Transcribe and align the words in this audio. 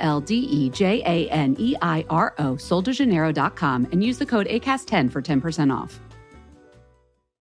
L 0.00 0.20
D 0.20 0.34
E 0.34 0.70
J 0.70 1.02
A 1.06 1.30
N 1.30 1.56
E 1.58 1.76
I 1.80 2.04
R 2.10 2.34
O, 2.38 2.54
soldejaneiro.com, 2.54 3.88
and 3.92 4.02
use 4.02 4.18
the 4.18 4.26
code 4.26 4.46
ACAST10 4.48 5.10
for 5.10 5.22
10% 5.22 5.74
off. 5.74 6.00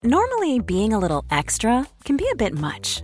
Normally, 0.03 0.59
being 0.59 0.91
a 0.93 0.99
little 0.99 1.23
extra 1.31 1.88
can 2.03 2.17
be 2.17 2.27
a 2.29 2.35
bit 2.35 2.53
much, 2.53 3.03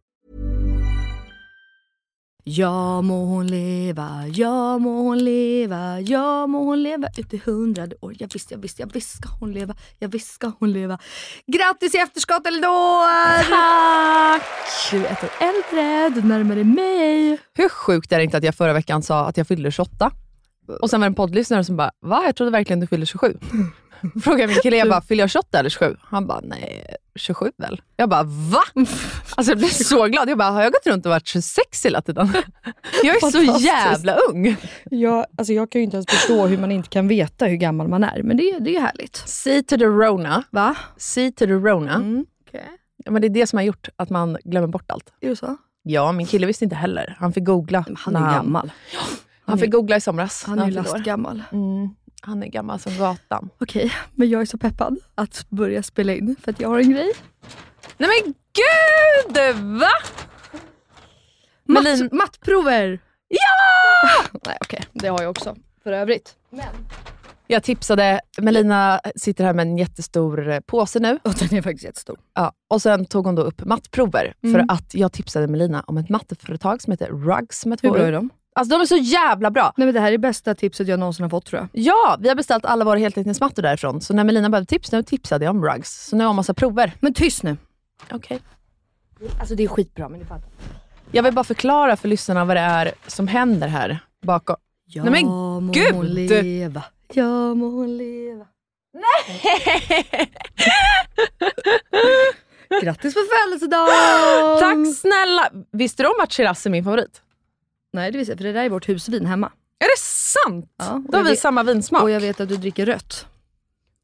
Ja 2.43 3.01
må 3.05 3.19
hon 3.29 3.49
leva, 3.53 4.25
ja 4.33 4.77
må 4.81 4.95
hon 5.05 5.19
leva, 5.21 5.99
ja 6.01 6.47
må 6.49 6.63
hon 6.71 6.79
leva 6.81 7.11
ut 7.13 7.33
i 7.37 7.39
hundrade 7.43 7.95
år. 8.01 8.15
Ja 8.17 8.27
visst, 8.33 8.49
ja 8.49 8.57
visst, 8.57 8.79
ja 8.81 8.87
visst 8.89 9.19
ska 9.19 9.29
hon 9.39 9.51
leva, 9.53 9.75
ja 9.99 10.07
visst 10.09 10.33
ska 10.39 10.51
hon 10.59 10.71
leva. 10.73 10.97
Grattis 11.45 11.95
i 11.95 11.99
efterskott 12.01 12.47
Elinor! 12.47 13.43
Tack! 13.49 14.49
Du 14.91 15.05
är 15.05 15.11
ett 15.11 15.23
år 15.23 15.29
äldre, 15.39 16.09
du 16.09 16.27
närmar 16.27 16.55
dig 16.55 16.63
mig. 16.63 17.37
Hur 17.53 17.69
sjukt 17.69 18.11
är 18.11 18.17
det 18.17 18.23
inte 18.23 18.37
att 18.37 18.43
jag 18.43 18.55
förra 18.55 18.73
veckan 18.73 19.03
sa 19.03 19.25
att 19.27 19.37
jag 19.37 19.47
fyllde 19.47 19.71
28? 19.71 20.11
Och 20.81 20.89
sen 20.89 20.99
var 20.99 21.05
det 21.07 21.11
en 21.11 21.15
poddlyssnare 21.15 21.63
som 21.63 21.77
bara, 21.77 21.91
va? 22.01 22.23
Jag 22.25 22.35
trodde 22.35 22.51
verkligen 22.51 22.79
du 22.79 22.87
fyllde 22.87 23.05
27. 23.05 23.37
Frågade 24.23 24.47
min 24.47 24.61
kille, 24.61 24.77
jag 24.77 24.89
bara, 24.89 25.01
fyller 25.01 25.23
jag 25.23 25.29
28 25.29 25.59
eller 25.59 25.69
27? 25.69 25.97
Han 26.01 26.27
bara, 26.27 26.39
nej 26.43 26.95
27 27.15 27.51
väl? 27.57 27.81
Jag 27.95 28.09
bara, 28.09 28.23
va? 28.23 28.61
Alltså 29.35 29.51
jag 29.51 29.57
blev 29.57 29.67
så 29.67 30.05
glad. 30.05 30.29
Jag 30.29 30.37
bara, 30.37 30.49
har 30.49 30.63
jag 30.63 30.71
gått 30.71 30.87
runt 30.87 31.05
och 31.05 31.09
varit 31.09 31.27
26 31.27 31.85
hela 31.85 32.01
tiden? 32.01 32.33
Jag 33.03 33.15
är 33.15 33.31
så 33.31 33.63
jävla 33.63 34.15
ung. 34.15 34.55
Jag, 34.91 35.25
alltså 35.37 35.53
jag 35.53 35.71
kan 35.71 35.81
ju 35.81 35.85
inte 35.85 35.97
ens 35.97 36.09
förstå 36.09 36.47
hur 36.47 36.57
man 36.57 36.71
inte 36.71 36.89
kan 36.89 37.07
veta 37.07 37.45
hur 37.45 37.55
gammal 37.55 37.87
man 37.87 38.03
är, 38.03 38.23
men 38.23 38.37
det, 38.37 38.59
det 38.59 38.75
är 38.75 38.81
härligt. 38.81 39.15
See 39.15 39.63
to 39.63 39.77
the 39.77 39.85
Rona. 39.85 40.43
Va? 40.49 40.75
See 40.97 41.31
to 41.31 41.45
the 41.45 41.53
Rona. 41.53 41.95
Mm. 41.95 42.25
Okay. 42.47 42.61
Ja, 43.05 43.11
men 43.11 43.21
det 43.21 43.27
är 43.27 43.29
det 43.29 43.47
som 43.47 43.57
har 43.57 43.63
gjort 43.63 43.89
att 43.95 44.09
man 44.09 44.37
glömmer 44.43 44.67
bort 44.67 44.91
allt. 44.91 45.13
Är 45.21 45.29
det 45.29 45.35
så? 45.35 45.57
Ja, 45.83 46.11
min 46.11 46.27
kille 46.27 46.47
visste 46.47 46.63
inte 46.63 46.75
heller. 46.75 47.15
Han 47.19 47.33
fick 47.33 47.43
googla. 47.43 47.85
Han 47.97 48.15
är 48.15 48.19
när 48.19 48.33
gammal. 48.33 48.71
Han 49.45 49.57
fick 49.57 49.71
googla 49.71 49.95
i 49.95 50.01
somras. 50.01 50.43
Han 50.43 50.59
är 50.59 50.65
ju 50.65 50.71
lastgammal. 50.71 51.43
Mm. 51.51 51.89
Han 52.21 52.43
är 52.43 52.47
gammal 52.47 52.79
som 52.79 52.97
gatan. 52.97 53.49
Okej, 53.57 53.91
men 54.15 54.29
jag 54.29 54.41
är 54.41 54.45
så 54.45 54.57
peppad 54.57 54.97
att 55.15 55.45
börja 55.49 55.83
spela 55.83 56.13
in 56.13 56.35
för 56.41 56.51
att 56.51 56.59
jag 56.59 56.69
har 56.69 56.79
en 56.79 56.91
grej. 56.91 57.11
Nej 57.97 58.09
men 58.23 58.33
gud! 58.53 59.57
Va? 59.79 59.87
Matt, 61.65 61.83
Melin- 61.83 62.09
Mattprover! 62.11 62.99
Ja! 63.27 64.29
Nej 64.45 64.57
okej, 64.61 64.83
det 64.93 65.07
har 65.07 65.21
jag 65.21 65.29
också 65.31 65.55
för 65.83 65.91
övrigt. 65.91 66.35
Jag 67.47 67.63
tipsade, 67.63 68.21
Melina 68.37 68.99
sitter 69.15 69.43
här 69.43 69.53
med 69.53 69.67
en 69.67 69.77
jättestor 69.77 70.49
eh, 70.49 70.59
påse 70.59 70.99
nu. 70.99 71.19
Och 71.23 71.33
den 71.33 71.53
är 71.57 71.61
faktiskt 71.61 71.83
jättestor. 71.85 72.19
Ja, 72.33 72.51
och 72.69 72.81
sen 72.81 73.05
tog 73.05 73.25
hon 73.25 73.35
då 73.35 73.41
upp 73.41 73.65
mattprover 73.65 74.33
Mm. 74.43 74.53
för 74.67 74.73
att 74.75 74.93
jag 74.95 75.11
tipsade 75.11 75.47
Melina 75.47 75.83
om 75.87 75.97
ett 75.97 76.09
matteföretag 76.09 76.81
som 76.81 76.91
heter 76.91 77.07
Rugs 77.07 77.65
med 77.65 77.79
två 77.79 77.87
Hur 77.87 77.93
bra 77.93 78.03
är 78.07 78.11
de? 78.11 78.29
Alltså 78.55 78.75
de 78.75 78.81
är 78.81 78.85
så 78.85 78.97
jävla 78.97 79.51
bra. 79.51 79.73
Nej 79.77 79.85
men 79.85 79.93
det 79.93 79.99
här 80.01 80.11
är 80.11 80.17
bästa 80.17 80.55
tipset 80.55 80.87
jag 80.87 80.99
någonsin 80.99 81.23
har 81.23 81.29
fått 81.29 81.45
tror 81.45 81.59
jag. 81.59 81.83
Ja, 81.83 82.17
vi 82.19 82.27
har 82.27 82.35
beställt 82.35 82.65
alla 82.65 82.85
våra 82.85 82.99
heltäckningsmattor 82.99 83.63
därifrån. 83.63 84.01
Så 84.01 84.13
när 84.13 84.23
Melina 84.23 84.49
behövde 84.49 84.69
tips 84.69 84.91
nu 84.91 85.03
tipsade 85.03 85.45
jag 85.45 85.55
om 85.55 85.65
Rugs. 85.65 86.07
Så 86.09 86.15
nu 86.15 86.23
har 86.23 86.29
jag 86.29 86.35
massa 86.35 86.53
prover. 86.53 86.91
Men 86.99 87.13
tyst 87.13 87.43
nu. 87.43 87.57
Okej. 88.11 88.39
Alltså 89.39 89.55
det 89.55 89.63
är 89.63 89.67
skitbra 89.67 90.09
men 90.09 90.19
ni 90.19 90.25
fattar. 90.25 90.49
Jag 91.11 91.23
vill 91.23 91.33
bara 91.33 91.43
förklara 91.43 91.95
för 91.97 92.07
lyssnarna 92.07 92.45
vad 92.45 92.55
det 92.57 92.61
är 92.61 92.91
som 93.07 93.27
händer 93.27 93.67
här 93.67 93.99
bakom. 94.25 94.55
Ja 94.85 95.03
Nej, 95.03 95.11
men 95.11 95.25
må 95.65 95.71
gud! 95.73 95.95
hon 95.95 96.05
leva, 96.05 96.83
ja 97.13 97.53
må 97.55 97.69
hon 97.69 97.97
leva. 97.97 98.45
Grattis 102.81 103.13
på 103.13 103.19
födelsedagen! 103.19 104.59
Tack 104.59 104.95
snälla! 104.97 105.49
Visste 105.71 106.03
du 106.03 106.07
om 106.09 106.15
att 106.23 106.33
Shiraz 106.33 106.65
är 106.65 106.69
min 106.69 106.83
favorit? 106.83 107.21
Nej 107.93 108.11
det 108.11 108.17
visste 108.17 108.31
jag, 108.31 108.37
för 108.39 108.43
det 108.45 108.51
där 108.53 108.63
är 108.63 108.69
vårt 108.69 108.89
husvin 108.89 109.25
hemma. 109.25 109.51
Är 109.79 109.85
det 109.85 109.99
sant? 109.99 110.73
Ja, 110.77 111.01
Då 111.09 111.17
har 111.17 111.23
vi 111.23 111.29
vet- 111.29 111.39
samma 111.39 111.63
vinsmak. 111.63 112.03
Och 112.03 112.11
jag 112.11 112.19
vet 112.21 112.39
att 112.41 112.49
du 112.49 112.57
dricker 112.57 112.85
rött. 112.85 113.25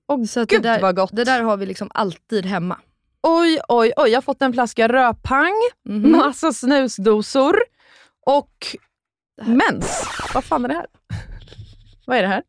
Åh, 0.07 0.25
Så 0.25 0.39
gud 0.45 0.61
det, 0.61 0.69
där, 0.69 0.81
vad 0.81 0.95
gott. 0.95 1.09
det 1.13 1.23
där 1.23 1.41
har 1.43 1.57
vi 1.57 1.65
liksom 1.65 1.91
alltid 1.93 2.45
hemma. 2.45 2.77
Oj, 3.23 3.59
oj, 3.67 3.91
oj. 3.97 4.09
Jag 4.09 4.17
har 4.17 4.21
fått 4.21 4.41
en 4.41 4.53
flaska 4.53 4.87
rödpang, 4.87 5.53
Mhm. 5.89 6.11
massa 6.11 6.53
snusdosor 6.53 7.57
och 8.25 8.67
mens. 9.45 10.07
Vad 10.33 10.43
fan 10.43 10.65
är 10.65 10.67
det 10.69 10.73
här? 10.75 10.87
Vad 12.05 12.17
är 12.17 12.21
det 12.21 12.27
här? 12.27 12.43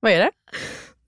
Vad 0.00 0.12
är 0.12 0.18
det? 0.18 0.30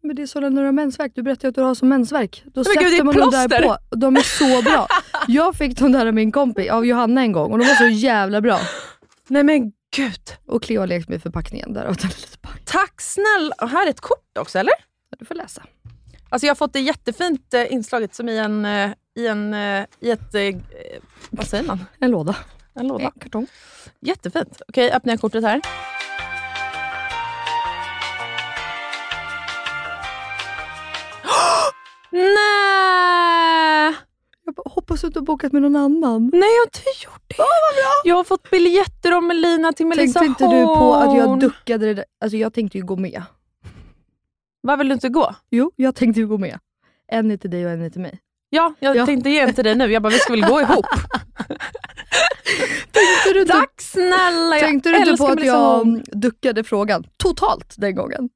Men 0.03 0.17
det 0.17 0.23
är 0.23 0.27
så 0.27 0.41
när 0.41 0.51
du 0.61 0.67
har 0.67 0.73
mensvärk. 0.73 1.13
Du 1.15 1.23
berättade 1.23 1.49
att 1.49 1.55
du 1.55 1.61
har 1.63 1.75
som 1.75 1.89
mensvärk. 1.89 2.43
Då 2.47 2.53
Men 2.55 2.65
sätter 2.65 2.81
gud, 2.91 3.05
man 3.05 3.15
där 3.15 3.23
plåster. 3.23 3.63
på. 3.63 3.77
De 3.97 4.17
är 4.17 4.23
så 4.23 4.63
bra. 4.63 4.87
Jag 5.29 5.55
fick 5.55 5.79
de 5.79 5.93
där 5.93 6.07
av 6.07 6.15
min 6.15 6.33
kompis, 6.33 6.71
av 6.71 6.87
Johanna 6.87 7.21
en 7.21 7.33
gång 7.33 7.53
och 7.53 7.59
de 7.59 7.65
var 7.67 7.75
så 7.75 7.87
jävla 7.87 8.41
bra. 8.41 8.61
Nej 9.31 9.45
men 9.45 9.73
gud. 9.97 10.37
Och 10.47 10.63
Cleo 10.63 10.81
har 10.81 10.87
lekt 10.87 11.09
med 11.09 11.23
förpackningen 11.23 11.73
där 11.73 11.85
och 11.87 11.97
den 11.97 12.11
är 12.11 12.21
lite 12.21 12.39
pang. 12.39 12.59
Tack 12.65 13.01
snälla. 13.01 13.55
Och 13.61 13.69
här 13.69 13.87
är 13.87 13.91
ett 13.91 14.01
kort 14.01 14.39
också 14.39 14.59
eller? 14.59 14.75
Du 15.19 15.25
får 15.25 15.35
läsa. 15.35 15.63
Alltså 16.29 16.47
jag 16.47 16.51
har 16.51 16.57
fått 16.57 16.73
det 16.73 16.81
jättefint 16.81 17.55
eh, 17.55 17.73
inslaget 17.73 18.15
som 18.15 18.29
i 18.29 18.39
en, 18.39 18.65
eh, 18.65 18.91
i 19.17 19.27
en, 19.27 19.55
eh, 19.55 19.85
i 20.01 20.11
ett, 20.11 20.35
eh, 20.35 20.57
vad 21.31 21.47
säger 21.47 21.65
man? 21.65 21.85
En 21.99 22.11
låda. 22.11 22.37
En 22.75 22.89
låda. 22.89 23.05
En 23.05 23.21
kartong. 23.21 23.47
Jättefint. 24.01 24.63
Okej, 24.69 24.93
öppnar 24.93 25.13
jag 25.13 25.21
kortet 25.21 25.45
här. 25.45 25.61
Nej! 32.11 32.60
Jag 34.51 34.55
bara, 34.55 34.71
hoppas 34.75 35.01
du 35.01 35.11
har 35.15 35.21
bokat 35.21 35.53
med 35.53 35.63
någon 35.63 35.77
annan. 35.77 36.31
Nej, 36.33 36.41
jag 36.41 36.61
har 36.61 36.65
inte 36.67 37.05
gjort 37.05 37.23
det. 37.29 37.35
Jag 38.05 38.17
har 38.17 38.25
fått 38.25 38.51
biljetter 38.51 39.13
om 39.15 39.27
Melina 39.27 39.73
till 39.73 39.87
Melissa 39.87 40.21
Tänkte 40.21 40.45
inte 40.45 40.57
du 40.57 40.65
på 40.67 40.95
att 40.95 41.17
jag 41.17 41.41
duckade 41.41 41.87
det 41.87 41.95
där? 41.95 42.05
Alltså 42.21 42.37
jag 42.37 42.55
tänkte 42.55 42.79
ju 42.79 42.85
gå 42.85 42.97
med. 42.97 43.23
Vad 44.61 44.79
vill 44.79 44.89
du 44.89 44.95
inte 44.95 45.09
gå? 45.09 45.35
Jo, 45.51 45.73
jag 45.77 45.95
tänkte 45.95 46.21
ju 46.21 46.27
gå 46.27 46.39
med. 46.39 46.59
En 47.13 47.31
är 47.31 47.37
till 47.37 47.51
dig 47.51 47.65
och 47.67 47.71
en 47.73 47.83
är 47.83 47.91
till 47.91 48.01
mig. 48.01 48.19
Ja, 48.51 48.75
jag 48.81 48.97
Ja. 48.97 49.07
tänkte 49.07 49.31
ge 49.31 49.41
en 49.41 49.55
till 49.55 49.65
dig 49.65 49.75
nu. 49.75 49.93
Jag 49.93 50.03
bara, 50.03 50.11
vi 50.11 50.19
ska 50.19 50.33
väl 50.33 50.45
gå 50.45 50.61
ihop? 50.61 50.87
Tänkte 52.93 53.33
du 53.35 53.41
inte, 53.41 53.53
Tack 53.53 53.81
snälla! 53.81 54.57
Jag 54.57 54.61
tänkte 54.61 54.89
du 54.91 54.97
inte 54.99 55.17
på 55.17 55.27
att 55.27 55.45
jag 55.45 56.03
duckade 56.13 56.65
frågan 56.65 57.05
totalt 57.17 57.75
den 57.79 57.95
gången? 57.95 58.29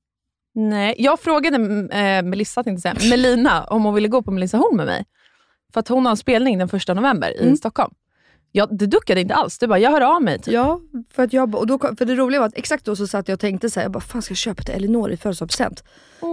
Nej, 0.54 0.94
jag 0.98 1.20
frågade 1.20 1.56
äh, 1.98 2.22
Melissa, 2.22 2.62
tänkte 2.64 2.80
säga, 2.82 3.10
Melina 3.10 3.64
om 3.64 3.84
hon 3.84 3.94
ville 3.94 4.08
gå 4.08 4.22
på 4.22 4.30
Melissa 4.30 4.56
Horn 4.56 4.76
med 4.76 4.86
mig. 4.86 5.04
För 5.74 5.80
att 5.80 5.88
hon 5.88 6.04
har 6.06 6.10
en 6.10 6.16
spelning 6.16 6.58
den 6.58 6.68
första 6.68 6.94
november 6.94 7.36
i 7.40 7.42
Mm. 7.42 7.56
Stockholm. 7.56 7.94
Ja, 8.52 8.66
du 8.70 8.86
duckade 8.86 9.20
inte 9.20 9.34
alls. 9.34 9.58
Du 9.58 9.66
bara, 9.66 9.78
jag 9.78 9.90
hör 9.90 10.00
av 10.00 10.22
mig. 10.22 10.38
Typ. 10.38 10.54
Ja, 10.54 10.80
för, 11.12 11.22
att 11.22 11.32
jag, 11.32 11.54
och 11.54 11.66
då, 11.66 11.78
för 11.78 12.04
det 12.04 12.14
roliga 12.14 12.40
var 12.40 12.46
att 12.46 12.56
exakt 12.58 12.84
då 12.84 12.96
så 12.96 13.06
satt 13.06 13.28
jag 13.28 13.34
och 13.36 13.40
tänkte 13.40 13.70
så 13.70 13.80
här, 13.80 13.84
jag 13.84 13.92
bara, 13.92 14.00
fan 14.00 14.22
ska 14.22 14.32
jag 14.32 14.38
köpa 14.38 14.62
till 14.62 14.74
Elinor 14.74 15.10
i 15.12 15.16
födelsedagspresent? 15.16 15.84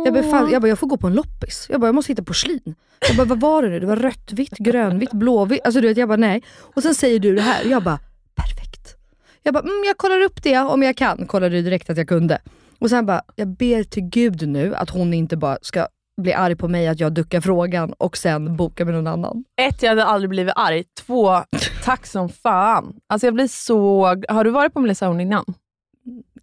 Jag, 0.06 0.14
bara, 0.14 0.24
fan, 0.24 0.50
jag 0.52 0.62
bara, 0.62 0.68
jag 0.68 0.80
får 0.80 0.88
gå 0.88 0.98
på 0.98 1.08
en 1.08 1.14
loppis. 1.14 1.68
Jag 1.70 1.82
bara, 1.82 1.88
jag 1.88 1.96
måste 1.96 2.12
hitta 2.12 2.24
porslin. 2.24 2.76
Jag 3.08 3.18
bara, 3.18 3.26
vad 3.28 3.40
var 3.40 3.64
det 3.64 3.70
nu? 3.70 3.80
Det 3.80 3.86
var 3.86 3.96
rött, 3.96 4.32
vitt, 4.32 4.58
grönvitt, 4.58 5.12
blåvitt. 5.12 5.62
Alltså 5.64 5.82
du 5.82 5.88
vet, 5.88 5.98
jag 5.98 6.08
bara 6.08 6.18
nej. 6.18 6.44
Och 6.60 6.84
sen 6.84 6.96
säger 6.96 7.20
du 7.20 7.36
det 7.36 7.42
här. 7.42 7.66
Jag 7.66 7.84
bara, 7.84 8.00
perfekt. 8.36 8.96
Jag 9.44 9.54
bara, 9.54 9.64
mm, 9.64 9.84
jag 9.88 9.98
kollar 9.98 10.22
upp 10.22 10.44
det 10.44 10.58
om 10.60 10.84
jag 10.84 10.98
kan. 10.98 11.26
Kollade 11.28 11.56
du 11.56 11.62
direkt 11.62 11.90
att 11.90 11.98
jag 11.98 12.08
kunde. 12.08 12.42
Och 12.80 12.90
sen 12.90 13.06
bara, 13.06 13.22
jag 13.36 13.48
ber 13.48 13.84
till 13.84 14.04
gud 14.04 14.48
nu 14.50 14.76
att 14.76 14.90
hon 14.90 15.14
inte 15.14 15.38
bara 15.38 15.58
ska 15.62 15.88
bli 16.22 16.34
arg 16.34 16.56
på 16.56 16.68
mig 16.68 16.88
att 16.88 17.00
jag 17.00 17.14
duckar 17.14 17.42
frågan 17.42 17.94
och 17.94 18.18
sen 18.18 18.56
boka 18.56 18.86
med 18.86 18.94
någon 18.94 19.08
annan. 19.08 19.44
Ett, 19.62 19.84
jag 19.84 19.90
hade 19.90 20.06
aldrig 20.06 20.30
blivit 20.30 20.54
arg. 20.56 20.84
Två, 21.06 21.44
tack 21.84 22.06
som 22.06 22.30
fan. 22.30 22.96
Alltså 23.10 23.28
jag 23.28 23.34
blir 23.34 23.48
så... 23.48 24.06
Har 24.30 24.44
du 24.44 24.50
varit 24.50 24.74
på 24.74 24.80
Melissa 24.80 25.08
Horn 25.08 25.22
innan? 25.22 25.46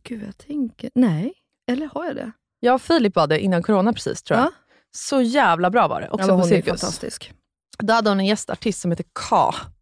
Gud, 0.03 0.23
jag 0.27 0.39
tänker, 0.39 0.91
nej. 0.95 1.33
Eller 1.71 1.89
har 1.95 2.05
jag 2.05 2.17
det? 2.17 2.33
Jag 2.61 2.75
och 2.75 2.83
Filip 2.83 3.17
var 3.17 3.27
det 3.27 3.41
innan 3.41 3.63
corona 3.63 3.93
precis 3.93 4.23
tror 4.23 4.39
jag. 4.39 4.47
Ja. 4.47 4.51
Så 4.97 5.21
jävla 5.23 5.71
bra 5.71 5.89
var 5.89 6.01
det. 6.01 6.09
Också 6.09 6.23
ja, 6.25 6.29
på 6.29 6.35
hon 6.35 6.43
är 6.43 6.47
Cirkus. 6.49 6.81
fantastisk. 6.81 7.33
Då 7.79 7.93
hade 7.93 8.11
hon 8.11 8.21
en 8.21 8.27
gästartist 8.27 8.81
som 8.81 8.91
heter 8.91 9.05
K. 9.31 9.37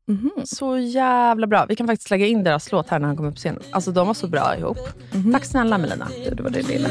Mhm. 0.08 0.31
Så 0.44 0.78
jävla 0.78 1.46
bra. 1.46 1.66
Vi 1.69 1.76
kan 1.76 1.87
faktiskt 1.87 2.10
lägga 2.10 2.26
in 2.26 2.44
deras 2.44 2.72
låt 2.72 2.88
här 2.88 2.99
när 2.99 3.06
han 3.06 3.16
kommer 3.16 3.28
upp 3.28 3.34
på 3.34 3.38
scenen. 3.38 3.62
Alltså 3.70 3.90
de 3.90 4.06
var 4.06 4.14
så 4.14 4.26
bra 4.28 4.56
ihop. 4.58 4.78
Mhm. 5.14 5.32
Tack 5.32 5.44
snälla 5.44 5.78
Melina. 5.78 6.08
Det, 6.25 6.34
det 6.34 6.42
var 6.42 6.50
det 6.50 6.62
lilla. 6.69 6.88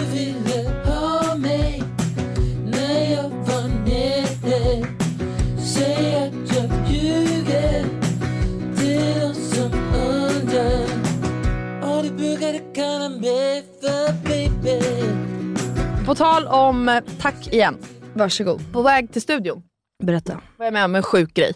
På 16.15 16.19
tal 16.19 16.47
om 16.47 16.89
eh, 16.89 17.03
tack 17.21 17.47
igen. 17.47 17.77
Varsågod. 18.13 18.73
På 18.73 18.81
väg 18.81 19.11
till 19.11 19.21
studion 19.21 19.63
Berätta. 20.03 20.41
var 20.57 20.65
jag 20.65 20.73
med 20.73 20.85
om 20.85 20.95
en 20.95 21.03
sjuk 21.03 21.33
grej. 21.33 21.53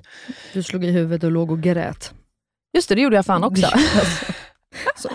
Du 0.54 0.64
slog 0.64 0.86
i 0.86 0.92
huvudet 0.92 1.24
och 1.24 1.32
låg 1.32 1.52
och 1.52 1.62
grät. 1.62 2.14
Just 2.74 2.90
det, 2.90 2.96
det 2.96 3.02
gjorde 3.02 3.16
jag 3.16 3.26
fan 3.26 3.44
också. 3.44 3.62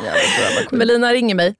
Jävla. 0.05 0.71
Melina 0.77 1.13
ringer 1.13 1.35
mig 1.35 1.55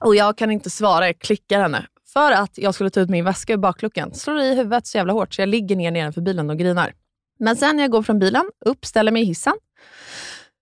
och 0.00 0.16
jag 0.16 0.38
kan 0.38 0.50
inte 0.50 0.70
svara, 0.70 1.06
jag 1.06 1.18
klickar 1.18 1.60
henne. 1.60 1.86
För 2.12 2.32
att 2.32 2.58
jag 2.58 2.74
skulle 2.74 2.90
ta 2.90 3.00
ut 3.00 3.10
min 3.10 3.24
väska 3.24 3.52
ur 3.52 3.56
bakluckan. 3.56 4.14
Slår 4.14 4.40
i 4.40 4.54
huvudet 4.54 4.86
så 4.86 4.98
jävla 4.98 5.12
hårt 5.12 5.34
så 5.34 5.42
jag 5.42 5.48
ligger 5.48 5.76
ner 5.76 5.90
nedanför 5.90 6.20
bilen 6.20 6.50
och 6.50 6.58
grinar. 6.58 6.92
Men 7.38 7.56
sen 7.56 7.76
när 7.76 7.84
jag 7.84 7.90
går 7.90 8.02
från 8.02 8.18
bilen, 8.18 8.50
upp, 8.64 8.84
ställer 8.84 9.12
mig 9.12 9.22
i 9.22 9.26
hissen. 9.26 9.54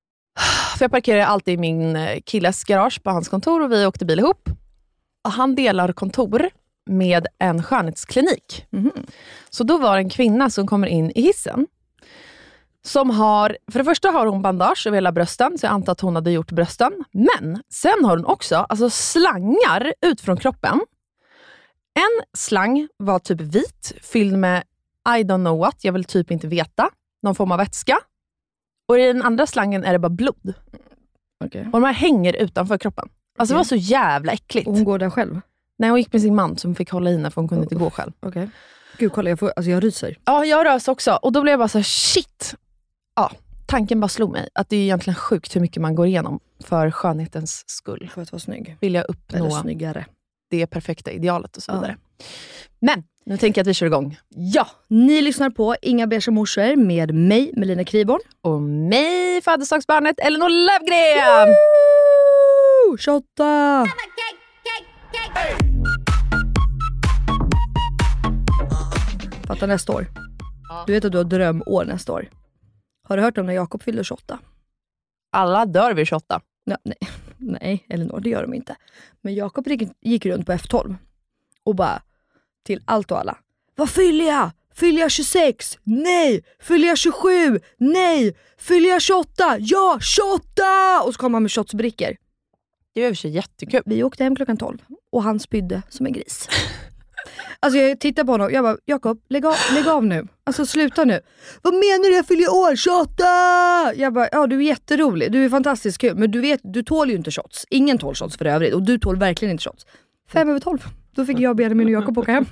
För 0.78 0.84
jag 0.84 0.90
parkerar 0.90 1.20
alltid 1.20 1.54
i 1.54 1.56
min 1.56 1.96
eh, 1.96 2.20
killes 2.24 2.64
garage 2.64 3.02
på 3.02 3.10
hans 3.10 3.28
kontor 3.28 3.62
och 3.62 3.72
vi 3.72 3.86
åkte 3.86 4.04
bil 4.04 4.18
ihop. 4.18 4.48
Och 5.24 5.32
han 5.32 5.54
delar 5.54 5.92
kontor 5.92 6.50
med 6.86 7.26
en 7.38 7.62
skönhetsklinik. 7.62 8.66
Mhm. 8.70 9.06
Så 9.50 9.64
då 9.64 9.78
var 9.78 9.96
det 9.96 10.00
en 10.02 10.10
kvinna 10.10 10.50
som 10.50 10.66
kommer 10.66 10.86
in 10.86 11.12
i 11.14 11.22
hissen. 11.22 11.66
Som 12.84 13.10
har, 13.10 13.56
för 13.72 13.78
det 13.78 13.84
första 13.84 14.10
har 14.10 14.26
hon 14.26 14.42
bandage 14.42 14.86
över 14.86 14.96
hela 14.96 15.12
brösten, 15.12 15.58
så 15.58 15.66
jag 15.66 15.72
antar 15.72 15.92
att 15.92 16.00
hon 16.00 16.14
hade 16.14 16.30
gjort 16.30 16.52
brösten. 16.52 17.04
Men 17.12 17.62
sen 17.68 18.04
har 18.04 18.16
hon 18.16 18.26
också 18.26 18.56
alltså 18.56 18.90
slangar 18.90 19.94
ut 20.00 20.20
från 20.20 20.36
kroppen. 20.36 20.80
En 21.94 22.24
slang 22.38 22.88
var 22.96 23.18
typ 23.18 23.40
vit, 23.40 23.92
fylld 24.02 24.38
med 24.38 24.62
I 25.08 25.22
don't 25.22 25.44
know 25.44 25.58
what, 25.58 25.76
jag 25.84 25.92
vill 25.92 26.04
typ 26.04 26.30
inte 26.30 26.46
veta. 26.46 26.90
Någon 27.22 27.34
form 27.34 27.52
av 27.52 27.58
vätska. 27.58 27.98
Och 28.88 28.98
i 28.98 29.02
den 29.02 29.22
andra 29.22 29.46
slangen 29.46 29.84
är 29.84 29.92
det 29.92 29.98
bara 29.98 30.08
blod. 30.08 30.54
Okej. 31.44 31.64
Och 31.64 31.80
de 31.80 31.84
här 31.84 31.92
hänger 31.92 32.36
utanför 32.36 32.78
kroppen. 32.78 33.08
Alltså 33.38 33.54
det 33.54 33.56
var 33.56 33.64
så 33.64 33.76
jävla 33.76 34.32
äckligt. 34.32 34.68
Och 34.68 34.74
hon 34.74 34.84
går 34.84 34.98
där 34.98 35.10
själv? 35.10 35.40
Nej, 35.78 35.90
hon 35.90 35.98
gick 35.98 36.12
med 36.12 36.22
sin 36.22 36.34
man 36.34 36.58
som 36.58 36.74
fick 36.74 36.90
hålla 36.90 37.10
i 37.10 37.12
henne 37.12 37.30
för 37.30 37.40
hon 37.40 37.48
kunde 37.48 37.62
inte 37.64 37.74
gå 37.74 37.90
själv. 37.90 38.12
Okej. 38.20 38.48
Gud 38.98 39.12
kolla, 39.12 39.30
jag, 39.30 39.38
får, 39.38 39.52
alltså 39.56 39.70
jag 39.70 39.84
ryser. 39.84 40.16
Ja, 40.24 40.44
jag 40.44 40.66
rös 40.66 40.88
också. 40.88 41.18
Och 41.22 41.32
då 41.32 41.42
blev 41.42 41.52
jag 41.52 41.58
bara 41.60 41.68
så 41.68 41.78
här, 41.78 41.82
shit. 41.82 42.54
Ja, 43.16 43.30
tanken 43.66 44.00
bara 44.00 44.08
slog 44.08 44.32
mig 44.32 44.48
att 44.54 44.68
det 44.68 44.76
är 44.76 44.80
egentligen 44.80 45.14
sjukt 45.14 45.56
hur 45.56 45.60
mycket 45.60 45.82
man 45.82 45.94
går 45.94 46.06
igenom 46.06 46.40
för 46.64 46.90
skönhetens 46.90 47.64
skull. 47.66 48.10
För 48.14 48.22
att 48.22 48.32
vara 48.32 48.40
snygg. 48.40 48.76
Vill 48.80 48.94
jag 48.94 49.04
Eller 49.04 49.44
uppnå 49.46 49.50
snyggare. 49.60 50.06
det 50.50 50.66
perfekta 50.66 51.10
idealet 51.10 51.56
och 51.56 51.62
så 51.62 51.70
Ja. 51.72 51.74
vidare. 51.74 51.96
Men 52.80 53.02
nu 53.26 53.36
tänker 53.38 53.58
jag 53.58 53.64
att 53.64 53.68
vi 53.68 53.74
kör 53.74 53.86
igång. 53.86 54.16
Ja, 54.28 54.66
ni 54.88 55.22
lyssnar 55.22 55.50
på 55.50 55.76
Inga 55.82 56.06
Beige 56.06 56.28
morsor 56.28 56.76
med 56.76 57.14
mig, 57.14 57.52
Melina 57.56 57.84
Kriborn. 57.84 58.20
Och 58.40 58.62
mig, 58.62 59.42
födelsedagsbarnet 59.42 60.18
Elinor 60.20 60.48
Lövgren! 60.48 61.48
Woo! 62.88 62.96
28! 62.98 63.86
Fatta 69.46 69.66
nästa 69.66 69.92
år. 69.92 70.06
Du 70.86 70.92
vet 70.92 71.04
att 71.04 71.12
du 71.12 71.18
har 71.18 71.24
drömår 71.24 71.84
nästa 71.84 72.12
år. 72.12 72.28
Har 73.02 73.16
du 73.16 73.22
hört 73.22 73.38
om 73.38 73.46
när 73.46 73.52
Jakob 73.52 73.82
fyllde 73.82 74.04
28? 74.04 74.38
Alla 75.32 75.66
dör 75.66 75.94
vid 75.94 76.06
28. 76.06 76.40
Ja, 76.64 76.76
nej, 76.84 76.98
nej, 77.38 77.86
Elinor, 77.88 78.20
det 78.20 78.30
gör 78.30 78.42
de 78.42 78.54
inte. 78.54 78.76
Men 79.20 79.34
Jakob 79.34 79.68
gick, 80.00 80.26
runt 80.26 80.46
på 80.46 80.52
F12 80.52 80.96
och 81.64 81.74
bara 81.74 82.02
till 82.64 82.82
allt 82.84 83.10
och 83.10 83.18
alla. 83.18 83.38
Vad 83.76 83.90
fyller 83.90 84.24
jag? 84.24 84.50
Fyller 84.74 85.00
jag 85.00 85.10
26? 85.10 85.78
Nej! 85.82 86.44
Fyller 86.60 86.88
jag 86.88 86.98
27? 86.98 87.60
Nej! 87.76 88.36
Fyller 88.58 88.88
jag 88.88 89.02
28? 89.02 89.56
Ja, 89.58 89.98
28! 90.00 90.62
Och 91.04 91.14
så 91.14 91.20
kom 91.20 91.34
han 91.34 91.42
med 91.42 91.52
shotsbrickor. 91.52 92.16
Det 92.92 93.00
är 93.02 93.08
i 93.08 93.12
och 93.12 93.16
för 93.16 93.20
sig 93.20 93.30
jättekul. 93.30 93.82
Vi 93.86 94.02
åkte 94.02 94.24
hem 94.24 94.36
klockan 94.36 94.56
12 94.56 94.78
och 95.12 95.22
han 95.22 95.40
spydde 95.40 95.82
som 95.88 96.06
en 96.06 96.12
gris. 96.12 96.48
Alltså 97.60 97.78
jag 97.78 98.00
tittar 98.00 98.24
på 98.24 98.32
honom 98.32 98.52
jag 98.52 98.64
bara, 98.64 98.76
Jakob 98.84 99.20
lägg 99.28 99.46
av, 99.46 99.54
lägg 99.74 99.88
av 99.88 100.06
nu. 100.06 100.26
Alltså 100.44 100.66
sluta 100.66 101.04
nu. 101.04 101.20
Vad 101.62 101.74
menar 101.74 102.10
du? 102.10 102.16
Jag 102.16 102.26
fyller 102.26 102.42
ju 102.42 102.48
år, 102.48 102.76
28! 102.76 103.24
Jag 103.96 104.12
bara, 104.12 104.28
ja 104.32 104.46
du 104.46 104.56
är 104.56 104.62
jätterolig, 104.62 105.32
du 105.32 105.44
är 105.44 105.48
fantastiskt 105.48 105.98
kul, 105.98 106.16
men 106.16 106.30
du 106.30 106.40
vet, 106.40 106.60
du 106.62 106.82
tål 106.82 107.10
ju 107.10 107.16
inte 107.16 107.30
shots. 107.30 107.66
Ingen 107.70 107.98
tål 107.98 108.14
shots 108.14 108.36
för 108.36 108.44
övrigt 108.44 108.74
och 108.74 108.82
du 108.82 108.98
tål 108.98 109.16
verkligen 109.16 109.52
inte 109.52 109.64
shots. 109.64 109.86
Fem 110.28 110.48
över 110.48 110.60
tolv. 110.60 110.86
Då 111.14 111.26
fick 111.26 111.38
jag, 111.38 111.56
Benjamin 111.56 111.86
och 111.86 111.92
Jakob 111.92 112.18
åka 112.18 112.32
hem. 112.32 112.46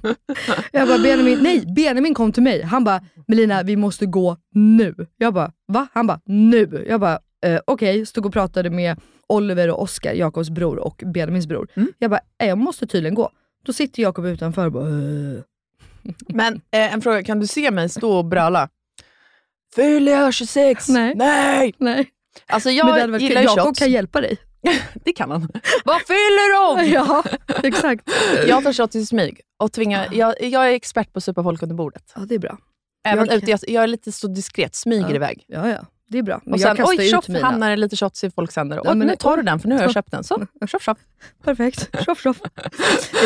Jag 0.73 0.89
bara, 0.89 0.99
Benjamin, 0.99 1.39
nej, 1.43 1.65
Benjamin 1.77 2.15
kom 2.15 2.33
till 2.33 2.43
mig. 2.43 2.63
Han 2.63 2.85
bara, 2.85 3.01
Melina 3.29 3.63
vi 3.63 3.77
måste 3.77 4.07
gå 4.07 4.37
nu. 4.55 4.95
Jag 5.17 5.35
bara, 5.35 5.53
va? 5.69 5.87
Han 5.93 6.07
bara, 6.07 6.21
nu. 6.25 6.87
Jag 6.89 7.01
bara, 7.01 7.19
eh, 7.47 7.61
okej. 7.67 8.07
Stod 8.07 8.27
och 8.27 8.33
pratade 8.33 8.71
med 8.71 9.01
Oliver 9.27 9.71
och 9.71 9.83
Oskar, 9.83 10.13
Jakobs 10.15 10.51
bror 10.51 10.79
och 10.79 11.03
Benjamins 11.07 11.47
bror. 11.47 11.69
Jag 11.99 12.11
bara, 12.11 12.21
eh, 12.39 12.49
jag 12.49 12.59
måste 12.59 12.87
tydligen 12.87 13.15
gå. 13.15 13.31
Då 13.65 13.73
sitter 13.73 14.03
Jakob 14.03 14.27
utanför 14.27 14.67
och 14.67 14.73
bara, 14.73 14.89
"Eh." 14.89 15.41
Men 16.29 16.55
eh, 16.55 16.95
en 16.95 17.03
fråga, 17.03 17.23
kan 17.25 17.41
du 17.41 17.47
se 17.47 17.71
mig 17.71 17.89
stå 17.89 18.19
och 18.19 18.25
bröla? 18.25 18.69
Fyller 19.75 20.13
jag 20.13 20.35
26? 20.35 20.89
Nej. 20.89 21.15
Nej! 21.17 21.75
nej. 21.79 22.11
Alltså 22.47 22.69
Men 22.69 22.75
det 22.77 22.79
jag 22.79 22.87
hade 22.87 23.07
varit 23.13 23.23
gillar 23.23 23.43
Jakob 23.43 23.65
shots. 23.65 23.79
kan 23.79 23.91
hjälpa 23.91 24.21
dig. 24.21 24.37
Det 25.05 25.13
kan 25.13 25.31
han. 25.31 25.41
Vad 25.85 26.01
fyller 26.01 26.77
de? 26.77 26.91
Ja, 26.95 27.25
exakt. 27.63 28.09
Jag 28.49 28.65
tar 28.65 28.73
shots 28.73 28.97
i 28.97 29.07
smyg 29.07 29.41
och 29.59 29.73
tvingar, 29.73 30.09
jag, 30.13 30.35
jag 30.43 30.69
är 30.71 30.73
expert 30.75 31.13
på 31.13 31.17
att 31.19 31.25
supa 31.25 31.43
folk 31.43 31.63
under 31.63 31.77
bordet. 31.77 32.13
Ja, 32.17 32.21
det 32.21 32.35
är 32.35 32.39
bra. 32.39 32.59
Även 33.05 33.27
Jag- 33.27 33.37
ute, 33.37 33.51
jag, 33.51 33.61
jag 33.69 33.83
är 33.83 33.87
lite 33.87 34.13
så 34.13 34.27
diskret, 34.29 34.75
smyger 34.75 35.09
Ja. 35.09 35.15
iväg. 35.15 35.45
Ja, 35.47 35.69
ja. 35.69 35.87
Det 36.11 36.19
är 36.19 36.23
bra. 36.23 36.41
Men 36.45 36.53
Och 36.55 36.59
jag 36.61 36.69
sen, 36.69 36.77
kastar 36.77 36.93
oj, 36.99 37.05
ut 37.05 37.11
tjoff, 37.11 37.43
hamnar 37.43 37.71
det 37.71 37.77
lite 37.77 37.97
shots 37.97 38.25
i 38.25 38.31
folks 38.31 38.57
händer. 38.57 38.81
Ja, 38.85 38.91
och 38.91 38.97
men- 38.97 39.07
nu 39.07 39.17
tar 39.17 39.37
du 39.37 39.43
den, 39.43 39.61
för 39.61 39.69
nu 39.69 39.75
har 39.75 39.83
jag 39.83 39.93
köpt 39.93 40.11
den. 40.11 40.25
Så, 40.25 40.47
tjoff, 40.67 40.83
tjoff. 40.83 40.99
Perfekt. 41.45 42.05
Tjoff, 42.05 42.23
tjoff. 42.23 42.41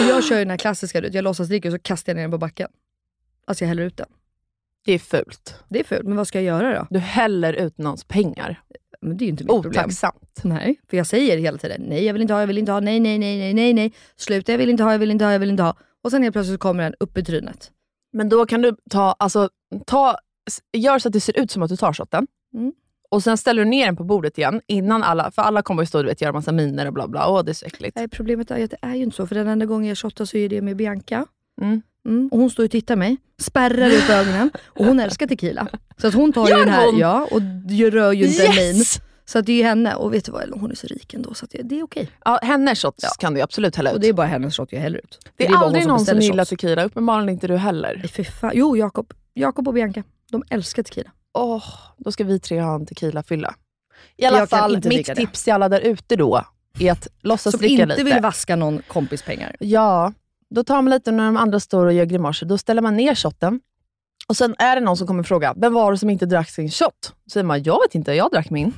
Jag 0.09 0.25
kör 0.25 0.37
ju 0.37 0.41
den 0.45 0.51
här 0.51 0.57
klassiska, 0.57 1.07
jag 1.07 1.23
låtsas 1.25 1.49
dricka 1.49 1.69
och 1.69 1.73
så 1.73 1.79
kastar 1.79 2.11
jag 2.13 2.17
ner 2.17 2.23
den 2.23 2.31
på 2.31 2.39
backen. 2.39 2.69
Alltså 3.47 3.65
jag 3.65 3.69
häller 3.69 3.82
ut 3.82 3.97
den. 3.97 4.06
Det 4.85 4.93
är 4.93 4.99
fult. 4.99 5.55
Det 5.69 5.81
är 5.81 5.85
fult, 5.85 6.03
men 6.05 6.17
vad 6.17 6.29
ska 6.29 6.41
jag 6.41 6.44
göra 6.63 6.79
då? 6.79 6.87
Du 6.91 6.99
häller 6.99 7.53
ut 7.53 7.79
någons 7.79 8.05
pengar. 8.05 8.61
Men 9.01 9.17
det 9.17 9.23
är 9.25 9.27
ju 9.27 9.31
inte 9.31 9.44
mitt 9.44 9.49
problem. 9.63 9.70
Otacksamt. 9.70 10.41
Nej, 10.44 10.81
för 10.91 10.97
jag 10.97 11.06
säger 11.06 11.39
hela 11.39 11.58
tiden 11.58 11.82
nej 11.89 12.05
jag 12.05 12.13
vill 12.13 12.23
inte 12.23 12.35
ha, 12.35 12.41
jag 12.41 12.47
vill 12.47 12.58
inte 12.58 12.73
ha, 12.73 12.81
nej 12.81 13.01
nej 13.01 13.19
nej 13.19 13.39
nej 13.39 13.55
nej 13.55 13.73
nej. 13.73 13.93
Sluta 14.17 14.53
jag 14.53 14.58
vill 14.58 14.70
inte 14.70 14.82
ha, 14.82 14.93
jag 14.93 14.99
vill 14.99 15.11
inte 15.11 15.25
ha, 15.25 15.32
jag 15.32 15.39
vill 15.39 15.51
inte 15.51 15.63
ha. 15.63 15.77
Och 16.05 16.11
sen 16.11 16.23
helt 16.23 16.32
plötsligt 16.32 16.61
kommer 16.61 16.82
den 16.82 16.94
upp 17.01 17.19
i 17.19 17.25
trynet. 17.25 17.70
Men 18.13 18.29
då 18.29 18.47
kan 18.47 18.63
du 18.63 18.77
ta, 18.91 19.17
alltså, 19.19 19.49
ta, 19.87 20.17
gör 20.72 20.98
så 20.98 21.08
att 21.08 21.13
det 21.13 21.20
ser 21.20 21.39
ut 21.41 21.51
som 21.51 21.63
att 21.63 21.69
du 21.70 21.77
tar 21.77 21.93
shotten. 21.93 22.27
Mm. 22.55 22.72
Och 23.10 23.22
sen 23.22 23.36
ställer 23.36 23.65
du 23.65 23.70
ner 23.70 23.86
den 23.86 23.96
på 23.96 24.05
bordet 24.05 24.39
igen 24.39 24.60
innan 24.67 25.03
alla, 25.03 25.31
för 25.31 25.43
alla 25.43 25.63
kommer 25.63 25.82
ju 25.82 25.86
stå 25.86 25.98
och 25.98 26.06
vet, 26.06 26.20
göra 26.20 26.32
massa 26.32 26.53
miner 26.53 26.86
och 26.86 26.93
bla 26.93 27.08
bla. 27.08 27.29
Åh, 27.29 27.44
det 27.44 27.51
är 27.51 27.55
så 27.55 27.67
äckligt. 27.67 27.96
Nej, 27.96 28.08
problemet 28.08 28.51
är 28.51 28.65
att 28.65 28.70
det 28.70 28.77
är 28.82 28.94
ju 28.94 29.03
inte 29.03 29.17
så, 29.17 29.27
för 29.27 29.34
den 29.34 29.48
enda 29.48 29.67
gången 29.67 29.89
jag 29.89 29.98
shottar 29.98 30.24
så 30.24 30.36
är 30.36 30.48
det 30.48 30.63
med 30.63 30.77
Bianca. 30.77 31.27
Mm. 31.63 31.82
Mm, 32.08 32.29
och 32.32 32.39
hon 32.39 32.51
står 32.51 32.65
och 32.65 32.70
tittar 32.70 32.96
mig, 32.96 33.17
spärrar 33.39 33.91
upp 33.91 34.10
ögonen 34.10 34.51
och 34.67 34.84
hon 34.84 35.01
älskar 35.01 35.27
tequila. 35.27 35.69
Så 35.96 36.06
att 36.06 36.15
hon 36.15 36.32
tar 36.32 36.46
ju 36.46 36.51
Gör 36.51 36.58
den 36.58 36.69
här, 36.69 36.86
hon? 36.86 36.98
ja, 36.98 37.29
och 37.31 37.41
rör 37.93 38.13
ju 38.13 38.27
inte 38.27 38.46
en 38.46 38.55
min. 38.56 38.77
Yes! 38.77 39.01
Så 39.24 39.39
att 39.39 39.46
det 39.46 39.53
är 39.53 39.56
ju 39.56 39.63
henne, 39.63 39.94
och 39.94 40.15
vet 40.15 40.24
du 40.24 40.32
vad, 40.32 40.51
hon 40.60 40.70
är 40.70 40.74
så 40.74 40.86
rik 40.86 41.15
ändå 41.15 41.34
så 41.34 41.46
det, 41.51 41.63
det 41.63 41.79
är 41.79 41.82
okej. 41.82 42.10
Ja, 42.24 42.39
hennes 42.43 42.82
shots 42.82 42.98
Ja. 43.03 43.08
kan 43.19 43.32
du 43.34 43.39
ju 43.39 43.44
absolut 43.44 43.77
hälla 43.77 43.91
ut. 43.91 43.94
Och 43.94 44.01
det 44.01 44.08
är 44.08 44.13
bara 44.13 44.27
hennes 44.27 44.56
shot 44.56 44.72
jag 44.72 44.81
häller 44.81 44.98
ut. 44.98 45.19
Det 45.36 45.44
är, 45.44 45.48
bara 45.48 45.56
hon 45.58 45.67
aldrig 45.67 45.86
någon 45.86 45.98
som 45.98 46.05
beställer 46.05 46.22
gillar 46.22 46.44
shots. 46.44 46.51
tequila, 46.51 46.84
uppenbarligen 46.84 47.29
inte 47.29 47.46
du 47.46 47.56
heller. 47.56 47.96
Nej, 47.98 48.08
fy 48.08 48.24
fan. 48.24 48.51
Jo, 48.55 48.77
Jakob. 48.77 49.13
Jakob 49.34 49.69
och 49.69 49.74
Bianca. 49.74 50.03
De 50.31 50.43
älskar 50.51 50.83
tequila. 50.83 51.11
Åh, 51.35 51.65
då 51.99 52.13
ska 52.13 52.25
vi 52.25 52.41
tre 52.41 52.61
ha 52.61 52.75
en 52.75 52.87
tequila-fylla. 52.87 53.55
I 54.17 54.23
Jag 54.25 54.29
alla 54.29 54.39
kan 54.39 54.47
fall, 54.49 54.75
inte 54.75 54.89
mitt 54.89 55.07
tips 55.17 55.45
till 55.45 55.53
alla 55.53 55.69
där 55.69 55.81
ute 55.81 56.17
då 56.17 56.45
är 56.79 56.93
att 56.93 57.09
låtsas 57.23 57.51
Som 57.53 57.59
dricka 57.61 57.73
inte 57.83 57.87
lite. 57.87 58.05
vill 58.05 58.21
vaska 58.23 58.57
någon 58.57 58.83
kompis 58.89 59.23
pengar. 59.23 59.57
Ja, 59.61 60.13
då 60.51 60.65
tar 60.65 60.75
man 60.83 60.91
lite 60.91 61.11
när 61.13 61.25
de 61.27 61.37
andra 61.37 61.61
står 61.61 61.87
och 61.87 61.93
gör 61.93 62.05
grimaser. 62.05 62.47
Då 62.47 62.59
ställer 62.59 62.83
man 62.83 62.97
ner 62.97 63.15
shotten. 63.15 63.61
Och 64.29 64.37
sen 64.37 64.55
är 64.59 64.75
det 64.77 64.81
någon 64.83 64.97
som 64.97 65.07
kommer 65.07 65.23
fråga, 65.23 65.55
vem 65.57 65.73
var 65.75 65.93
det 65.93 65.99
som 65.99 66.11
inte 66.11 66.27
drack 66.27 66.51
sin 66.51 66.71
shot? 66.71 66.95
Så 67.03 67.31
säger 67.31 67.45
man, 67.45 67.63
jag 67.63 67.81
vet 67.87 67.95
inte, 67.95 68.13
jag 68.13 68.31
drack 68.31 68.51
min. 68.51 68.73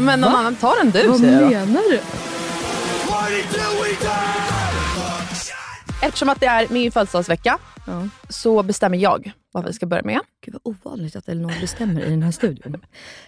Men 0.00 0.20
någon 0.20 0.34
annan 0.34 0.56
tar 0.56 0.80
en 0.80 0.90
du, 0.90 1.08
Vad 1.08 1.20
säger 1.20 1.40
jag 1.40 1.50
då. 1.50 1.66
menar 1.66 1.90
du? 1.90 2.00
Eftersom 6.02 6.28
att 6.28 6.40
det 6.40 6.46
är 6.46 6.66
min 6.70 6.92
födelsedagsvecka 6.92 7.58
Ja. 7.86 8.08
så 8.28 8.62
bestämmer 8.62 8.98
jag 8.98 9.32
vad 9.52 9.64
vi 9.66 9.72
ska 9.72 9.86
börja 9.86 10.02
med. 10.02 10.20
Gud 10.44 10.54
vad 10.62 10.74
ovanligt 10.76 11.16
att 11.16 11.28
Elinor 11.28 11.60
bestämmer 11.60 12.00
i 12.04 12.10
den 12.10 12.22
här 12.22 12.30
studion. 12.30 12.76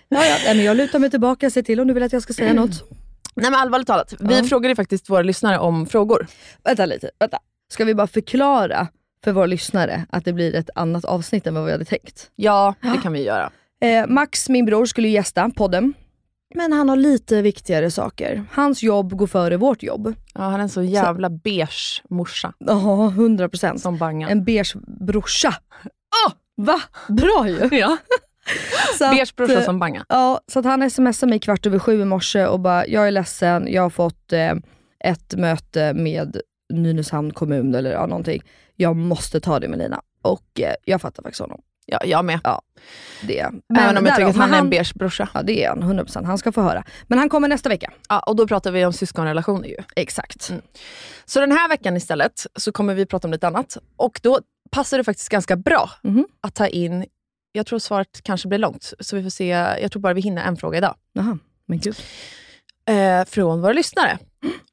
Ja, 0.09 0.25
ja, 0.25 0.55
men 0.55 0.65
jag 0.65 0.77
lutar 0.77 0.99
mig 0.99 1.11
tillbaka, 1.11 1.51
se 1.51 1.63
till 1.63 1.81
om 1.81 1.87
du 1.89 1.95
vill 1.95 2.03
att 2.03 2.13
jag 2.13 2.23
ska 2.23 2.33
säga 2.33 2.53
något. 2.55 2.91
Nej 3.35 3.51
men 3.51 3.55
allvarligt 3.61 3.87
talat, 3.87 4.15
vi 4.21 4.37
Ja. 4.39 4.45
frågade 4.45 4.77
faktiskt 4.77 5.11
våra 5.11 5.23
lyssnare 5.23 5.59
om 5.59 5.87
frågor. 5.87 6.27
Vänta 6.65 6.87
lite, 6.87 7.11
vänta. 7.19 7.39
Ska 7.73 7.85
vi 7.85 7.95
bara 7.95 8.07
förklara 8.07 8.89
för 9.25 9.33
våra 9.33 9.47
lyssnare 9.47 10.07
att 10.11 10.25
det 10.25 10.33
blir 10.33 10.55
ett 10.55 10.71
annat 10.75 11.05
avsnitt 11.05 11.47
än 11.47 11.55
vad 11.55 11.65
vi 11.65 11.73
hade 11.73 11.85
tänkt? 11.85 12.31
Ja, 12.37 12.75
det 12.81 13.01
kan 13.03 13.13
vi 13.13 13.23
göra. 13.25 13.51
Eh, 13.81 14.07
Max, 14.07 14.49
min 14.49 14.65
bror, 14.67 14.87
skulle 14.87 15.09
ju 15.09 15.15
gästa 15.15 15.51
podden. 15.57 15.95
Men 16.55 16.73
han 16.73 16.89
har 16.89 16.97
lite 16.97 17.43
viktigare 17.43 17.91
saker. 17.91 18.45
Hans 18.53 18.83
jobb 18.83 19.13
går 19.17 19.27
före 19.27 19.57
vårt 19.57 19.83
jobb. 19.83 20.15
Ja, 20.35 20.41
han 20.41 20.55
är 20.55 20.59
en 20.59 20.69
så 20.69 20.83
jävla 20.83 21.31
beige 21.31 22.03
morsa 22.11 22.53
Ja, 22.59 23.09
100 23.09 23.49
procent. 23.49 23.81
som 23.81 23.99
Bangan. 23.99 24.31
En 24.31 24.45
beige 24.45 24.77
brorsa. 25.01 25.55
Åh, 26.27 26.33
va? 26.57 26.81
Bra 27.09 27.49
ju! 27.49 27.69
ja. 27.79 27.97
Så 28.99 29.05
Beige 29.11 29.35
brorsa 29.37 29.59
eh, 29.59 29.65
som 29.65 29.79
Bangan. 29.79 30.05
Ja, 30.09 30.41
så 30.53 30.59
att 30.59 30.65
han 30.65 30.91
smsade 30.91 31.31
mig 31.31 31.39
kvart 31.39 31.67
över 31.67 31.79
sju 31.79 32.03
i 32.03 32.05
morse 32.05 32.47
och 32.47 32.61
bara, 32.61 32.87
jag 32.87 33.07
är 33.07 33.11
ledsen, 33.11 33.67
jag 33.73 33.83
har 33.83 33.91
fått 33.91 34.33
eh, 34.33 34.55
ett 35.05 35.35
möte 35.35 35.95
med 35.95 36.41
Nynäshamn 36.73 37.33
kommun 37.33 37.75
eller 37.75 37.91
ja, 37.91 38.07
någonting. 38.07 38.43
Jag 38.77 38.97
måste 38.97 39.41
ta 39.41 39.61
det 39.61 39.69
med 39.69 39.79
Lina. 39.79 40.01
Och 40.23 40.61
eh, 40.61 40.75
jag 40.85 41.01
fattar 41.01 41.23
faktiskt 41.23 41.41
honom. 41.41 41.61
Ja, 41.91 41.99
jag 42.05 42.25
med. 42.25 42.41
Det. 43.23 43.39
Även 43.79 43.97
om 43.97 44.07
jag 44.07 44.17
tycker 44.17 44.29
att 44.31 44.37
han 44.37 44.51
men 44.51 44.55
är 44.59 44.63
en 44.63 44.71
beige 44.71 44.95
brorsa. 44.95 45.29
Ja 45.35 45.43
det 45.43 45.65
är 45.65 45.69
han, 45.69 45.83
100%. 45.83 46.25
Han 46.25 46.39
ska 46.39 46.53
få 46.53 46.61
höra. 46.63 46.85
Men 47.07 47.19
han 47.19 47.29
kommer 47.29 47.49
nästa 47.49 47.69
vecka. 47.69 47.93
Ja, 48.09 48.21
och 48.21 48.37
då 48.37 48.47
pratar 48.49 48.71
vi 48.71 48.85
om 48.87 48.93
syskonrelationer 48.93 49.69
ju. 49.69 49.77
Exakt. 49.97 50.51
Mm. 50.51 50.63
Så 51.25 51.41
den 51.41 51.53
här 51.53 51.69
veckan 51.69 51.97
istället 51.97 52.47
så 52.57 52.73
kommer 52.73 52.95
vi 52.95 53.07
prata 53.07 53.29
om 53.29 53.33
lite 53.33 53.47
annat. 53.47 53.77
Och 53.97 54.21
då 54.23 54.41
passar 54.71 54.99
det 54.99 55.05
faktiskt 55.05 55.29
ganska 55.29 55.57
bra 55.57 55.91
Mhm. 56.03 56.27
att 56.41 56.55
ta 56.55 56.67
in, 56.67 57.07
jag 57.53 57.67
tror 57.67 57.79
svaret 57.79 58.21
kanske 58.23 58.49
blir 58.49 58.59
långt, 58.59 58.93
så 59.01 59.17
vi 59.17 59.23
får 59.23 59.31
se. 59.31 59.47
Jag 59.81 59.93
tror 59.93 60.01
bara 60.03 60.13
vi 60.15 60.21
hinner 60.21 60.43
en 60.45 60.57
fråga 60.57 60.79
idag. 60.79 60.95
Jaha, 61.13 61.39
men 61.67 61.79
gud. 61.79 61.97
Eh, 62.89 63.25
från 63.25 63.61
våra 63.61 63.73
lyssnare. 63.73 64.19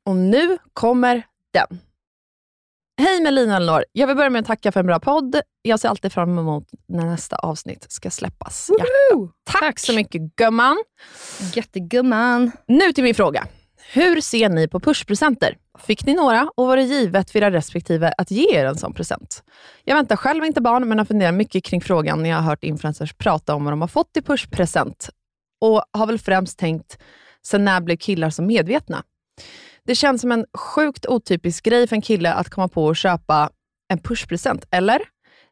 Och 0.06 0.16
nu 0.16 0.58
kommer 0.74 1.24
den. 1.54 1.80
Hej 2.98 3.22
Melina 3.22 3.54
och 3.54 3.62
Elinor. 3.62 3.86
Jag 3.92 4.08
vill 4.08 4.16
börja 4.16 4.30
med 4.30 4.40
att 4.40 4.46
tacka 4.46 4.72
för 4.72 4.80
en 4.80 4.86
bra 4.86 5.00
podd. 5.00 5.42
Jag 5.62 5.80
ser 5.80 5.90
alltid 5.90 6.14
fram 6.14 6.38
emot 6.40 6.68
när 6.88 7.06
nästa 7.06 7.36
avsnitt 7.36 7.86
ska 7.90 8.10
släppas. 8.10 8.70
Hjärta. 8.70 9.34
Tack 9.60 9.80
så 9.80 9.94
mycket 9.94 10.22
gumman. 10.22 10.84
Jättegumman. 11.54 12.52
Nu 12.68 12.94
till 12.94 13.04
min 13.04 13.16
fråga. 13.16 13.48
Hur 13.94 14.22
ser 14.22 14.50
ni 14.50 14.68
på 14.68 14.80
pushpresenter? 14.80 15.58
Fick 15.80 16.06
ni 16.06 16.14
några 16.14 16.50
och 16.56 16.68
var 16.68 16.78
det 16.78 16.84
givet 16.84 17.32
för 17.32 17.40
era 17.40 17.52
respektive 17.52 18.14
att 18.18 18.32
ge 18.32 18.56
er 18.56 18.66
en 18.66 18.78
sån 18.78 18.94
present? 18.94 19.44
Jag 19.84 19.96
väntar 19.96 20.16
själv 20.16 20.46
inte 20.46 20.62
barn, 20.62 20.88
men 20.88 20.98
har 20.98 21.06
funderat 21.06 21.34
mycket 21.34 21.64
kring 21.64 21.82
frågan 21.82 22.24
när 22.24 22.30
jag 22.30 22.38
har 22.38 22.44
hört 22.44 22.64
influencers 22.64 23.14
prata 23.14 23.56
om 23.56 23.64
vad 23.64 23.74
de 23.74 23.82
har 23.82 23.88
fått 23.88 24.18
i 24.18 24.22
pushpresent. 24.22 25.10
Och 25.62 25.84
har 25.92 26.08
väl 26.08 26.20
främst 26.20 26.60
tänkt, 26.60 26.98
sen 27.46 27.66
när 27.66 27.82
blev 27.82 27.98
killar 27.98 28.30
så 28.30 28.42
medvetna? 28.42 29.04
Det 29.86 29.96
känns 29.96 30.22
som 30.22 30.32
en 30.32 30.46
sjukt 30.54 31.06
otypisk 31.06 31.64
grej 31.64 31.88
för 31.88 31.96
en 31.96 32.02
kille 32.02 32.34
att 32.34 32.50
komma 32.50 32.68
på 32.68 32.90
att 32.90 32.98
köpa 32.98 33.50
en 33.94 34.00
pushpresent, 34.00 34.66
eller? 34.72 35.02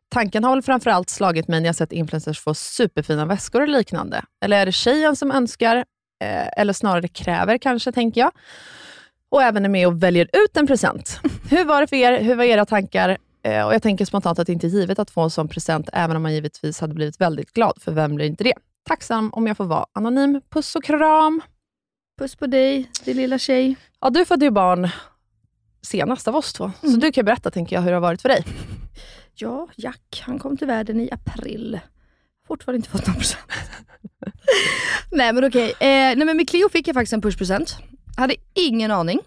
Tanken 0.09 0.43
har 0.43 0.55
väl 0.55 0.61
framförallt 0.61 1.09
slagit 1.09 1.47
mig 1.47 1.61
när 1.61 1.67
jag 1.67 1.75
sett 1.75 1.91
influencers 1.91 2.39
få 2.39 2.53
superfina 2.53 3.25
väskor 3.25 3.61
och 3.61 3.67
liknande. 3.67 4.23
Eller 4.45 4.57
är 4.57 4.65
det 4.65 4.71
tjejen 4.71 5.15
som 5.15 5.31
önskar, 5.31 5.75
eh, 6.23 6.47
eller 6.57 6.73
snarare 6.73 7.07
kräver 7.07 7.57
kanske, 7.57 7.91
tänker 7.91 8.21
jag. 8.21 8.31
Och 9.29 9.43
även 9.43 9.65
är 9.65 9.69
med 9.69 9.87
och 9.87 10.03
väljer 10.03 10.29
ut 10.33 10.57
en 10.57 10.67
present. 10.67 11.19
Hur 11.49 11.65
var 11.65 11.81
det 11.81 11.87
för 11.87 11.95
er? 11.95 12.21
Hur 12.21 12.35
var 12.35 12.43
era 12.43 12.65
tankar? 12.65 13.17
Eh, 13.43 13.65
och 13.65 13.73
Jag 13.73 13.83
tänker 13.83 14.05
spontant 14.05 14.39
att 14.39 14.47
det 14.47 14.53
inte 14.53 14.67
är 14.67 14.69
givet 14.69 14.99
att 14.99 15.11
få 15.11 15.21
en 15.21 15.29
sån 15.29 15.47
present, 15.47 15.89
även 15.93 16.15
om 16.15 16.23
man 16.23 16.33
givetvis 16.33 16.81
hade 16.81 16.93
blivit 16.93 17.21
väldigt 17.21 17.53
glad, 17.53 17.81
för 17.81 17.91
vem 17.91 18.15
blir 18.15 18.25
inte 18.25 18.43
det? 18.43 18.53
Tacksam 18.87 19.29
om 19.33 19.47
jag 19.47 19.57
får 19.57 19.65
vara 19.65 19.85
anonym. 19.93 20.41
Puss 20.49 20.75
och 20.75 20.83
kram. 20.83 21.41
Puss 22.19 22.35
på 22.35 22.47
dig, 22.47 22.91
din 23.05 23.17
lilla 23.17 23.37
tjej. 23.37 23.75
Ja, 24.01 24.09
du 24.09 24.25
födde 24.25 24.45
ju 24.45 24.51
barn 24.51 24.89
senast 25.81 26.27
av 26.27 26.35
oss 26.35 26.53
två, 26.53 26.71
så 26.81 26.87
du 26.87 27.11
kan 27.11 27.25
berätta 27.25 27.51
tänker 27.51 27.75
jag 27.75 27.81
hur 27.81 27.89
det 27.89 27.95
har 27.95 28.01
varit 28.01 28.21
för 28.21 28.29
dig. 28.29 28.45
Ja, 29.35 29.67
Jack, 29.75 30.23
han 30.25 30.39
kom 30.39 30.57
till 30.57 30.67
världen 30.67 30.99
i 30.99 31.09
april. 31.11 31.79
Fortfarande 32.47 32.75
inte 32.77 32.89
fått 32.89 33.07
någon 33.07 33.15
present. 33.15 33.41
nej 35.11 35.33
men 35.33 35.45
okej, 35.45 35.69
eh, 35.69 35.77
nej 35.87 36.25
men 36.25 36.37
med 36.37 36.49
Cleo 36.49 36.69
fick 36.69 36.87
jag 36.87 36.93
faktiskt 36.93 37.13
en 37.13 37.21
pushpresent. 37.21 37.77
Hade 38.17 38.35
ingen 38.53 38.91
aning. 38.91 39.19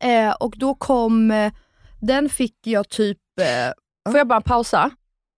Eh, 0.00 0.30
och 0.30 0.54
då 0.56 0.74
kom, 0.74 1.30
eh, 1.30 1.52
den 2.00 2.28
fick 2.28 2.54
jag 2.64 2.88
typ, 2.88 3.18
eh, 3.40 4.10
Får 4.12 4.18
jag 4.18 4.28
bara 4.28 4.40
pausa? 4.40 4.90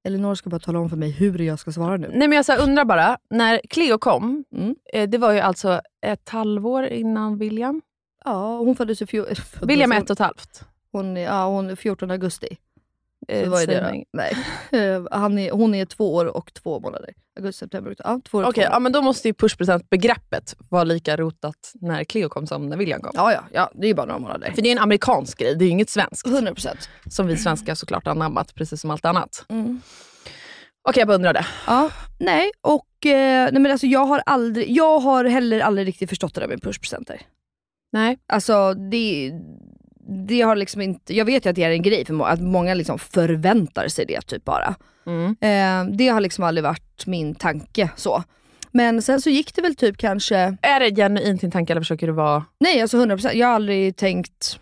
Elinor 0.05 0.35
ska 0.35 0.51
bara 0.51 0.61
tala 0.61 0.79
om 0.79 0.91
för 0.91 0.97
mig 0.97 1.11
hur 1.11 1.39
jag 1.39 1.59
ska 1.59 1.73
svara 1.73 1.97
nu. 1.97 2.09
Nej, 2.15 2.29
men 2.29 2.37
jag 2.37 2.45
så 2.45 2.57
undrar 2.57 2.85
bara, 2.85 3.19
när 3.31 3.61
Cleo 3.71 3.99
kom, 3.99 4.45
Mm. 4.53 4.75
eh, 4.93 5.09
det 5.09 5.19
var 5.19 5.33
ju 5.33 5.39
alltså 5.41 5.81
ett 6.07 6.29
halvår 6.29 6.85
innan 6.85 7.39
William. 7.39 7.83
Ja, 8.25 8.59
hon 8.59 8.77
föddes 8.77 9.03
eh, 9.03 9.35
föddes 9.35 9.69
William 9.69 9.93
är 9.93 9.97
ett 9.99 10.11
och 10.11 10.15
ett 10.15 10.19
halvt. 10.19 10.65
Hon 10.93 11.17
ja, 11.17 11.47
hon 11.47 11.71
är 11.71 11.77
14 11.77 12.11
augusti. 12.11 12.57
Eh, 13.29 13.49
vad 13.49 13.63
är 13.63 13.67
det 13.67 13.81
då? 13.81 14.05
Nej. 14.13 14.37
Eh, 14.71 15.05
Han 15.11 15.39
är, 15.39 15.51
hon 15.51 15.75
är 15.75 15.85
två 15.85 16.15
år 16.15 16.27
och 16.27 16.55
två 16.55 16.81
månader. 16.81 17.15
Augusti, 17.39 17.59
september, 17.59 17.93
oktober. 17.93 18.11
Ja, 18.11 18.21
två 18.31 18.39
år 18.39 18.43
Okej, 18.43 18.65
två 18.65 18.71
ja, 18.73 18.79
men 18.79 18.93
då 18.93 19.03
måste 19.03 19.29
ju 19.29 19.35
pushpresent-begreppet 19.35 20.57
vara 20.69 20.85
lika 20.85 21.17
rotat 21.17 21.73
när 21.75 22.05
Cleo 22.05 22.29
kom 22.29 22.47
som 22.47 22.69
när 22.69 22.77
William 22.77 23.01
kom. 23.01 23.11
Ja, 23.15 23.33
ja, 23.33 23.43
ja, 23.53 23.71
det 23.75 23.87
är 23.87 23.89
ju 23.89 23.95
bara 23.95 24.07
några 24.07 24.19
månader. 24.19 24.53
För 24.55 24.63
det 24.63 24.69
är 24.69 24.73
en 24.73 24.79
amerikansk 24.79 25.39
grej, 25.39 25.55
det 25.55 25.65
är 25.65 25.67
ju 25.67 25.73
inget 25.73 25.91
svenskt. 25.91 26.27
100 26.27 26.55
procent. 26.55 26.89
Som 27.11 27.27
vi 27.27 27.37
svenskar 27.37 27.75
såklart 27.75 28.05
har 28.05 28.13
anammat, 28.13 28.55
precis 28.55 28.81
som 28.81 28.91
allt 28.91 29.05
annat. 29.05 29.45
Mm. 29.49 29.81
Okej, 30.89 31.01
jag 31.01 31.09
bara 31.09 31.15
undrade. 31.15 31.47
Ja, 31.67 31.91
nej 32.19 32.51
och 32.61 33.07
eh, 33.07 33.49
nej 33.53 33.63
men 33.63 33.73
alltså 33.73 33.87
jag 33.87 34.05
har 34.05 34.23
aldrig, 34.27 34.71
jag 34.71 34.99
har 34.99 35.25
heller 35.25 35.61
aldrig 35.61 35.89
riktigt 35.89 36.09
förstått 36.09 36.35
det 36.35 36.41
där 36.41 36.49
med 36.49 36.63
pushpresenter. 36.63 37.23
Nej. 37.93 38.19
Alltså 38.27 38.75
det, 38.75 39.33
det 40.09 40.41
har 40.41 40.57
liksom 40.57 40.81
inte, 40.81 41.17
jag 41.17 41.25
vet 41.25 41.47
ju 41.47 41.51
att 41.51 41.57
det 41.57 41.65
är 41.65 41.71
en 41.71 41.83
grej 41.83 42.05
för 42.05 42.15
må- 42.15 42.25
att 42.25 42.41
många 42.41 42.75
liksom 42.75 42.99
förväntar 42.99 43.89
sig 43.89 44.07
det 44.07 44.21
typ 44.21 44.45
bara. 44.45 44.75
Mm. 45.07 45.31
Eh, 45.41 45.97
det 45.97 46.09
har 46.09 46.21
liksom 46.21 46.45
aldrig 46.45 46.63
varit 46.65 47.07
min 47.07 47.35
tanke 47.35 47.91
så. 47.97 48.23
Men 48.73 49.03
sen 49.03 49.21
så 49.21 49.31
gick 49.31 49.55
det 49.55 49.63
väl 49.63 49.75
typ 49.77 49.97
kanske, 49.97 50.57
Är 50.63 50.81
det 50.81 50.97
genuint 50.97 51.41
din 51.41 51.51
tanke 51.51 51.73
eller 51.73 51.81
försöker 51.81 52.07
du 52.07 52.13
vara... 52.13 52.45
nej 52.61 52.81
alltså 52.83 52.97
100% 53.05 53.33
jag 53.35 53.47
har 53.47 53.55
aldrig 53.55 53.97
tänkt, 53.97 54.61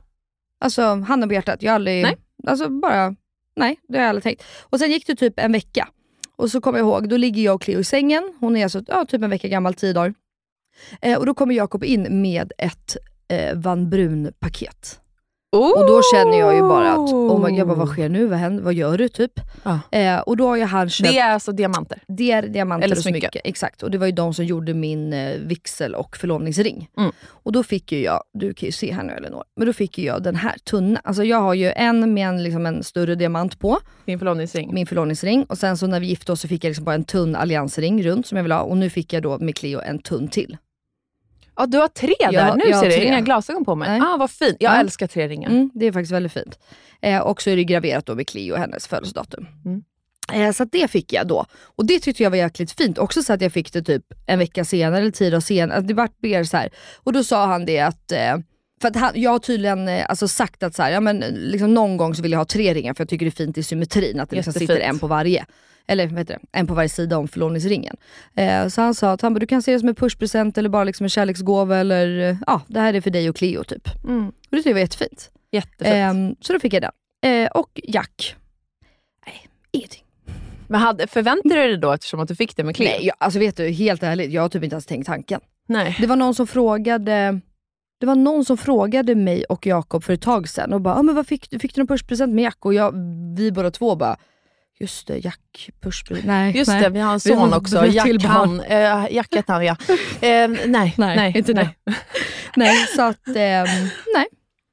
alltså 0.61 0.83
handen 0.83 1.29
på 1.29 1.35
hjärtat, 1.35 1.63
jag 1.63 1.71
har 1.71 1.75
aldrig, 1.75 2.03
Nej. 2.03 2.17
alltså 2.47 2.69
bara, 2.69 3.15
nej 3.57 3.77
det 3.89 3.99
har 3.99 4.03
jag 4.03 4.09
aldrig 4.09 4.23
tänkt. 4.23 4.43
Och 4.63 4.79
sen 4.79 4.91
gick 4.91 5.07
det 5.07 5.15
typ 5.17 5.39
en 5.41 5.53
vecka. 5.53 5.89
Och 6.37 6.51
så 6.51 6.61
kommer 6.61 6.79
jag 6.79 6.87
ihåg, 6.89 7.09
då 7.09 7.17
ligger 7.17 7.43
jag 7.43 7.55
och 7.55 7.63
Cleo 7.63 7.81
i 7.81 7.85
sängen, 7.85 8.33
hon 8.41 8.57
är 8.57 8.63
alltså 8.63 8.83
ja, 8.87 9.05
typ 9.05 9.23
en 9.23 9.31
vecka 9.31 9.49
gammal, 9.49 9.75
tio 9.75 9.93
dagar. 9.93 10.15
Eh, 11.03 11.19
och 11.19 11.27
då 11.27 11.35
kommer 11.35 11.55
Jakob 11.55 11.85
in 11.85 12.23
med 12.23 12.53
ett 12.59 12.97
eh, 13.29 13.55
Van 13.59 13.91
Brun-paket. 13.91 15.01
Och 15.59 15.87
då 15.87 16.01
känner 16.15 16.39
jag 16.39 16.55
ju 16.55 16.61
bara 16.63 16.93
att, 16.93 16.99
oh 17.13 17.45
my, 17.51 17.59
jag 17.59 17.67
bara, 17.69 17.79
vad 17.79 17.89
sker 17.89 18.09
nu? 18.09 18.27
Vad, 18.27 18.39
händer? 18.39 18.63
vad 18.65 18.75
gör 18.75 18.99
du? 18.99 19.09
typ? 19.09 19.41
Ja. 19.63 19.81
Eh, 19.91 20.19
och 20.19 20.37
då 20.37 20.47
har 20.49 20.57
ju 20.57 20.65
han 20.65 20.89
köpt 20.91 21.11
Det 21.11 21.19
är 21.19 21.31
alltså 21.33 21.53
diamanter. 21.53 21.99
det 22.09 22.33
är 22.33 22.43
diamanter 22.43 22.85
Eller 22.85 22.97
och 22.97 23.03
smycken. 23.03 23.21
smycken. 23.21 23.41
Exakt, 23.45 23.83
och 23.83 23.91
det 23.91 23.99
var 23.99 24.07
ju 24.07 24.13
de 24.13 24.35
som 24.35 24.45
gjorde 24.45 24.75
min 24.75 25.13
eh, 25.13 25.37
vigsel 25.39 25.95
och 25.95 26.17
förlovningsring. 26.17 26.89
Mm. 26.99 27.13
Och 27.29 27.53
då 27.53 27.63
fick 27.63 27.93
ju 27.93 28.03
jag, 28.03 28.23
du 28.33 28.55
kan 28.55 28.67
ju 28.67 28.73
se 28.73 28.93
här 28.93 29.03
nu 29.03 29.13
Elinor, 29.13 29.45
men 29.57 29.67
då 29.67 29.73
fick 29.73 29.99
ju 29.99 30.05
jag 30.05 30.23
den 30.23 30.37
här 30.37 30.55
tunna. 30.71 31.01
Alltså 31.05 31.25
jag 31.25 31.41
har 31.41 31.55
ju 31.55 31.73
en 31.77 32.15
med 32.15 32.29
en, 32.29 32.43
liksom 32.43 32.67
en 32.67 32.83
större 32.85 33.15
diamant 33.15 33.59
på, 33.59 33.79
Din 34.05 34.19
förlovningsring. 34.19 34.75
min 34.75 34.87
förlovningsring. 34.87 35.45
Och 35.45 35.59
sen 35.59 35.77
så 35.77 35.87
när 35.87 36.01
vi 36.01 36.07
gifte 36.07 36.33
oss 36.33 36.41
så 36.41 36.49
fick 36.49 36.65
jag 36.65 36.71
liksom 36.71 36.85
bara 36.85 36.95
en 36.95 37.05
tunn 37.05 37.37
alliansring 37.37 38.03
runt 38.03 38.27
som 38.27 38.37
jag 38.37 38.43
vill 38.43 38.53
ha. 38.53 38.61
Och 38.61 38.77
nu 38.77 38.91
fick 38.91 39.13
jag 39.13 39.23
då 39.23 39.39
med 39.39 39.57
Cleo 39.57 39.81
en 39.81 39.99
tunn 39.99 40.29
till. 40.29 40.57
Ja, 41.57 41.67
du 41.67 41.79
har 41.79 41.89
tre 41.89 42.15
Jag- 42.19 42.33
där. 42.33 42.55
Nu 42.57 42.65
jag 42.67 42.77
har 42.77 42.83
ser 42.83 42.91
du. 42.91 42.97
tre. 42.97 43.05
Inga 43.07 43.21
glasögon 43.21 43.65
på 43.65 43.75
mig. 43.75 43.89
Nej. 43.91 44.01
Ah, 44.09 44.17
vad 44.17 44.31
fint. 44.31 44.57
Jag 44.61 44.73
Ja. 44.75 44.81
älskar 44.81 45.07
tre 45.07 45.29
ringar. 45.29 45.51
Mm, 45.51 45.71
det 45.75 45.87
är 45.87 45.93
faktiskt 45.93 46.13
väldigt 46.13 46.33
fint. 46.33 46.59
Eh, 47.03 47.19
och 47.21 47.43
så 47.43 47.51
är 47.51 47.57
det 47.57 47.65
graverat 47.65 48.07
då 48.07 48.15
med 48.15 48.29
Cleo 48.29 48.53
och 48.53 48.59
hennes 48.59 48.87
födelsedatum. 48.87 49.47
Mm. 49.65 49.83
Eh, 50.33 50.53
så 50.53 50.65
det 50.65 50.89
fick 50.91 51.13
jag 51.13 51.27
då. 51.27 51.47
Och 51.63 51.87
det 51.87 51.99
tyckte 52.01 52.23
jag 52.23 52.31
var 52.31 52.37
jäkligt 52.37 52.73
fint. 52.73 52.99
Också 52.99 53.23
så 53.23 53.33
att 53.33 53.41
jag 53.41 53.53
fick 53.53 53.73
det 53.73 53.83
typ 53.83 54.03
en 54.27 54.39
vecka 54.39 54.65
senare 54.65 55.01
eller 55.01 55.11
tio 55.11 55.31
dagar 55.31 55.41
senare. 55.41 55.81
Det 55.81 55.95
vart 55.95 56.23
mer 56.23 56.45
så 56.45 56.57
här. 56.57 56.69
Och 56.97 57.13
då 57.13 57.25
sa 57.25 57.47
han 57.47 57.67
det 57.67 57.81
att 57.81 58.13
eh, 58.13 58.37
för 58.81 58.89
att 58.89 58.97
han, 58.97 59.11
jag 59.15 59.31
har 59.31 59.39
tydligen 59.39 59.89
eh, 59.89 60.05
alltså 60.11 60.29
sagt 60.29 60.63
att 60.63 60.75
så 60.75 60.83
här, 60.83 60.91
ja, 60.91 61.01
men, 61.01 61.19
liksom 61.37 61.75
någon 61.75 61.97
gång 61.97 62.15
så 62.15 62.23
vill 62.23 62.33
jag 62.33 62.39
ha 62.39 62.45
tre 62.45 62.75
ringar 62.75 62.95
för 62.95 63.01
jag 63.05 63.09
tycker 63.09 63.27
det 63.27 63.31
är 63.31 63.45
fint 63.45 63.59
i 63.59 63.63
symmetrin. 63.63 64.21
Att 64.21 64.31
det 64.31 64.37
liksom 64.37 64.51
Jättefint. 64.51 64.71
sitter 64.71 64.89
en 64.89 64.99
på 64.99 65.07
varje. 65.07 65.47
Eller 65.87 66.07
vad 66.07 66.19
heter 66.19 66.35
det? 66.35 66.59
En 66.59 66.67
på 66.67 66.75
varje 66.75 66.89
sida 66.89 67.19
om 67.19 67.29
förlovningsringen. 67.29 67.97
Eh, 68.35 68.69
så 68.69 68.81
han 68.81 68.95
sa 68.95 69.13
att 69.13 69.23
han 69.23 69.35
bara, 69.35 69.39
du 69.39 69.47
kan 69.47 69.63
se 69.63 69.73
det 69.73 69.79
som 69.79 69.89
en 69.89 69.95
pushpresent 69.95 70.59
eller 70.59 70.69
bara 70.69 70.85
liksom 70.85 71.05
en 71.05 71.11
kärleksgåva 71.11 71.77
eller 71.77 72.31
eh, 72.31 72.37
ja, 72.47 72.61
det 72.67 72.81
här 72.81 72.95
är 72.95 73.01
för 73.01 73.11
dig 73.11 73.29
och 73.29 73.37
Cleo 73.37 73.65
typ. 73.65 73.89
Mm. 74.05 74.29
Och 74.29 74.35
det 74.51 74.57
tyckte 74.57 74.71
jag 74.71 74.75
var 74.75 74.81
jättefint. 74.81 75.31
Jättefint. 75.51 75.95
Ehm, 75.95 76.37
så 76.41 76.53
då 76.53 76.59
fick 76.61 76.73
jag 76.73 76.83
den. 76.83 76.93
Eh, 77.33 77.51
och 77.51 77.81
Jack. 77.85 78.37
Nej, 79.27 79.49
ingenting. 79.71 80.03
Men 80.69 80.81
hade, 80.81 81.07
förväntade 81.07 81.55
du 81.55 81.69
dig 81.69 81.77
då 81.77 81.93
eftersom 81.93 82.21
att 82.21 82.29
du 82.29 82.37
fick 82.37 82.57
det 82.57 82.65
med 82.65 82.77
Cleo? 82.77 82.89
Nej, 82.89 83.07
jag, 83.07 83.17
alltså 83.21 83.39
vet 83.39 83.57
du, 83.57 83.69
helt 83.69 84.03
ärligt, 84.03 84.33
jag 84.33 84.43
har 84.43 84.49
typ 84.49 84.65
inte 84.65 84.75
ens 84.75 84.87
tänkt 84.87 85.07
tanken. 85.07 85.41
Nej. 85.69 85.97
Det 86.01 86.07
var 86.07 86.17
någon 86.17 86.35
som 86.35 86.47
frågade 86.47 87.41
det 88.01 88.07
var 88.07 88.15
någon 88.15 88.45
som 88.45 88.57
frågade 88.57 89.15
mig 89.15 89.45
och 89.45 89.67
Jakob 89.67 90.05
för 90.05 90.13
ett 90.13 90.23
tag 90.23 90.49
sedan 90.49 90.73
och 90.73 90.81
bara, 90.81 90.95
ah, 90.95 91.03
men 91.03 91.15
vad 91.15 91.27
fick 91.27 91.51
du? 91.51 91.59
Fick 91.59 91.75
du 91.75 91.81
någon 91.81 91.87
pushpresent 91.87 92.35
med 92.35 92.45
Jack? 92.45 92.65
Och 92.65 92.75
jag, 92.75 92.95
vi 93.37 93.53
båda 93.53 93.71
två 93.71 93.97
bara, 93.97 94.17
Just 94.81 95.07
det, 95.07 95.19
Jack 95.19 95.71
Pushby. 95.81 96.23
Nej, 96.25 96.57
Just 96.57 96.69
nej. 96.71 96.83
det, 96.83 96.89
vi 96.89 97.01
har 97.01 97.13
en 97.13 97.21
son 97.21 97.55
också. 97.55 97.83
vi 97.83 97.89
Jack, 97.89 98.23
han, 98.23 98.61
eh, 98.61 99.07
Jack 99.11 99.35
heter 99.35 99.53
han 99.53 99.65
ja. 99.67 99.77
Eh, 100.21 100.49
nej, 100.49 100.67
Nej, 100.67 100.95
nej, 100.97 101.33
inte 101.37 101.53
nej. 101.55 101.77
det. 101.85 101.95
Nej, 102.57 102.87
så 102.97 103.03
att, 103.03 103.27
ehm, 103.29 103.67
nej. 104.15 104.27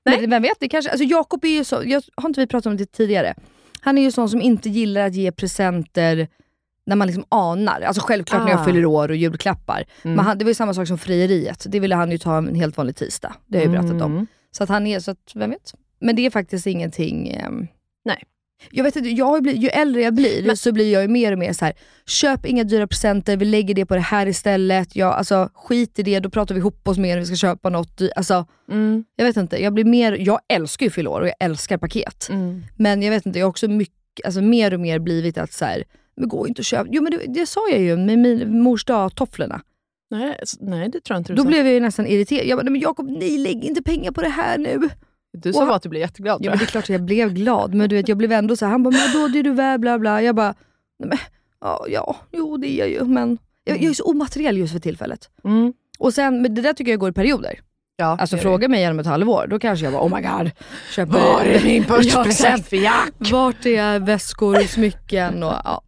Men 0.05 0.29
vem 0.29 0.41
vet, 0.41 0.57
det 0.59 0.69
kanske, 0.69 0.91
alltså 0.91 1.05
Jakob 1.05 1.45
är 1.45 1.49
ju 1.49 1.63
så, 1.63 1.81
jag, 1.85 2.03
har 2.15 2.29
inte 2.29 2.39
vi 2.39 2.47
pratat 2.47 2.65
om 2.65 2.77
det 2.77 2.85
tidigare? 2.91 3.33
Han 3.81 3.97
är 3.97 4.01
ju 4.01 4.11
sån 4.11 4.29
som 4.29 4.41
inte 4.41 4.69
gillar 4.69 5.01
att 5.07 5.13
ge 5.15 5.31
presenter 5.31 6.27
när 6.85 6.95
man 6.95 7.07
liksom 7.07 7.25
anar. 7.29 7.81
Alltså 7.81 8.01
självklart 8.05 8.41
när 8.43 8.49
jag 8.51 8.59
Ah. 8.59 8.65
fyller 8.65 8.85
år 8.85 9.09
och 9.09 9.15
julklappar. 9.15 9.83
Mm. 10.03 10.15
Men 10.15 10.25
han, 10.25 10.37
det 10.37 10.45
var 10.45 10.49
ju 10.49 10.55
samma 10.55 10.73
sak 10.73 10.87
som 10.87 10.97
frieriet. 10.97 11.65
Det 11.69 11.79
ville 11.79 11.95
han 11.95 12.11
ju 12.11 12.17
ta 12.17 12.37
en 12.37 12.55
helt 12.55 12.77
vanlig 12.77 12.95
tisdag. 12.95 13.35
Det 13.47 13.57
har 13.57 13.65
jag 13.65 13.73
ju 13.73 13.77
berättat 13.79 14.01
om. 14.01 14.11
Mm. 14.11 14.27
Så 14.51 14.63
att 14.63 14.69
han 14.69 14.87
är, 14.87 14.99
så 14.99 15.11
att, 15.11 15.31
vem 15.35 15.49
vet. 15.49 15.73
Men 15.99 16.15
det 16.15 16.25
är 16.25 16.29
faktiskt 16.29 16.67
ingenting... 16.67 17.27
ehm, 17.29 17.67
Nej. 18.05 18.23
Jag 18.71 18.83
vet 18.83 18.95
inte, 18.95 19.09
jag 19.09 19.25
har 19.25 19.35
ju, 19.37 19.41
blivit, 19.41 19.61
ju 19.63 19.67
äldre 19.67 20.01
jag 20.01 20.13
blir 20.13 20.43
Men- 20.47 20.57
så 20.57 20.71
blir 20.71 20.93
jag 20.93 21.01
ju 21.01 21.07
mer 21.07 21.31
och 21.31 21.39
mer 21.39 21.53
så 21.53 21.65
här. 21.65 21.73
köp 22.05 22.45
inga 22.45 22.63
dyra 22.63 22.87
presenter, 22.87 23.37
vi 23.37 23.45
lägger 23.45 23.73
det 23.75 23.85
på 23.85 23.93
det 23.95 23.99
här 24.01 24.27
istället. 24.27 24.95
Jag, 24.95 25.13
alltså, 25.13 25.49
skit 25.53 25.99
i 25.99 26.03
det, 26.03 26.19
då 26.19 26.29
pratar 26.29 26.55
vi 26.55 26.59
ihop 26.59 26.87
oss 26.87 26.97
mer 26.97 27.13
när 27.15 27.19
vi 27.19 27.25
ska 27.25 27.35
köpa 27.35 27.69
något. 27.69 28.01
Alltså, 28.15 28.45
Mm. 28.71 29.03
jag 29.15 29.25
vet 29.25 29.37
inte, 29.37 29.63
jag 29.63 29.73
blir 29.73 29.85
mer, 29.85 30.17
jag 30.19 30.39
älskar 30.49 30.85
ju 30.85 30.89
fylla 30.89 31.09
år 31.09 31.21
och 31.21 31.27
jag 31.27 31.35
älskar 31.39 31.77
paket. 31.77 32.27
Mm. 32.29 32.61
Men 32.77 33.01
jag 33.01 33.11
vet 33.11 33.25
inte, 33.25 33.39
jag 33.39 33.45
har 33.45 33.49
också 33.49 33.67
mycket, 33.67 34.25
alltså, 34.25 34.41
mer 34.41 34.73
och 34.73 34.79
mer 34.79 34.99
blivit 34.99 35.37
att 35.37 35.53
så 35.53 35.65
här, 35.65 35.83
men 36.17 36.29
gå 36.29 36.47
inte 36.47 36.61
och 36.61 36.65
köp. 36.65 36.87
Jo 36.91 37.01
men 37.03 37.11
det, 37.11 37.19
det 37.27 37.45
sa 37.45 37.59
jag 37.71 37.79
ju 37.81 37.97
med 37.97 38.19
min 38.19 38.61
mors 38.61 38.85
dag-tofflorna. 38.85 39.61
Nej, 40.11 40.35
nej, 40.59 40.89
det 40.89 40.99
tror 41.01 41.15
jag 41.15 41.19
inte 41.19 41.33
du 41.33 41.37
Då 41.37 41.43
sa. 41.43 41.47
blev 41.49 41.65
jag 41.65 41.73
ju 41.73 41.79
nästan 41.79 42.07
irriterad. 42.07 42.45
Jag 42.45 42.57
bara, 42.57 42.63
nej 42.63 42.71
men 42.71 42.81
Jakob, 42.81 43.09
nej 43.09 43.37
lägg 43.37 43.63
inte 43.63 43.81
pengar 43.83 44.11
på 44.11 44.21
det 44.21 44.29
här 44.29 44.57
nu. 44.57 44.89
Du 45.33 45.53
sa 45.53 45.63
och- 45.69 45.75
att 45.75 45.83
du 45.83 45.89
blev 45.89 46.01
jätteglad. 46.01 46.37
Ja 46.45 46.49
men 46.49 46.59
det 46.59 46.63
är 46.65 46.67
klart 46.67 46.83
att 46.83 46.89
jag 46.89 47.01
blev 47.03 47.33
glad, 47.33 47.73
men 47.73 47.89
du 47.89 47.95
vet 47.95 48.07
jag 48.07 48.17
blev 48.17 48.31
ändå 48.31 48.55
så 48.55 48.65
här, 48.65 48.71
han 48.71 48.83
bara, 48.83 48.91
men 48.91 49.11
då 49.13 49.39
är 49.39 49.43
du 49.43 49.51
värd, 49.53 49.79
bla 49.79 49.99
bla. 49.99 50.21
Jag 50.21 50.35
bara, 50.35 50.53
nej 50.99 51.09
men, 51.09 51.17
ja, 51.61 51.85
ja, 51.89 52.15
jo 52.31 52.57
det 52.57 52.67
är 52.67 52.79
jag 52.79 52.89
ju, 52.89 53.03
men 53.03 53.37
jag, 53.63 53.81
jag 53.81 53.89
är 53.89 53.93
så 53.93 54.03
omateriell 54.03 54.57
just 54.57 54.73
för 54.73 54.79
tillfället. 54.79 55.29
Mm. 55.43 55.73
Och 55.99 56.13
sen, 56.13 56.41
men 56.41 56.55
det 56.55 56.61
där 56.61 56.73
tycker 56.73 56.91
jag 56.91 56.99
går 56.99 57.09
i 57.09 57.13
perioder. 57.13 57.59
Ja, 57.95 58.17
Alltså 58.19 58.37
fråga 58.37 58.67
mig 58.67 58.79
igenom 58.79 58.99
ett 58.99 59.05
halvår, 59.05 59.47
då 59.49 59.59
kanske 59.59 59.85
jag 59.85 59.93
bara, 59.93 60.03
oh 60.03 60.15
my 60.15 60.21
god. 60.27 60.51
Köper, 60.95 61.13
Var 61.13 61.41
är 61.41 61.63
min 61.65 61.83
börspresent 61.83 62.67
för 62.67 62.77
Jack? 62.77 63.13
Vart 63.31 63.65
är 63.65 63.99
väskor, 63.99 64.59
smycken 64.67 65.43
och 65.43 65.53
ja. 65.63 65.81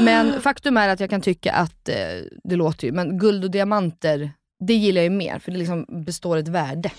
Men 0.00 0.40
faktum 0.40 0.76
är 0.76 0.88
att 0.88 1.00
jag 1.00 1.10
kan 1.10 1.20
tycka 1.20 1.52
att, 1.52 1.88
eh, 1.88 1.94
det 2.44 2.56
låter 2.56 2.86
ju, 2.86 2.92
men 2.92 3.18
guld 3.18 3.44
och 3.44 3.50
diamanter, 3.50 4.30
det 4.66 4.74
gillar 4.74 5.00
jag 5.02 5.12
ju 5.12 5.16
mer 5.18 5.38
för 5.38 5.52
det 5.52 5.58
liksom 5.58 5.86
består 6.04 6.36
ett 6.36 6.48
värde. 6.48 6.90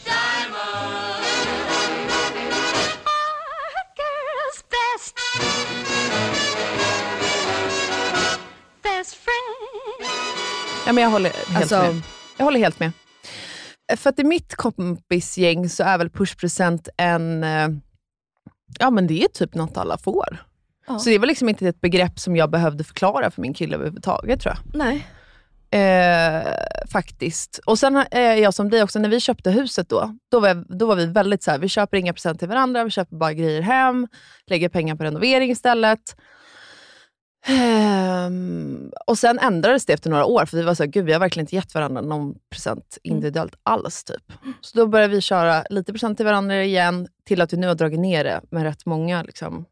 Ja, 10.85 10.93
men 10.93 11.03
jag 11.03 11.09
håller 11.11 11.29
helt 11.29 11.57
Alltså- 11.73 11.93
med. 11.93 12.01
Jag 12.37 12.45
håller 12.45 12.59
helt 12.59 12.79
med. 12.79 12.91
För 13.97 14.09
att 14.09 14.19
i 14.19 14.23
mitt 14.23 14.55
kompisgäng 14.55 15.69
så 15.69 15.83
är 15.83 15.97
väl 15.97 16.09
pushpresent 16.09 16.89
en... 16.97 17.43
eh, 17.43 17.67
Ja, 18.79 18.89
men 18.89 19.07
det 19.07 19.23
är 19.23 19.27
typ 19.27 19.55
något 19.55 19.77
alla 19.77 19.97
får. 19.97 20.37
Ja. 20.87 20.99
Så 20.99 21.09
det 21.09 21.17
var 21.19 21.27
liksom 21.27 21.49
inte 21.49 21.67
ett 21.67 21.81
begrepp 21.81 22.19
som 22.19 22.35
jag 22.35 22.49
behövde 22.51 22.83
förklara 22.83 23.31
för 23.31 23.41
min 23.41 23.53
kille 23.53 23.75
överhuvudtaget 23.75 24.41
tror 24.41 24.55
jag. 24.55 24.75
Nej. 24.77 25.07
Eh, 25.73 26.43
faktiskt. 26.91 27.59
Och 27.65 27.79
sen 27.79 28.03
är 28.11 28.35
jag 28.35 28.53
som 28.53 28.69
dig 28.69 28.83
också, 28.83 28.99
när 28.99 29.09
vi 29.09 29.19
köpte 29.19 29.51
huset 29.51 29.89
då, 29.89 30.17
då 30.31 30.39
var, 30.39 30.47
jag, 30.47 30.65
då 30.79 30.85
var 30.85 30.95
vi 30.95 31.05
väldigt 31.05 31.43
så 31.43 31.51
här, 31.51 31.57
vi 31.59 31.69
köper 31.69 31.97
inga 31.97 32.13
presenter 32.13 32.39
till 32.39 32.47
varandra, 32.47 32.83
vi 32.83 32.89
köper 32.89 33.15
bara 33.15 33.33
grejer 33.33 33.61
hem, 33.61 34.07
lägger 34.47 34.69
pengar 34.69 34.95
på 34.95 35.03
renovering 35.03 35.51
istället. 35.51 36.15
Ehm, 37.47 38.91
och 39.07 39.17
sen 39.17 39.39
ändrades 39.39 39.85
det 39.85 39.93
efter 39.93 40.09
några 40.09 40.25
år, 40.25 40.45
för 40.45 40.57
vi 40.57 40.63
var 40.63 40.73
så 40.73 40.83
här, 40.83 40.89
gud 40.89 41.05
vi 41.05 41.13
har 41.13 41.19
verkligen 41.19 41.43
inte 41.43 41.55
gett 41.55 41.75
varandra 41.75 42.01
någon 42.01 42.35
present 42.49 42.97
individuellt 43.03 43.55
alls. 43.63 44.03
typ. 44.03 44.31
Så 44.61 44.77
då 44.77 44.87
började 44.87 45.15
vi 45.15 45.21
köra 45.21 45.63
lite 45.69 45.91
present 45.91 46.17
till 46.17 46.25
varandra 46.25 46.63
igen, 46.63 47.07
till 47.25 47.41
att 47.41 47.53
vi 47.53 47.57
nu 47.57 47.67
har 47.67 47.75
dragit 47.75 47.99
ner 47.99 48.23
det 48.23 48.41
med 48.51 48.63
rätt 48.63 48.85
många 48.85 49.23
liksom, 49.23 49.65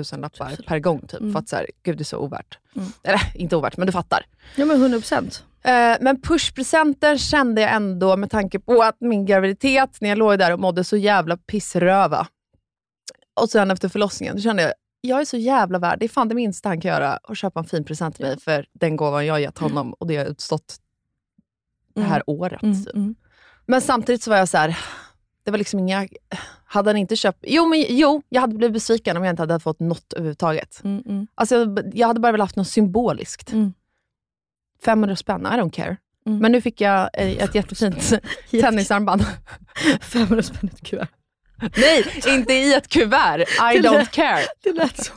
tusenlappar 0.00 0.56
per 0.66 0.78
gång. 0.78 1.00
Typ, 1.00 1.20
Mm. 1.20 1.32
För 1.32 1.38
att 1.40 1.48
så 1.48 1.56
här, 1.56 1.66
gud 1.82 1.96
det 1.98 2.02
är 2.02 2.04
så 2.04 2.18
ovärt. 2.18 2.58
Mm. 2.76 2.88
Eller 3.02 3.20
inte 3.34 3.56
ovärt, 3.56 3.76
men 3.76 3.86
du 3.86 3.92
fattar. 3.92 4.26
Ja 4.56 4.64
men 4.64 4.76
100%. 4.76 5.42
Eh, 5.62 5.96
Men 6.00 6.20
pushpresenter 6.20 7.16
kände 7.16 7.60
jag 7.60 7.72
ändå 7.74 8.16
med 8.16 8.30
tanke 8.30 8.58
på 8.60 8.82
att 8.82 8.96
min 9.00 9.26
graviditet, 9.26 10.00
när 10.00 10.08
jag 10.08 10.18
låg 10.18 10.38
där 10.38 10.52
och 10.52 10.60
mådde 10.60 10.84
så 10.84 10.96
jävla 10.96 11.36
pissröva. 11.36 12.26
Och 13.40 13.50
sen 13.50 13.70
efter 13.70 13.88
förlossningen, 13.88 14.36
då 14.36 14.42
kände 14.42 14.62
jag, 14.62 14.72
jag 15.00 15.20
är 15.20 15.24
så 15.24 15.36
jävla 15.36 15.78
värd. 15.78 15.98
Det 15.98 16.04
är 16.06 16.08
fan 16.08 16.28
det 16.28 16.34
minsta 16.34 16.68
han 16.68 16.80
kan 16.80 16.88
göra, 16.90 17.16
att 17.22 17.38
köpa 17.38 17.60
en 17.60 17.66
fin 17.66 17.84
present 17.84 18.16
till 18.16 18.24
mig 18.26 18.40
för 18.40 18.66
den 18.72 18.96
gåvan 18.96 19.26
jag 19.26 19.40
gett 19.40 19.58
honom 19.58 19.92
och 19.92 20.06
det 20.06 20.14
jag 20.14 20.24
har 20.24 20.30
utstått 20.30 20.76
det 21.94 22.02
här 22.02 22.22
året. 22.26 22.62
Mm, 22.62 22.84
typ. 22.84 22.94
mm. 22.94 23.14
Men 23.66 23.80
samtidigt 23.80 24.22
så 24.22 24.30
var 24.30 24.36
jag 24.38 24.48
så 24.48 24.58
här, 24.58 24.78
det 25.46 25.50
var 25.50 25.58
liksom 25.58 25.80
inga... 25.80 26.08
Hade 26.64 26.90
han 26.90 26.96
inte 26.96 27.16
köpt... 27.16 27.38
Jo, 27.48 27.66
men, 27.66 27.84
jo, 27.88 28.22
jag 28.28 28.40
hade 28.40 28.54
blivit 28.56 28.72
besviken 28.72 29.16
om 29.16 29.24
jag 29.24 29.32
inte 29.32 29.42
hade 29.42 29.60
fått 29.60 29.80
något 29.80 30.12
överhuvudtaget. 30.12 30.80
Mm, 30.84 31.02
mm. 31.06 31.26
Alltså, 31.34 31.54
jag, 31.56 31.90
jag 31.94 32.06
hade 32.06 32.20
bara 32.20 32.32
velat 32.32 32.44
haft 32.44 32.56
något 32.56 32.68
symboliskt. 32.68 33.52
Mm. 33.52 33.72
500 34.84 35.16
spänn, 35.16 35.40
I 35.40 35.48
don't 35.48 35.70
care. 35.70 35.96
Mm. 36.26 36.38
Men 36.38 36.52
nu 36.52 36.60
fick 36.60 36.80
jag 36.80 37.10
eh, 37.12 37.42
ett 37.44 37.54
jättefint 37.54 38.12
tennisarmband. 38.50 39.24
500 40.00 40.42
spänn 40.42 40.70
i 40.72 40.74
ett 40.76 40.86
kuvert. 40.86 41.08
Nej, 41.76 42.22
inte 42.26 42.52
i 42.52 42.74
ett 42.74 42.88
kuvert. 42.88 43.38
I 43.40 43.78
Det 43.78 43.88
don't 43.88 43.92
lät- 43.98 44.10
care. 44.12 44.40
Det 44.62 44.72
lät 44.72 45.04
så. 45.04 45.12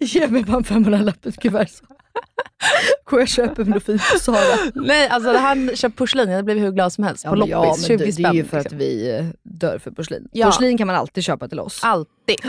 Ge 0.00 0.28
mig 0.28 0.44
bara 0.44 0.56
en 0.56 0.64
500 0.64 0.98
lapp 0.98 1.26
i 1.26 1.28
ett 1.28 1.40
kuvert. 1.40 1.68
så. 1.70 1.84
Går 3.04 3.20
jag 3.20 3.28
köper 3.28 3.64
fint 3.80 4.02
på 4.12 4.18
Sara. 4.18 4.70
Nej, 4.74 5.08
alltså 5.08 5.32
han 5.36 5.76
köpt 5.76 5.96
porslin, 5.96 6.30
jag 6.30 6.44
blivit 6.44 6.62
hur 6.62 6.70
glad 6.72 6.92
som 6.92 7.04
helst. 7.04 7.24
på 7.24 7.30
men 7.30 7.38
loppis, 7.38 7.50
ja, 7.52 7.60
men 7.64 7.74
20 7.76 7.96
det, 7.96 8.04
det 8.04 8.12
spänn. 8.12 8.26
är 8.26 8.32
ju 8.32 8.44
för 8.44 8.56
att 8.58 8.64
liksom. 8.64 8.78
vi 8.78 9.10
eh, 9.18 9.24
dör 9.42 9.78
för 9.78 9.90
porslin. 9.90 10.28
Ja. 10.32 10.46
Porslin 10.46 10.78
kan 10.78 10.86
man 10.86 10.96
alltid 10.96 11.24
köpa 11.24 11.48
till 11.48 11.60
oss. 11.60 11.80
Alltid. 11.84 12.36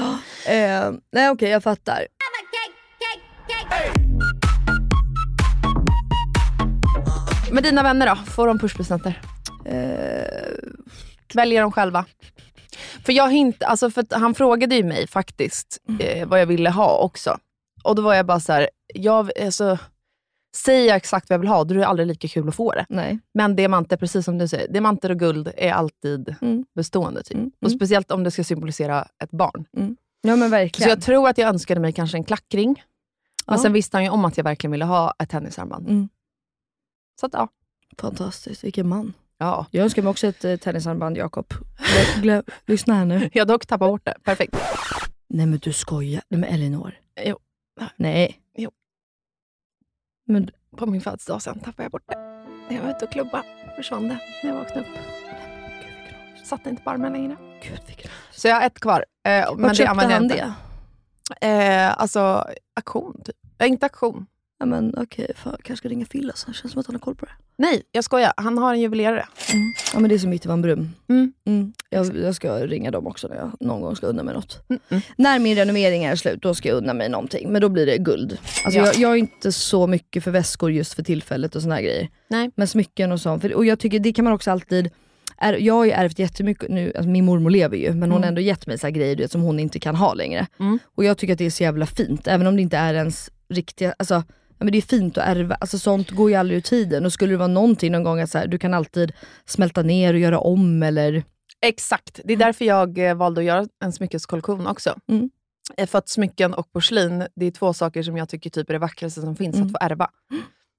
Eh, 0.47 0.91
nej 1.12 1.30
okej, 1.30 1.50
jag 1.50 1.63
fattar. 1.63 2.08
Men 7.52 7.63
dina 7.63 7.84
vänner 7.84 8.08
då? 8.08 8.15
Får 8.15 8.47
de 8.47 8.60
pushpresenter? 8.60 9.21
Eh, 9.65 10.24
Väljer 11.34 11.62
de 11.62 11.71
själva? 11.71 12.06
För 13.06 13.13
jag 13.13 13.32
hint, 13.32 13.63
alltså 13.63 13.91
för 13.91 14.02
att 14.02 14.13
han 14.13 14.36
frågade 14.36 14.76
ju 14.76 14.84
mig 14.84 15.08
faktiskt 15.08 15.78
eh, 16.00 16.28
vad 16.28 16.41
jag 16.41 16.45
ville 16.45 16.69
ha 16.69 16.97
också. 16.97 17.38
Och 17.84 17.96
då 17.96 18.02
var 18.02 18.13
jag 18.13 18.26
bara 18.26 18.39
så 18.39 18.54
här, 18.54 18.70
jag, 18.94 19.32
alltså, 19.41 19.78
säger 20.56 20.88
jag 20.88 20.98
exakt 20.98 21.30
vad 21.30 21.34
jag 21.34 21.39
vill 21.39 21.50
ha, 21.50 21.63
då 21.63 21.74
är 21.74 21.78
det 21.80 21.88
aldrig 21.88 22.08
lika 22.08 22.28
kul 22.28 22.50
att 22.50 22.56
få 22.56 22.72
det. 22.72 22.86
nej. 22.89 23.20
Men 23.34 23.56
diamanter, 23.56 23.98
precis 23.98 24.26
som 24.26 24.38
du 24.38 24.48
säger, 24.48 24.67
diamanter 24.74 25.10
och 25.10 25.20
guld 25.20 25.52
är 25.58 25.72
alltid 25.72 26.36
Mm. 26.41 26.65
bestående. 26.76 27.24
Typ. 27.24 27.38
Mm, 27.38 27.52
Och 27.62 27.67
mm. 27.67 27.78
Speciellt 27.80 28.12
om 28.12 28.24
det 28.24 28.32
ska 28.32 28.44
symbolisera 28.44 29.08
ett 29.24 29.32
barn. 29.32 29.65
Ja 30.22 30.36
men 30.36 30.39
Så 30.39 30.52
verkligen. 30.52 30.89
jag 30.89 31.02
tror 31.02 31.30
att 31.30 31.38
jag 31.38 31.50
önskade 31.50 31.80
mig 31.82 31.94
kanske 31.94 32.17
en 32.17 32.24
klackring. 32.24 32.84
Men 33.48 33.58
Ja. 33.58 33.62
sen 33.63 33.74
visste 33.74 33.98
han 33.98 34.04
ju 34.04 34.10
om 34.10 34.26
att 34.26 34.38
jag 34.38 34.44
verkligen 34.44 34.72
ville 34.72 34.86
ha 34.86 35.13
ett 35.20 35.30
tennisarmband. 35.30 35.89
Mm. 35.89 36.10
Så 37.20 37.26
att 37.26 37.34
ja. 37.34 37.48
Fantastiskt, 37.98 38.63
vilken 38.63 38.88
man. 38.88 39.13
ja. 39.38 39.65
Jag 39.72 39.84
önskar 39.84 40.02
mig 40.02 40.10
också 40.10 40.28
ett 40.28 40.46
eh, 40.46 40.56
tennisarmband 40.56 41.17
Jakob. 41.17 41.54
Lyssna 42.65 42.94
här 42.94 43.06
nu. 43.06 43.30
Jag 43.34 43.41
har 43.41 43.48
dock 43.48 43.65
tappat 43.65 43.89
bort 43.89 44.06
det. 44.06 44.15
Perfekt. 44.24 44.56
Nej 45.30 45.46
men 45.46 45.60
du 45.60 45.74
skojar. 45.74 46.22
Nej 46.30 46.39
men 46.39 46.50
Elinor. 46.50 46.94
Jo. 47.26 47.39
Nej. 47.96 48.41
Jo. 48.58 48.72
Men 50.28 50.52
På 50.78 50.86
min 50.86 51.02
födelsedag 51.02 51.41
sen 51.41 51.60
tappade 51.60 51.84
jag 51.84 51.91
bort 51.91 52.04
det. 52.08 52.17
När 52.70 52.76
jag 52.76 52.84
var 52.84 52.89
ute 52.89 53.06
och 53.06 53.12
klubba 53.12 53.44
försvann 53.76 54.08
det 54.08 54.20
när 54.44 54.50
jag 54.50 54.58
vaknade 54.58 54.88
upp. 54.88 54.98
Satt 56.46 56.65
inte 56.67 56.84
på 56.84 56.89
armen 56.89 57.13
längre. 57.13 57.38
gud 57.63 57.80
vilken... 57.88 58.12
Så 58.32 58.48
jag 58.48 58.56
har 58.56 58.62
ett 58.65 58.80
kvar. 58.80 59.06
Eh, 59.24 59.32
men 59.32 59.62
Vart 59.62 59.72
det 59.72 59.76
köpte 59.76 60.06
jag 60.06 60.10
han 60.12 60.28
det? 60.28 60.54
Eh, 61.41 62.02
alltså 62.02 62.46
auktion, 62.76 63.22
typ. 63.26 63.36
Eh, 63.60 63.67
inte 63.67 63.86
auktion. 63.86 64.28
Ja 64.62 64.65
men 64.65 64.93
okej, 64.97 65.32
fan, 65.36 65.58
kanske 65.63 65.76
ska 65.78 65.89
ringa 65.89 66.06
Phil 66.06 66.30
alltså. 66.30 66.54
Känns 66.54 66.71
som 66.71 66.80
att 66.80 66.86
han 66.88 66.95
har 66.95 67.00
koll 67.00 67.15
på 67.15 67.26
det. 67.26 67.32
Nej, 67.58 67.82
jag 67.91 68.04
skojar. 68.04 68.34
Han 68.38 68.58
har 68.58 68.74
en 68.74 68.80
juvelerare. 68.82 69.26
Ja 69.93 70.00
men 70.00 70.10
det 70.10 70.15
är 70.15 70.19
som 70.19 70.38
Van 70.45 70.62
Brum. 70.62 70.89
Mm. 71.10 71.34
Mm. 71.45 71.74
Jag, 71.89 72.17
jag 72.17 72.36
ska 72.36 72.56
ringa 72.67 72.91
dem 72.91 73.08
också 73.08 73.28
när 73.28 73.36
jag 73.36 73.52
någon 73.60 73.82
gång 73.82 73.95
ska 73.95 74.08
unna 74.08 74.24
mig 74.24 74.34
något. 74.34 74.63
Mm, 74.69 74.80
mm. 74.89 75.02
När 75.17 75.39
min 75.39 75.56
renovering 75.56 76.04
är 76.04 76.15
slut, 76.15 76.41
då 76.41 76.54
ska 76.56 76.69
jag 76.69 76.78
unna 76.78 76.93
mig 76.93 77.10
någonting. 77.10 77.52
Men 77.52 77.62
då 77.62 77.69
blir 77.69 77.86
det 77.86 77.97
guld. 77.97 78.38
Alltså 78.65 78.80
Ja. 78.80 78.86
jag, 78.86 78.95
jag 78.95 79.12
är 79.12 79.15
inte 79.15 79.52
så 79.52 79.88
mycket 79.88 80.24
för 80.24 80.32
väskor 80.32 80.71
just 80.71 80.93
för 80.93 81.04
tillfället 81.04 81.56
och 81.56 81.62
såna 81.62 81.76
här 81.76 81.82
grejer. 81.82 82.10
Nej. 82.28 82.52
Men 82.56 82.67
smycken 82.67 83.12
och 83.12 83.21
sånt. 83.21 83.41
För, 83.41 83.54
och 83.54 83.65
jag 83.65 83.80
tycker 83.80 84.00
det 84.00 84.13
kan 84.13 84.26
man 84.26 84.34
också 84.34 84.52
alltid 84.52 84.89
är, 85.38 85.54
jag 85.54 85.74
har 85.74 85.86
ju 85.86 85.91
ärvt 85.91 86.19
jättemycket 86.19 86.69
nu, 86.69 86.93
alltså 86.95 87.10
min 87.10 87.26
mormor 87.26 87.50
lever 87.50 87.78
ju, 87.78 87.89
men 87.93 88.02
hon 88.02 88.12
Mm. 88.12 88.21
har 88.21 88.28
ändå 88.28 88.41
gett 88.41 88.67
mig 88.67 88.78
så 88.78 88.89
grejer 88.89 89.15
vet, 89.15 89.32
som 89.32 89.41
hon 89.41 89.60
inte 89.60 89.80
kan 89.80 89.95
ha 89.95 90.13
längre. 90.13 90.47
Mm. 90.60 90.80
Och 90.95 91.04
jag 91.04 91.17
tycker 91.17 91.34
att 91.34 91.38
det 91.39 91.45
är 91.45 91.50
så 91.50 91.63
jävla 91.63 91.86
fint, 91.86 92.28
även 92.28 92.47
om 92.47 92.56
det 92.56 92.62
inte 92.62 92.78
är 92.78 92.93
ens 92.93 93.30
riktiga, 93.50 93.93
alltså 94.00 94.24
men 94.63 94.71
det 94.71 94.78
är 94.78 94.82
fint 94.82 95.17
att 95.17 95.28
ärva, 95.28 95.56
alltså 95.56 95.80
sånt 95.80 96.10
går 96.10 96.30
ju 96.30 96.36
aldrig 96.36 96.58
ur 96.58 96.62
tiden. 96.62 97.06
Och 97.06 97.13
skulle 97.13 97.34
det 97.34 97.38
vara 97.38 97.47
någonting 97.47 97.91
någon 97.91 98.04
gång 98.04 98.19
att 98.19 98.30
så 98.30 98.38
här, 98.38 98.47
du 98.47 98.58
kan 98.58 98.74
alltid 98.74 99.13
smälta 99.45 99.82
ner 99.82 100.13
och 100.13 100.19
göra 100.19 100.39
om 100.39 100.84
eller 100.84 101.24
Exakt. 101.65 102.19
Det 102.24 102.34
är 102.34 102.38
därför 102.38 102.65
jag 102.65 102.97
eh, 102.97 103.15
valde 103.15 103.41
att 103.41 103.45
göra 103.45 103.67
en 103.84 103.93
smyckeskollektion 103.93 104.67
också. 104.67 104.95
Mm. 105.10 105.30
Eh, 105.78 105.88
För 105.88 105.97
att 105.97 106.10
smycken 106.10 106.54
och 106.54 106.71
porslin, 106.74 107.28
det 107.36 107.45
är 107.45 107.52
två 107.52 107.74
saker 107.74 108.04
som 108.04 108.17
jag 108.17 108.30
tycker 108.30 108.50
typ 108.50 108.69
är 108.69 108.74
det 108.74 108.80
vackraste 108.80 109.21
som 109.21 109.36
finns 109.36 109.62
att 109.62 109.71
få 109.71 109.78
ärva. 109.82 110.10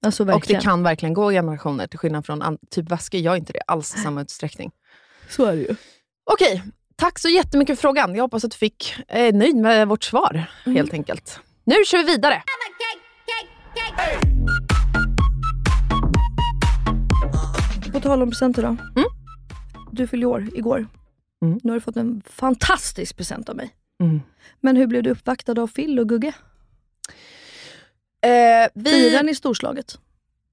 Alltså 0.05 0.23
Och 0.33 0.45
det 0.47 0.61
kan 0.61 0.83
verkligen 0.83 1.13
gå 1.13 1.31
generationer, 1.31 1.87
till 1.87 1.99
skillnad 1.99 2.25
från 2.25 2.57
typ 2.69 2.91
väskor 2.91 3.19
gör 3.19 3.35
inte 3.35 3.53
det 3.53 3.61
alls 3.67 3.95
i 3.95 3.99
samma 3.99 4.21
utsträckning. 4.21 4.71
Så 5.29 5.45
är 5.45 5.55
det 5.55 5.61
ju. 5.61 5.75
Okej, 6.31 6.63
tack 6.95 7.19
så 7.19 7.29
jättemycket 7.29 7.77
för 7.77 7.81
frågan. 7.81 8.15
Jag 8.15 8.23
hoppas 8.23 8.43
att 8.43 8.51
du 8.51 8.57
fick 8.57 8.95
är 9.07 9.31
nöjd 9.31 9.55
med 9.55 9.87
vårt 9.87 10.03
svar, 10.03 10.45
helt 10.65 10.93
enkelt. 10.93 11.39
Nu 11.63 11.75
kör 11.85 11.97
vi 11.97 12.03
vidare. 12.03 12.43
På 17.93 17.99
tal 17.99 18.21
om 18.21 18.29
presenter 18.29 18.61
då. 18.61 18.67
Mm. 18.67 19.09
Du 19.91 20.07
fyllde 20.07 20.25
år 20.25 20.49
igår. 20.53 20.87
Mm. 21.41 21.59
Nu 21.63 21.71
har 21.71 21.75
du 21.75 21.81
fått 21.81 21.97
en 21.97 22.21
fantastisk 22.25 23.17
present 23.17 23.49
av 23.49 23.55
mig. 23.55 23.75
Mm. 24.03 24.21
Men 24.59 24.75
hur 24.77 24.87
blev 24.87 25.03
du 25.03 25.09
uppvaktad 25.09 25.61
av 25.61 25.67
Phil 25.67 25.99
och 25.99 26.09
Gugge? 26.09 26.33
Eh, 28.21 28.69
vi... 28.73 28.89
Firar 28.89 29.23
ni 29.23 29.35
storslaget? 29.35 29.99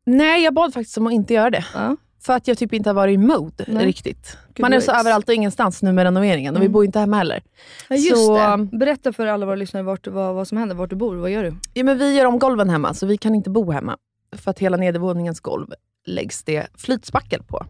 Nej, 0.07 0.45
jag 0.45 0.55
bad 0.55 0.75
faktiskt 0.75 0.99
om 0.99 1.07
att 1.07 1.13
inte 1.13 1.35
göra 1.35 1.51
det. 1.51 1.65
Ja. 1.75 1.97
För 2.23 2.33
att 2.33 2.49
jag 2.49 2.59
typ 2.59 2.73
inte 2.73 2.89
har 2.89 2.95
varit 2.95 3.15
i 3.15 3.17
mode 3.19 3.65
Nej. 3.69 3.87
riktigt. 3.87 4.37
Gud, 4.55 4.61
Man 4.63 4.73
är 4.73 4.81
så 4.81 4.93
överallt 4.93 5.29
och 5.29 5.35
ingenstans 5.35 5.83
nu 5.83 5.93
med 5.93 6.05
renoveringen 6.05 6.55
och 6.57 6.63
vi 6.63 6.67
Mm. 6.67 6.73
bor 6.73 6.85
inte 6.85 6.99
hemma 6.99 7.17
heller. 7.17 7.43
Ja, 7.89 7.97
just 7.97 8.17
Så- 8.27 8.37
det. 8.57 8.69
Berätta 8.79 9.13
för 9.13 9.27
alla 9.27 9.47
våra 9.47 9.57
lyssnare 9.57 9.83
vart, 9.83 10.07
vad, 10.07 10.35
vad 10.35 10.49
som 10.49 10.59
händer, 10.59 10.75
vart 10.75 10.91
du 10.91 10.97
bor, 10.97 11.17
vad 11.17 11.31
gör 11.31 11.43
du? 11.43 11.55
Ja, 11.75 11.85
men 11.85 11.99
vi 11.99 12.15
gör 12.17 12.25
om 12.27 12.39
golven 12.39 12.71
hemma, 12.71 12.95
så 12.95 13.07
vi 13.07 13.19
kan 13.19 13.35
inte 13.35 13.51
bo 13.51 13.71
hemma. 13.71 13.97
För 14.37 14.51
att 14.51 14.59
hela 14.59 14.77
nedervåningens 14.77 15.41
golv 15.41 15.67
läggs 16.07 16.43
det 16.45 16.67
flytspackel 16.75 17.43
på. 17.43 17.67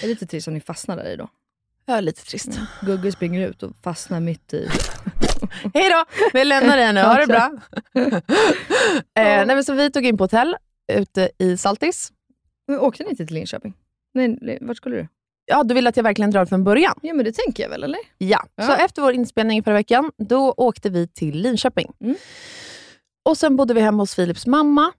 Det 0.00 0.06
är 0.06 0.08
lite 0.08 0.26
trist 0.26 0.48
om 0.48 0.54
ni 0.54 0.60
fastnar 0.60 0.96
där 0.96 1.04
i 1.12 1.16
då. 1.16 1.28
Ja, 1.86 2.00
lite 2.00 2.24
trist. 2.24 2.48
Mm. 2.48 2.66
Gugge 2.82 3.12
springer 3.12 3.48
ut 3.48 3.62
och 3.62 3.72
fastnar 3.82 4.20
mitt 4.20 4.54
i. 4.54 4.68
Hej 5.74 5.90
då! 5.90 6.04
Vi 6.32 6.44
lämnar 6.44 6.76
dig 6.76 6.92
nu, 6.92 7.00
ha 7.02 7.14
det 7.14 7.26
bra. 7.26 7.50
eh, 8.04 8.20
nej, 9.14 9.46
men 9.46 9.64
så 9.64 9.72
vi 9.74 9.90
tog 9.90 10.04
in 10.06 10.18
på 10.18 10.24
hotell 10.24 10.56
ute 10.92 11.30
i 11.38 11.56
Saltis. 11.56 12.12
Men 12.68 12.78
åkte 12.78 13.02
ni 13.04 13.10
inte 13.10 13.26
till 13.26 13.34
Linköping? 13.34 13.74
Nej, 14.14 14.58
vart 14.60 14.76
skulle 14.76 14.96
du? 14.96 15.08
Ja, 15.46 15.62
du 15.62 15.74
vill 15.74 15.86
att 15.86 15.96
jag 15.96 16.04
verkligen 16.04 16.30
drar 16.30 16.44
från 16.46 16.64
början? 16.64 16.94
Ja 17.02 17.14
men 17.14 17.24
det 17.24 17.32
tänker 17.32 17.62
jag 17.62 17.70
väl 17.70 17.82
eller? 17.82 18.00
Ja. 18.18 18.44
Ja. 18.56 18.66
Så 18.66 18.72
efter 18.72 19.02
vår 19.02 19.12
inspelning 19.12 19.62
förra 19.62 19.74
veckan, 19.74 20.12
då 20.18 20.54
åkte 20.56 20.90
vi 20.90 21.08
till 21.08 21.38
Linköping. 21.38 21.92
Mm. 22.00 22.16
Och 23.28 23.38
Sen 23.38 23.56
bodde 23.56 23.74
vi 23.74 23.80
hemma 23.80 24.02
hos 24.02 24.14
Philips 24.16 24.46
mamma. 24.46 24.92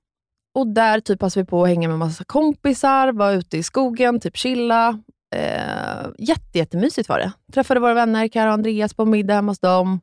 Och 0.55 0.67
Där 0.67 0.99
typ 0.99 1.19
passade 1.19 1.43
vi 1.43 1.47
på 1.47 1.63
att 1.63 1.69
hänga 1.69 1.87
med 1.87 1.97
massa 1.99 2.23
kompisar, 2.23 3.11
var 3.11 3.33
ute 3.33 3.57
i 3.57 3.63
skogen, 3.63 4.19
typ 4.19 4.37
chilla. 4.37 4.99
Eh, 5.35 6.09
jätte, 6.17 6.57
jättemysigt 6.57 7.09
var 7.09 7.19
det. 7.19 7.31
Träffade 7.53 7.79
våra 7.79 7.93
vänner, 7.93 8.27
Kara 8.27 8.47
och 8.47 8.53
Andreas, 8.53 8.93
på 8.93 9.05
middag 9.05 9.33
hemma 9.33 9.51
hos 9.51 9.59
dem. 9.59 9.99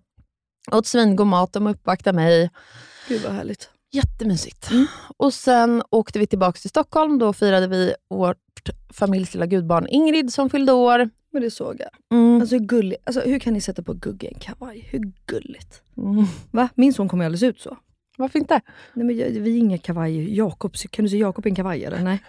Åt 0.72 0.86
svingod 0.86 1.26
mat, 1.26 1.52
de 1.52 1.66
uppvaktade 1.66 2.16
mig. 2.16 2.50
Gud 3.08 3.22
vad 3.22 3.32
härligt. 3.32 3.70
Jättemysigt. 3.92 4.70
Och 5.16 5.34
Sen 5.34 5.82
åkte 5.90 6.18
vi 6.18 6.26
tillbaka 6.26 6.58
till 6.60 6.70
Stockholm. 6.70 7.18
Då 7.18 7.32
firade 7.32 7.66
vi 7.68 7.94
vårt 8.10 8.36
familjs 8.92 9.34
lilla 9.34 9.46
gudbarn 9.46 9.86
Ingrid 9.88 10.32
som 10.32 10.50
fyllde 10.50 10.72
år. 10.72 11.10
Men 11.32 11.42
det 11.42 11.50
såg 11.50 11.76
jag. 11.80 12.18
Mm. 12.18 12.40
Alltså 12.40 12.56
hur 12.56 12.64
gulligt. 12.64 13.02
Alltså, 13.06 13.20
hur 13.20 13.38
kan 13.38 13.52
ni 13.52 13.60
sätta 13.60 13.82
på 13.82 13.92
Gugge 13.92 14.28
en 14.28 14.38
kavaj? 14.40 14.88
Hur 14.90 15.12
gulligt? 15.26 15.82
Mm. 15.96 16.24
Va? 16.50 16.68
Min 16.74 16.94
son 16.94 17.08
kommer 17.08 17.24
ju 17.24 17.26
alldeles 17.26 17.42
ut 17.42 17.60
så. 17.60 17.76
Varför 18.16 18.38
inte? 18.38 18.60
Nej 18.94 19.06
men 19.06 19.16
jag- 19.16 19.26
vi 19.30 19.54
är 19.54 19.58
inga 19.58 19.78
kavajer. 19.78 20.22
Jakob, 20.28 20.74
kan 20.90 21.04
du 21.04 21.08
se 21.08 21.16
Jakob 21.16 21.46
i 21.46 21.48
en 21.48 21.54
kavaj 21.54 21.84
eller? 21.84 22.00
Nej. 22.02 22.22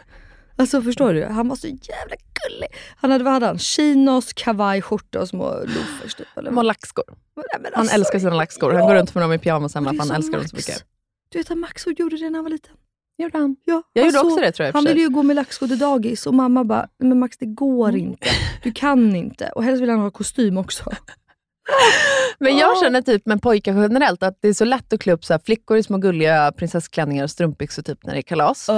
Alltså 0.56 0.82
förstår 0.82 1.14
du? 1.14 1.24
Han 1.26 1.48
var 1.48 1.56
så 1.56 1.68
jävla 1.68 2.16
gullig. 2.16 2.68
Han 2.96 3.12
hade, 3.12 3.24
vad 3.24 3.34
hade 3.34 3.46
han? 3.46 3.60
Chinos, 3.60 4.34
kavaj, 4.34 4.82
skjorta 4.82 5.22
och 5.22 5.28
små 5.30 5.50
loafers 5.54 6.16
typ. 6.16 6.28
Eller? 6.38 6.52
Små 6.52 6.62
lackskor. 6.62 7.04
Nej, 7.36 7.46
men 7.62 7.72
Han 7.74 7.82
alltså, 7.82 7.96
älskar 7.96 8.20
sina 8.20 8.34
lackskor. 8.36 8.74
Han 8.74 8.88
går 8.88 8.96
runt 8.96 9.16
med 9.16 9.24
dem 9.24 9.34
i 9.34 9.38
pyjamas 9.38 9.76
hemma 9.76 9.90
för 9.94 9.98
han 10.00 10.12
älskar 10.12 10.38
dem 10.38 10.48
så 10.48 10.56
mycket. 10.56 10.86
Du 11.32 11.38
vet 11.40 11.52
att 11.52 11.58
Max 11.58 11.88
gjorde 11.88 12.18
det 12.18 12.30
när 12.30 12.38
han 12.38 12.44
var 12.44 12.50
liten. 12.50 12.74
Gjorde 13.18 13.38
han? 13.38 13.56
Ja, 13.66 13.84
Jag 13.94 14.02
han 14.04 14.08
gjorde 14.14 14.20
också 14.28 14.40
det 14.42 14.52
tror 14.52 14.66
jag 14.66 14.74
Han 14.74 14.84
ville 14.84 15.00
ju 15.02 15.10
gå 15.10 15.24
med 15.24 15.48
till 15.50 15.80
dagis 15.80 16.28
och 16.28 16.34
mamma 16.34 16.64
bara, 16.64 16.88
"Nej, 16.98 17.10
men 17.10 17.20
Max 17.20 17.38
det 17.38 17.46
går 17.46 17.90
Mm. 17.90 18.02
inte. 18.02 18.28
Du 18.64 18.72
kan 18.72 19.16
inte. 19.16 19.50
Och 19.56 19.64
helst 19.64 19.82
vill 19.82 19.90
han 19.90 20.00
ha 20.00 20.12
kostym 20.12 20.58
också. 20.58 20.84
Men 22.40 22.58
jag 22.58 22.78
känner 22.84 23.02
typ 23.02 23.26
med 23.26 23.42
pojkar 23.42 23.74
generellt 23.82 24.24
att 24.24 24.38
det 24.42 24.48
är 24.48 24.54
så 24.54 24.66
lätt 24.66 24.94
att 24.94 25.00
klä 25.00 25.14
upp 25.14 25.26
så 25.26 25.40
flickor 25.46 25.78
i 25.78 25.84
små 25.84 25.98
gulliga 25.98 26.52
prinsessklänningar 26.52 27.24
och 27.24 27.30
strumpbyxor 27.32 27.82
typ 27.84 28.04
när 28.06 28.14
det 28.14 28.20
är 28.20 28.22
kalas. 28.22 28.70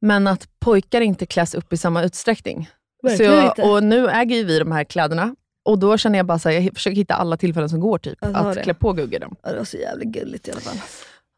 Men 0.00 0.26
att 0.26 0.48
pojkar 0.60 1.00
inte 1.00 1.26
kläs 1.26 1.54
upp 1.54 1.72
i 1.72 1.76
samma 1.76 2.02
utsträckning. 2.02 2.68
Så 3.02 3.08
Verkligen 3.08 3.32
jag, 3.32 3.44
inte. 3.46 3.62
och 3.62 3.82
nu 3.84 4.08
äger 4.08 4.36
ju 4.36 4.44
vi 4.44 4.58
de 4.58 4.72
här 4.72 4.84
kläderna. 4.84 5.34
Och 5.64 5.78
då 5.78 5.96
känner 5.98 6.18
jag 6.18 6.26
bara 6.26 6.38
så 6.38 6.48
här, 6.48 6.60
jag 6.60 6.74
försöker 6.74 6.96
hitta 6.96 7.14
alla 7.14 7.36
tillfällen 7.36 7.68
som 7.68 7.80
går 7.80 7.98
typ, 7.98 8.18
Jag 8.20 8.36
att 8.36 8.62
klä 8.62 8.74
på 8.74 8.92
Gugge 8.92 9.18
dem. 9.18 9.36
Ja, 9.42 9.50
det 9.52 9.58
var 9.58 9.64
så 9.64 9.76
jävla 9.76 10.04
gulligt 10.04 10.48
i 10.48 10.50
alla 10.50 10.60
fall. 10.60 10.76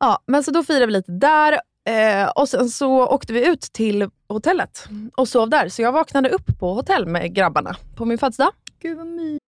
Ja, 0.00 0.22
men 0.26 0.44
så 0.44 0.50
då 0.50 0.62
firade 0.62 0.86
vi 0.86 0.92
lite 0.92 1.12
där 1.12 1.52
eh, 1.88 2.28
och 2.28 2.48
sen 2.48 2.68
så 2.68 3.06
åkte 3.06 3.32
vi 3.32 3.46
ut 3.48 3.60
till 3.60 4.10
hotellet 4.28 4.88
och 5.16 5.28
sov 5.28 5.50
där. 5.50 5.68
Så 5.68 5.82
jag 5.82 5.92
vaknade 5.92 6.28
upp 6.28 6.58
på 6.58 6.74
hotell 6.74 7.06
med 7.06 7.34
grabbarna 7.34 7.76
på 7.96 8.04
min 8.04 8.18
födelsedag. 8.18 8.52
Gud 8.82 8.96
vad 8.96 9.06
mysigt. 9.06 9.47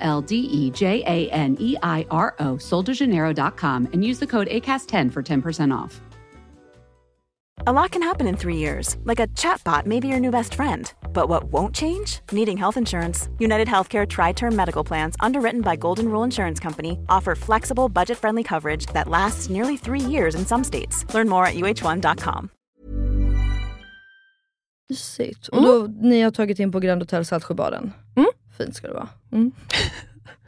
L 0.00 0.20
D 0.20 0.36
E 0.36 0.70
J 0.70 1.02
A 1.06 1.30
N 1.30 1.56
E 1.60 1.76
I 1.82 2.06
R 2.10 2.34
O, 2.38 2.56
soldejaneiro.com, 2.56 3.88
and 3.92 4.04
use 4.04 4.18
the 4.18 4.26
code 4.26 4.48
ACAST10 4.48 5.12
for 5.12 5.22
10% 5.22 5.74
off. 5.76 6.00
A 7.66 7.72
lot 7.72 7.92
can 7.92 8.02
happen 8.02 8.26
in 8.26 8.36
three 8.36 8.56
years, 8.56 8.96
like 9.04 9.20
a 9.20 9.28
chatbot 9.28 9.86
may 9.86 10.00
be 10.00 10.08
your 10.08 10.20
new 10.20 10.30
best 10.30 10.54
friend. 10.54 10.92
But 11.12 11.28
what 11.28 11.44
won't 11.44 11.74
change? 11.74 12.20
Needing 12.32 12.58
health 12.58 12.76
insurance. 12.76 13.28
United 13.38 13.68
Healthcare 13.68 14.06
Tri 14.06 14.32
Term 14.32 14.54
Medical 14.56 14.84
Plans, 14.84 15.16
underwritten 15.20 15.62
by 15.62 15.76
Golden 15.76 16.08
Rule 16.08 16.24
Insurance 16.24 16.60
Company, 16.60 16.98
offer 17.08 17.34
flexible, 17.34 17.88
budget 17.88 18.18
friendly 18.18 18.42
coverage 18.42 18.86
that 18.92 19.08
lasts 19.08 19.48
nearly 19.48 19.76
three 19.76 20.00
years 20.00 20.34
in 20.34 20.44
some 20.44 20.64
states. 20.64 21.06
Learn 21.14 21.28
more 21.28 21.46
at 21.46 21.54
uh1.com. 21.54 22.50
Mysigt. 24.88 25.48
Och 25.48 25.62
då, 25.62 25.86
ni 26.00 26.22
har 26.22 26.30
tagit 26.30 26.58
in 26.58 26.72
på 26.72 26.80
Grand 26.80 27.02
Hotel 27.02 27.24
Saltsjöbaden. 27.24 27.92
Mm. 28.16 28.26
Fint 28.58 28.76
ska 28.76 28.86
det 28.86 28.94
vara. 28.94 29.08
Mm. 29.32 29.52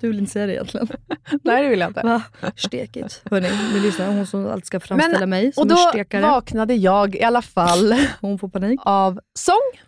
Du 0.00 0.08
vill 0.08 0.18
inte 0.18 0.32
säga 0.32 0.46
det 0.46 0.52
egentligen. 0.52 0.88
Nej, 1.44 1.62
det 1.62 1.68
vill 1.68 1.80
jag 1.80 1.90
inte. 1.90 2.00
Va? 2.02 2.22
Stekigt. 2.56 3.22
Hörni, 3.30 3.48
ni 3.74 3.80
lyssnar. 3.80 4.06
Hon 4.12 4.26
som 4.26 4.46
alltid 4.46 4.66
ska 4.66 4.80
framställa 4.80 5.26
mig 5.26 5.52
som 5.52 5.62
och 5.62 5.68
då 5.68 5.76
stekare. 5.76 6.22
vaknade 6.22 6.74
jag 6.74 7.14
i 7.14 7.22
alla 7.22 7.42
fall 7.42 7.94
Hon 8.20 8.38
får 8.38 8.48
panik. 8.48 8.80
av 8.84 9.20
sång 9.34 9.80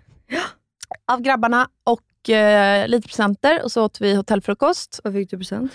av 1.13 1.21
grabbarna 1.21 1.69
och 1.85 2.31
eh, 2.31 2.89
lite 2.89 3.09
presenter 3.09 3.63
och 3.65 3.73
så 3.73 3.85
åt 3.85 4.01
vi 4.01 4.15
hotellfrukost. 4.15 5.01
Vad 5.05 5.13
fick 5.13 5.31
du 5.31 5.37
present? 5.39 5.73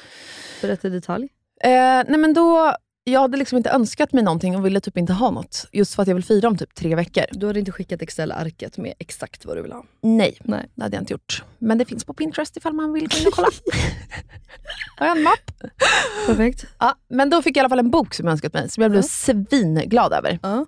Berätta 0.61 0.87
i 0.87 0.91
detalj. 0.91 1.29
Eh, 1.63 1.69
nej 2.07 2.17
men 2.17 2.33
då, 2.33 2.75
jag 3.03 3.19
hade 3.19 3.37
liksom 3.37 3.57
inte 3.57 3.69
önskat 3.69 4.13
mig 4.13 4.23
någonting 4.23 4.55
och 4.55 4.65
ville 4.65 4.79
typ 4.79 4.97
inte 4.97 5.13
ha 5.13 5.31
något. 5.31 5.65
Just 5.71 5.95
för 5.95 6.01
att 6.01 6.07
jag 6.07 6.15
vill 6.15 6.23
fira 6.23 6.47
om 6.47 6.57
typ 6.57 6.75
tre 6.75 6.95
veckor. 6.95 7.23
Du 7.31 7.47
hade 7.47 7.59
inte 7.59 7.71
skickat 7.71 8.01
Excel-arket 8.01 8.77
med 8.77 8.93
exakt 8.99 9.45
vad 9.45 9.57
du 9.57 9.61
vill 9.61 9.71
ha. 9.71 9.85
Nej, 10.01 10.37
Nej. 10.43 10.69
det 10.75 10.83
hade 10.83 10.95
jag 10.95 11.01
inte 11.01 11.13
gjort. 11.13 11.43
Men 11.59 11.77
det 11.77 11.85
finns 11.85 12.05
på 12.05 12.13
Pinterest 12.13 12.57
ifall 12.57 12.73
man 12.73 12.93
vill 12.93 13.07
gå 13.07 13.17
in 13.17 13.27
och 13.27 13.33
kolla. 13.33 13.47
Har 14.97 15.07
jag 15.07 15.17
en 15.17 15.23
mapp? 15.23 15.71
Perfekt. 16.27 16.65
Ja, 16.79 16.95
men 17.09 17.29
då 17.29 17.41
fick 17.41 17.57
jag 17.57 17.61
i 17.61 17.63
alla 17.63 17.69
fall 17.69 17.79
en 17.79 17.91
bok 17.91 18.13
som 18.13 18.25
jag 18.25 18.31
önskat 18.31 18.53
mig, 18.53 18.69
som 18.69 18.81
jag 18.81 18.91
blev 18.91 19.01
svinglad 19.01 20.13
över. 20.13 20.39
Ja. 20.41 20.65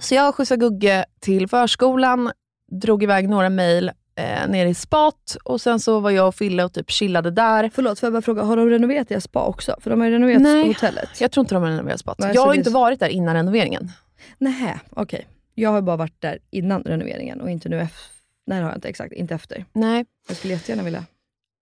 Så 0.00 0.14
jag 0.14 0.34
skjutsade 0.34 0.60
Gugge 0.60 1.04
till 1.20 1.48
förskolan, 1.48 2.30
drog 2.72 3.02
iväg 3.02 3.28
några 3.28 3.50
mejl 3.50 3.90
eh, 4.18 4.48
ner 4.48 4.66
i 4.66 4.74
spat 4.74 5.36
och 5.44 5.60
sen 5.60 5.80
så 5.80 6.00
var 6.00 6.10
jag 6.10 6.28
och 6.28 6.34
Fille 6.34 6.64
och 6.64 6.72
typ 6.72 6.90
chillade 6.90 7.30
där. 7.30 7.70
Förlåt, 7.74 8.00
får 8.00 8.06
jag 8.06 8.12
bara 8.12 8.22
fråga, 8.22 8.42
har 8.42 8.56
de 8.56 8.68
renoverat 8.70 9.08
deras 9.08 9.24
spa 9.24 9.44
också? 9.44 9.76
För 9.80 9.90
de 9.90 10.00
har 10.00 10.06
ju 10.08 10.14
renoverat 10.14 10.42
Nej. 10.42 10.66
hotellet. 10.66 11.20
Jag 11.20 11.30
tror 11.32 11.44
inte 11.44 11.54
de 11.54 11.62
har 11.62 11.70
renoverat 11.70 12.00
spat. 12.00 12.18
Nej, 12.18 12.34
jag 12.34 12.42
har 12.42 12.52
det- 12.52 12.58
inte 12.58 12.70
varit 12.70 13.00
där 13.00 13.08
innan 13.08 13.34
renoveringen. 13.34 13.90
Nähä, 14.38 14.80
okej. 14.90 15.26
Jag 15.54 15.70
har 15.70 15.82
bara 15.82 15.96
varit 15.96 16.20
där 16.20 16.38
innan 16.50 16.82
renoveringen 16.82 17.40
och 17.40 17.50
inte 17.50 17.68
nu 17.68 17.80
efter. 17.80 18.00
Nej 18.46 18.58
det 18.58 18.64
har 18.64 18.70
jag 18.70 18.76
inte, 18.76 18.88
exakt. 18.88 19.12
Inte 19.12 19.34
efter. 19.34 19.64
Nej. 19.72 20.04
Jag 20.28 20.36
skulle 20.36 20.54
jättegärna 20.54 20.82
vilja. 20.82 21.04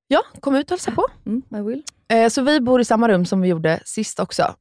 Ja, 0.09 0.23
kom 0.41 0.57
ut 0.57 0.67
och 0.67 0.71
hälsa 0.71 0.91
på. 0.91 1.07
Mm, 1.27 1.43
I 1.57 1.61
will. 1.69 1.83
Eh, 2.09 2.29
så 2.29 2.43
vi 2.43 2.61
bor 2.61 2.81
i 2.81 2.85
samma 2.85 3.09
rum 3.09 3.27
som 3.27 3.41
vi 3.41 3.49
gjorde 3.49 3.81
sist 3.85 4.21
också. 4.21 4.55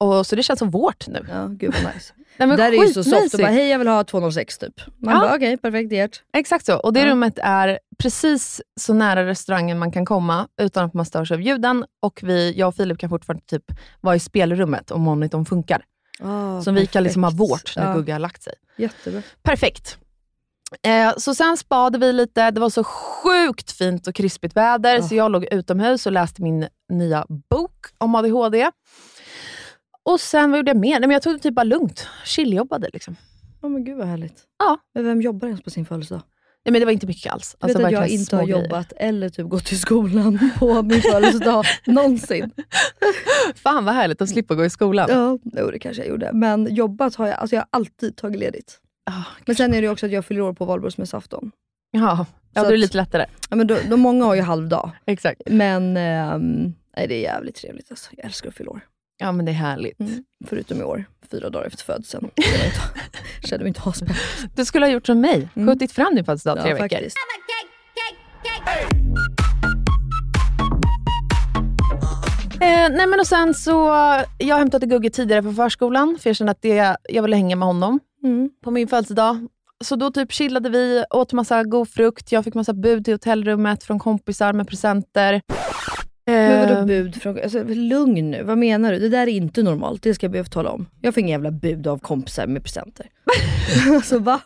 Och, 0.00 0.26
så 0.26 0.36
det 0.36 0.42
känns 0.42 0.58
som 0.58 0.70
vårt 0.70 1.08
nu. 1.08 1.26
Ja, 1.30 1.46
gud 1.46 1.74
vad 1.84 1.94
nice. 1.94 2.12
Nej, 2.36 2.48
men 2.48 2.56
där 2.56 2.72
är 2.72 2.86
ju 2.86 2.92
så 2.92 3.04
soft. 3.04 3.38
Bara, 3.38 3.46
hej 3.46 3.68
jag 3.68 3.78
vill 3.78 3.88
ha 3.88 4.04
206 4.04 4.58
typ. 4.58 4.80
Man 4.98 5.14
Ja. 5.14 5.20
bara, 5.20 5.34
okej 5.36 5.56
perfekt, 5.56 5.90
det. 5.90 6.22
Exakt 6.36 6.66
så. 6.66 6.76
Och 6.78 6.92
det 6.92 7.00
Ja. 7.00 7.06
rummet 7.06 7.38
är 7.42 7.78
precis 7.98 8.60
så 8.80 8.94
nära 8.94 9.26
restaurangen 9.26 9.78
man 9.78 9.92
kan 9.92 10.04
komma 10.06 10.48
utan 10.60 10.84
att 10.84 10.94
man 10.94 11.04
störs 11.06 11.30
av 11.32 11.40
ljuden. 11.40 11.84
Och 12.02 12.20
vi, 12.22 12.52
jag 12.56 12.68
och 12.68 12.74
Filip 12.74 12.98
kan 12.98 13.10
fortfarande 13.10 13.44
typ 13.46 13.64
vara 14.00 14.16
i 14.16 14.20
spelrummet 14.20 14.90
om 14.90 15.02
monitorn 15.02 15.44
funkar. 15.46 15.84
Ah, 16.22 16.60
så 16.62 16.70
vi 16.70 16.86
kan 16.86 17.02
liksom 17.04 17.24
ha 17.24 17.30
vårt 17.30 17.76
när 17.76 17.86
Ja, 17.88 17.94
Gugga 17.94 18.14
har 18.14 18.18
lagt 18.20 18.42
sig. 18.42 18.52
Jättebra. 18.76 19.22
Perfekt. 19.42 19.98
Eh, 20.82 21.12
så 21.16 21.34
sen 21.34 21.56
spade 21.56 21.98
vi 21.98 22.12
lite. 22.12 22.50
Det 22.50 22.60
var 22.60 22.70
så 22.70 22.84
sjukt 22.84 23.70
fint 23.72 24.06
och 24.06 24.14
krispigt 24.14 24.56
väder, 24.56 24.94
Ja. 24.96 25.02
så 25.02 25.14
jag 25.14 25.30
låg 25.32 25.44
utomhus 25.44 26.06
och 26.06 26.12
läste 26.12 26.42
min 26.42 26.68
nya 26.92 27.26
bok 27.50 27.72
om 27.98 28.14
ADHD. 28.14 28.70
Och 30.12 30.20
sen 30.20 30.50
vad 30.50 30.58
gjorde 30.58 30.70
jag 30.70 30.76
mer? 30.80 31.00
Nej, 31.00 31.00
men 31.00 31.10
jag 31.10 31.22
tog 31.22 31.34
det 31.34 31.38
typ 31.38 31.54
bara 31.54 31.64
lugnt. 31.64 32.08
Chilljobbade 32.24 32.90
liksom. 32.92 33.16
Ja 33.62 33.68
men 33.68 33.84
gud 33.84 33.96
vad 33.98 34.06
härligt. 34.06 34.42
Ja. 34.58 34.78
Men 34.94 35.04
vem 35.04 35.20
jobbar 35.20 35.48
ens 35.48 35.62
på 35.62 35.70
sin 35.70 35.86
födelsedag? 35.86 36.22
Nej, 36.64 36.72
men 36.72 36.80
det 36.80 36.84
var 36.84 36.92
inte 36.92 37.06
mycket 37.06 37.32
alls. 37.32 37.56
Jag 37.60 37.68
vet 37.68 37.76
att 37.76 37.92
jag 37.92 38.08
inte 38.08 38.36
har 38.36 38.46
grejer. 38.46 38.62
jobbat 38.62 38.92
eller 38.96 39.28
typ 39.28 39.48
gått 39.48 39.64
till 39.64 39.80
skolan 39.80 40.50
på 40.58 40.82
min 40.82 41.02
födelsedag 41.02 41.64
någonsin. 41.86 42.50
Fan 43.54 43.84
vad 43.84 43.94
härligt 43.94 44.22
att 44.22 44.28
slippa 44.28 44.54
gå 44.54 44.64
i 44.64 44.70
skolan. 44.70 45.08
Ja, 45.10 45.38
jo, 45.58 45.70
det 45.70 45.78
kanske 45.78 46.02
jag 46.02 46.08
gjorde. 46.10 46.32
Men 46.32 46.74
jobbat 46.74 47.14
har 47.14 47.26
jag, 47.26 47.36
alltså 47.36 47.56
jag 47.56 47.60
har 47.62 47.68
alltid 47.70 48.16
tagit 48.16 48.40
ledigt. 48.40 48.80
Ah, 49.10 49.24
Men 49.46 49.56
sen 49.56 49.74
är 49.74 49.82
det 49.82 49.88
också 49.88 50.06
att 50.06 50.12
jag 50.12 50.24
fyller 50.24 50.40
år 50.40 50.52
på 50.52 50.64
valborgsmässoafton. 50.64 51.50
ja, 51.90 52.26
ja 52.54 52.62
då 52.62 52.66
är 52.68 52.72
det 52.72 52.76
lite 52.76 52.96
lättare. 52.96 53.26
Ja, 53.50 53.56
men 53.56 53.66
då, 53.66 53.76
då 53.90 53.96
många 53.96 54.24
har 54.24 54.34
ju 54.34 54.40
halvdag. 54.42 54.90
Exakt. 55.06 55.42
Men 55.46 55.96
ehm, 55.96 56.74
nej, 56.96 57.08
det 57.08 57.14
är 57.14 57.22
jävligt 57.22 57.54
trevligt. 57.56 57.90
Alltså. 57.90 58.10
Jag 58.16 58.26
älskar 58.26 58.48
att 58.48 58.54
fylla 58.54 58.70
år. 58.70 58.80
Ja, 59.20 59.32
men 59.32 59.44
det 59.46 59.52
är 59.52 59.54
härligt. 59.54 60.00
Mm. 60.00 60.24
Förutom 60.46 60.80
i 60.80 60.82
år, 60.84 61.04
fyra 61.30 61.50
dagar 61.50 61.66
efter 61.66 61.84
födseln. 61.84 62.30
Jag 62.36 63.48
kände 63.48 63.64
mig 63.64 63.68
inte 63.68 63.80
aspepp. 63.84 64.16
Du 64.56 64.64
skulle 64.64 64.86
ha 64.86 64.92
gjort 64.92 65.06
som 65.06 65.20
mig. 65.20 65.48
Mm. 65.56 65.68
Skjutit 65.68 65.92
fram 65.92 66.14
din 66.14 66.24
födelsedag 66.24 66.60
tre 66.60 66.70
Ja, 66.70 66.74
veckor. 66.76 66.88
faktiskt. 66.96 67.16
Eh, 72.60 72.88
nej 72.90 73.06
men 73.06 73.20
och 73.20 73.26
sen 73.26 73.54
så, 73.54 73.72
jag 74.38 74.56
hämtade 74.58 74.86
Gugge 74.86 75.10
tidigare 75.10 75.42
på 75.42 75.52
förskolan, 75.52 76.18
för 76.20 76.30
jag 76.30 76.36
kände 76.36 76.50
att 76.50 76.62
det, 76.62 76.96
jag 77.08 77.22
ville 77.22 77.36
hänga 77.36 77.56
med 77.56 77.66
honom 77.68 78.00
Mm. 78.24 78.50
på 78.64 78.70
min 78.70 78.88
födelsedag. 78.88 79.46
Så 79.84 79.96
då 79.96 80.10
typ 80.10 80.32
chillade 80.32 80.68
vi, 80.70 81.04
åt 81.10 81.32
massa 81.32 81.64
god 81.64 81.88
frukt, 81.88 82.32
jag 82.32 82.44
fick 82.44 82.54
massa 82.54 82.72
bud 82.72 83.04
till 83.04 83.14
hotellrummet 83.14 83.84
från 83.84 83.98
kompisar 83.98 84.52
med 84.52 84.68
presenter. 84.68 85.40
Men 86.30 86.60
vadå 86.60 86.80
Eh, 86.80 86.86
bud? 86.86 87.22
Från, 87.22 87.38
alltså, 87.42 87.64
lugn 87.64 88.30
nu, 88.30 88.42
vad 88.42 88.58
menar 88.58 88.92
du? 88.92 88.98
Det 88.98 89.08
där 89.08 89.22
är 89.22 89.28
inte 89.28 89.62
normalt, 89.62 90.02
det 90.02 90.14
ska 90.14 90.24
jag 90.24 90.32
be 90.32 90.40
att 90.40 90.46
få 90.46 90.52
tala 90.52 90.70
om. 90.70 90.86
Jag 91.00 91.14
får 91.14 91.20
inga 91.20 91.30
jävla 91.30 91.50
bud 91.50 91.86
av 91.86 91.98
kompisar 91.98 92.46
med 92.46 92.62
presenter. 92.62 93.06
alltså 93.94 94.18
va? 94.18 94.40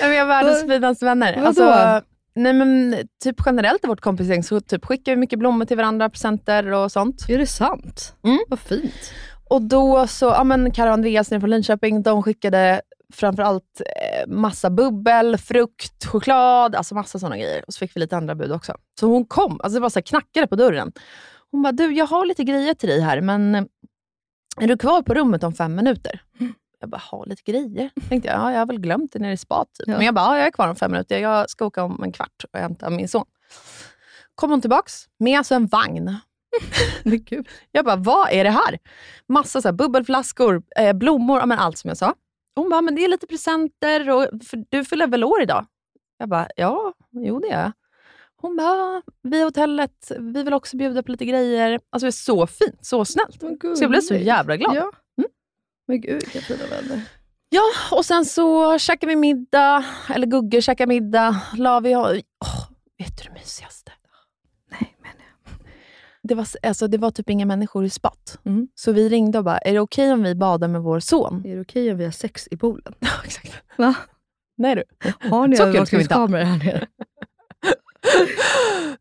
Nej, 0.00 0.08
men 0.08 0.16
jag 0.18 0.24
har 0.24 0.28
världens 0.28 0.62
finaste 0.62 1.04
vänner. 1.04 1.34
Vadå? 1.36 1.46
Alltså, 1.46 2.00
nej 2.34 2.52
men 2.52 2.96
typ 3.24 3.36
generellt 3.46 3.84
i 3.84 3.86
vårt 3.86 4.00
kompisgäng 4.00 4.42
så 4.42 4.60
typ 4.60 4.84
skickar 4.84 5.12
vi 5.12 5.16
mycket 5.16 5.38
blommor 5.38 5.64
till 5.64 5.76
varandra, 5.76 6.10
presenter 6.10 6.72
och 6.72 6.92
sånt. 6.92 7.28
Är 7.28 7.38
det 7.38 7.46
sant? 7.46 8.14
Mm. 8.24 8.38
Vad 8.48 8.58
fint. 8.58 9.12
Och 9.48 9.62
då 9.62 10.06
så, 10.06 10.24
ja 10.26 10.44
men 10.44 10.70
Karo 10.70 10.86
och 10.86 10.94
Andreas 10.94 11.30
nere 11.30 11.40
från 11.40 11.50
Linköping, 11.50 12.02
de 12.02 12.22
skickade 12.22 12.80
framförallt 13.14 13.80
eh, 13.80 14.28
massa 14.28 14.70
bubbel, 14.70 15.38
frukt, 15.38 16.04
choklad, 16.04 16.74
alltså 16.74 16.94
massa 16.94 17.18
sådana 17.18 17.38
grejer. 17.38 17.64
Och 17.66 17.74
så 17.74 17.78
fick 17.78 17.96
vi 17.96 18.00
lite 18.00 18.16
andra 18.16 18.34
bud 18.34 18.52
också. 18.52 18.76
Så 19.00 19.06
hon 19.06 19.24
kom, 19.24 19.60
alltså 19.60 19.74
det 19.74 19.80
var 19.80 19.90
så 19.90 19.98
här, 19.98 20.02
knackade 20.02 20.46
på 20.46 20.56
dörren. 20.56 20.92
Hon 21.50 21.62
bara, 21.62 21.72
du 21.72 21.94
jag 21.94 22.06
har 22.06 22.26
lite 22.26 22.44
grejer 22.44 22.74
till 22.74 22.88
dig 22.88 23.00
här, 23.00 23.20
men 23.20 23.54
eh, 23.54 23.64
är 24.60 24.66
du 24.66 24.76
kvar 24.76 25.02
på 25.02 25.14
rummet 25.14 25.44
om 25.44 25.52
fem 25.52 25.74
minuter? 25.74 26.22
Jag 26.80 26.90
bara, 26.90 27.02
ha 27.10 27.24
lite 27.24 27.42
grejer? 27.52 27.90
Tänkte 28.08 28.28
jag, 28.28 28.38
ja, 28.40 28.52
jag 28.52 28.58
har 28.58 28.66
väl 28.66 28.80
glömt 28.80 29.12
det 29.12 29.18
nere 29.18 29.32
i 29.32 29.36
spat. 29.36 29.68
Typ. 29.74 29.88
Ja. 29.88 29.96
Men 29.96 30.06
jag 30.06 30.14
bara, 30.14 30.24
ja, 30.24 30.38
jag 30.38 30.46
är 30.46 30.50
kvar 30.50 30.68
om 30.68 30.76
fem 30.76 30.90
minuter. 30.90 31.18
Jag 31.18 31.50
ska 31.50 31.66
åka 31.66 31.82
om 31.82 32.02
en 32.02 32.12
kvart 32.12 32.44
och 32.52 32.58
hämta 32.58 32.90
min 32.90 33.08
son. 33.08 33.24
Kom 34.34 34.50
hon 34.50 34.60
tillbaks 34.60 35.04
med 35.18 35.38
alltså 35.38 35.54
en 35.54 35.66
vagn 35.66 36.16
jag 37.72 37.84
bara, 37.84 37.96
vad 37.96 38.28
är 38.30 38.44
det 38.44 38.50
här? 38.50 38.78
Massa 39.28 39.62
så 39.62 39.68
här, 39.68 39.72
bubbelflaskor, 39.72 40.62
eh, 40.76 40.92
blommor, 40.92 41.38
ja, 41.38 41.46
men 41.46 41.58
allt 41.58 41.78
som 41.78 41.88
jag 41.88 41.96
sa. 41.96 42.14
Hon 42.54 42.70
bara, 42.70 42.82
men 42.82 42.94
det 42.94 43.04
är 43.04 43.08
lite 43.08 43.26
presenter 43.26 44.10
och 44.10 44.28
du 44.70 44.84
fyller 44.84 45.06
väl 45.06 45.24
år 45.24 45.42
idag? 45.42 45.66
Jag 46.18 46.28
bara, 46.28 46.48
ja, 46.56 46.92
jo 47.12 47.40
det 47.40 47.48
gör 47.48 47.60
jag. 47.60 47.72
Hon 48.36 48.56
bara, 48.56 49.02
vi 49.22 49.38
i 49.38 49.42
hotellet, 49.42 50.12
vi 50.18 50.42
vill 50.42 50.54
också 50.54 50.76
bjuda 50.76 51.02
på 51.02 51.10
lite 51.10 51.24
grejer. 51.24 51.80
Alltså 51.90 52.04
det 52.04 52.08
är 52.08 52.10
så 52.10 52.46
fint, 52.46 52.86
så 52.86 53.04
snällt. 53.04 53.42
Vad 53.42 53.78
Så 53.78 53.84
jag 53.84 53.90
blev 53.90 54.00
så 54.00 54.14
jävla 54.14 54.56
glad. 54.56 54.76
Ja. 54.76 54.92
Mm. 55.18 55.30
Men 55.88 56.00
gud 56.00 56.22
vilka 56.22 56.40
fina 56.40 56.66
vänner. 56.66 57.00
Ja, 57.48 57.62
och 57.96 58.04
sen 58.04 58.24
så 58.24 58.78
käkade 58.78 59.10
vi 59.10 59.16
middag, 59.16 59.84
eller 60.14 60.26
Gugge 60.26 60.62
käkade 60.62 60.88
middag. 60.88 61.40
La 61.56 61.80
vi, 61.80 61.96
oh, 61.96 62.10
vet 62.98 63.18
du 63.18 63.24
det 63.24 63.32
mysigaste? 63.34 63.92
Det 66.28 66.34
var, 66.34 66.46
alltså, 66.62 66.88
det 66.88 66.98
var 66.98 67.10
typ 67.10 67.30
inga 67.30 67.46
människor 67.46 67.84
i 67.84 67.90
spat. 67.90 68.38
Mm. 68.44 68.68
Så 68.74 68.92
vi 68.92 69.08
ringde 69.08 69.38
och 69.38 69.44
bara, 69.44 69.58
är 69.58 69.72
det 69.72 69.80
okej 69.80 70.12
om 70.12 70.22
vi 70.22 70.34
badar 70.34 70.68
med 70.68 70.82
vår 70.82 71.00
son? 71.00 71.42
är 71.46 71.54
det 71.54 71.60
okej 71.60 71.90
om 71.92 71.98
vi 71.98 72.04
har 72.04 72.12
sex 72.12 72.48
i 72.50 72.56
poolen? 72.56 72.94
Ja, 72.98 73.08
exakt. 73.24 73.52
Va? 73.78 73.94
Nej 74.56 74.74
du. 74.74 74.84
Har 75.30 75.48
ni 75.48 75.60
övervakningskameror 75.60 76.44
här 76.44 76.58
nere? 76.58 76.86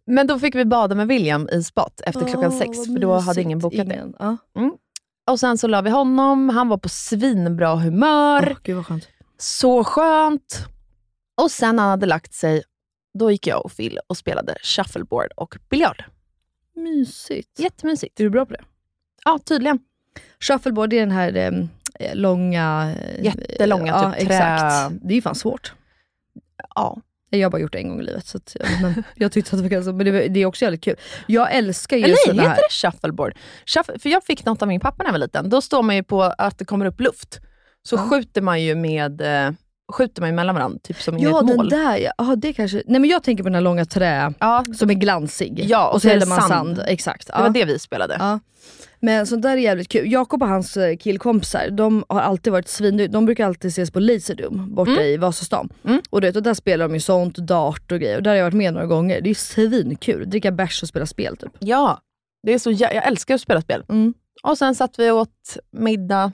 Men 0.05 0.27
då 0.27 0.39
fick 0.39 0.55
vi 0.55 0.65
bada 0.65 0.95
med 0.95 1.07
William 1.07 1.49
i 1.49 1.63
spat 1.63 2.01
efter 2.01 2.27
klockan 2.27 2.51
Åh, 2.51 2.57
sex, 2.59 2.85
för 2.85 2.99
då 2.99 3.13
hade 3.13 3.41
ingen 3.41 3.59
bokat 3.59 3.89
det. 3.89 3.95
Ingen. 3.95 4.15
Ja. 4.19 4.37
Och 5.31 5.39
sen 5.39 5.57
så 5.57 5.67
la 5.67 5.81
vi 5.81 5.89
honom, 5.89 6.49
han 6.49 6.69
var 6.69 6.77
på 6.77 6.89
svinbra 6.89 7.75
humör, 7.75 8.47
Åh, 8.51 8.57
gud 8.63 8.75
vad 8.75 8.85
skönt. 8.85 9.07
så 9.37 9.83
skönt. 9.83 10.65
Och 11.41 11.51
sen 11.51 11.79
han 11.79 11.89
hade 11.89 12.05
lagt 12.05 12.33
sig, 12.33 12.63
då 13.19 13.31
gick 13.31 13.47
jag 13.47 13.65
och 13.65 13.75
Phil 13.77 13.99
och 14.07 14.17
spelade 14.17 14.55
shuffleboard 14.63 15.31
och 15.35 15.57
biljard. 15.69 16.03
Mysigt. 16.75 17.59
Jättemysigt. 17.59 18.19
Är 18.19 18.23
du 18.23 18.29
bra 18.29 18.45
på 18.45 18.53
det? 18.53 18.61
Ja, 19.25 19.39
tydligen. 19.45 19.79
Shuffleboard, 20.39 20.93
är 20.93 20.99
den 20.99 21.11
här 21.11 21.35
eh, 21.99 22.15
långa... 22.15 22.95
eh, 22.99 23.23
Jättelånga, 23.25 23.87
ja, 23.87 24.13
typ 24.19 24.29
trä- 24.29 24.33
exakt. 24.35 24.95
Det 25.01 25.13
är 25.13 25.15
ju 25.15 25.21
fan 25.21 25.35
svårt. 25.35 25.73
Ja. 26.75 27.01
Jag 27.29 27.45
har 27.45 27.51
bara 27.51 27.61
gjort 27.61 27.71
det 27.71 27.77
en 27.77 27.89
gång 27.89 27.99
i 27.99 28.03
livet, 28.03 28.25
så 28.25 28.37
att, 28.37 28.55
ja, 28.59 28.65
men 28.81 29.03
jag 29.15 29.31
tyckte 29.31 29.49
att 29.55 29.57
det 29.59 29.61
var 29.63 29.69
ganska, 29.69 29.91
men 29.93 30.05
det, 30.05 30.27
det 30.27 30.39
är 30.39 30.45
också 30.45 30.65
jävligt 30.65 30.83
kul. 30.83 30.95
Jag 31.27 31.53
älskar 31.53 31.97
ju 31.97 32.15
sådana 32.25 32.41
heter 32.41 32.49
här... 32.55 32.55
det 32.69 32.73
shuffleboard? 32.91 33.33
Shuff- 33.65 33.99
för 33.99 34.09
jag 34.09 34.23
fick 34.23 34.45
något 34.45 34.61
av 34.61 34.67
min 34.67 34.79
pappa 34.79 35.03
när 35.03 35.05
jag 35.05 35.11
var 35.11 35.19
liten. 35.19 35.49
Då 35.49 35.61
står 35.61 35.83
man 35.83 35.95
ju 35.95 36.03
på 36.03 36.23
att 36.23 36.57
det 36.57 36.65
kommer 36.65 36.85
upp 36.85 36.99
luft. 36.99 37.39
Så 37.83 37.95
Ja. 37.95 37.99
skjuter 38.09 38.41
man 38.41 38.61
ju 38.61 38.75
med 38.75 39.21
eh, 39.21 39.51
skjuter 39.93 40.21
man 40.21 40.35
mellan 40.35 40.55
varandra, 40.55 40.79
typ 40.83 41.01
som 41.01 41.17
i 41.17 41.23
Ja, 41.23 41.39
ett 41.41 41.47
den 41.47 41.57
mål. 41.57 41.69
där 41.69 41.97
ja. 41.97 42.11
ja. 42.17 42.35
det 42.35 42.53
kanske... 42.53 42.83
Nej 42.87 43.01
men 43.01 43.09
jag 43.09 43.23
tänker 43.23 43.43
på 43.43 43.49
den 43.49 43.55
här 43.55 43.61
långa 43.61 43.85
trä 43.85 44.33
Ja, 44.39 44.63
som 44.75 44.89
är 44.89 44.93
glansig. 44.93 45.65
Ja, 45.67 45.87
och 45.87 45.93
och 45.95 46.01
så 46.01 46.07
så 46.07 46.11
häller 46.13 46.25
man 46.25 46.41
sand. 46.41 46.49
sand. 46.77 46.81
Exakt. 46.87 47.27
det 47.27 47.33
var 47.41 47.49
det 47.49 47.65
vi 47.65 47.79
spelade. 47.79 48.15
Ja. 48.19 48.39
Men 48.99 49.27
sånt 49.27 49.41
där 49.41 49.51
är 49.51 49.57
jävligt 49.57 49.89
kul. 49.89 50.11
Jakob 50.11 50.43
och 50.43 50.49
hans 50.49 50.77
eh, 50.77 50.97
killkompisar, 50.97 51.69
de 51.69 52.03
har 52.09 52.21
alltid 52.21 52.53
varit 52.53 52.67
svin... 52.67 53.07
De 53.11 53.25
brukar 53.25 53.45
alltid 53.47 53.69
ses 53.69 53.91
på 53.91 53.99
Laserdome 53.99 54.63
borta 54.67 55.03
i 55.03 55.17
Vasastan. 55.17 55.69
Mm. 55.85 56.01
Och, 56.09 56.21
du 56.21 56.27
vet, 56.27 56.35
och 56.35 56.43
där 56.43 56.53
spelar 56.53 56.87
de 56.87 56.93
ju 56.93 56.99
sånt, 56.99 57.35
dart 57.37 57.91
och 57.91 57.99
grejer. 57.99 58.17
Och 58.17 58.23
där 58.23 58.31
har 58.31 58.37
jag 58.37 58.43
varit 58.45 58.53
med 58.53 58.73
några 58.73 58.87
gånger. 58.87 59.21
Det 59.21 59.29
är 59.29 59.33
svinkul. 59.35 60.29
Dricka 60.29 60.51
bärs 60.51 60.81
och 60.83 60.89
spela 60.89 61.05
spel 61.05 61.37
typ. 61.37 61.51
Ja, 61.59 61.99
det 62.43 62.53
är 62.53 62.59
så, 62.59 62.71
jag 62.71 62.93
älskar 63.07 63.35
att 63.35 63.41
spela 63.41 63.61
spel. 63.61 63.83
Mm. 63.89 64.13
Och 64.43 64.57
sen 64.57 64.75
satt 64.75 64.99
vi 64.99 65.11
åt 65.11 65.57
middag, 65.71 66.31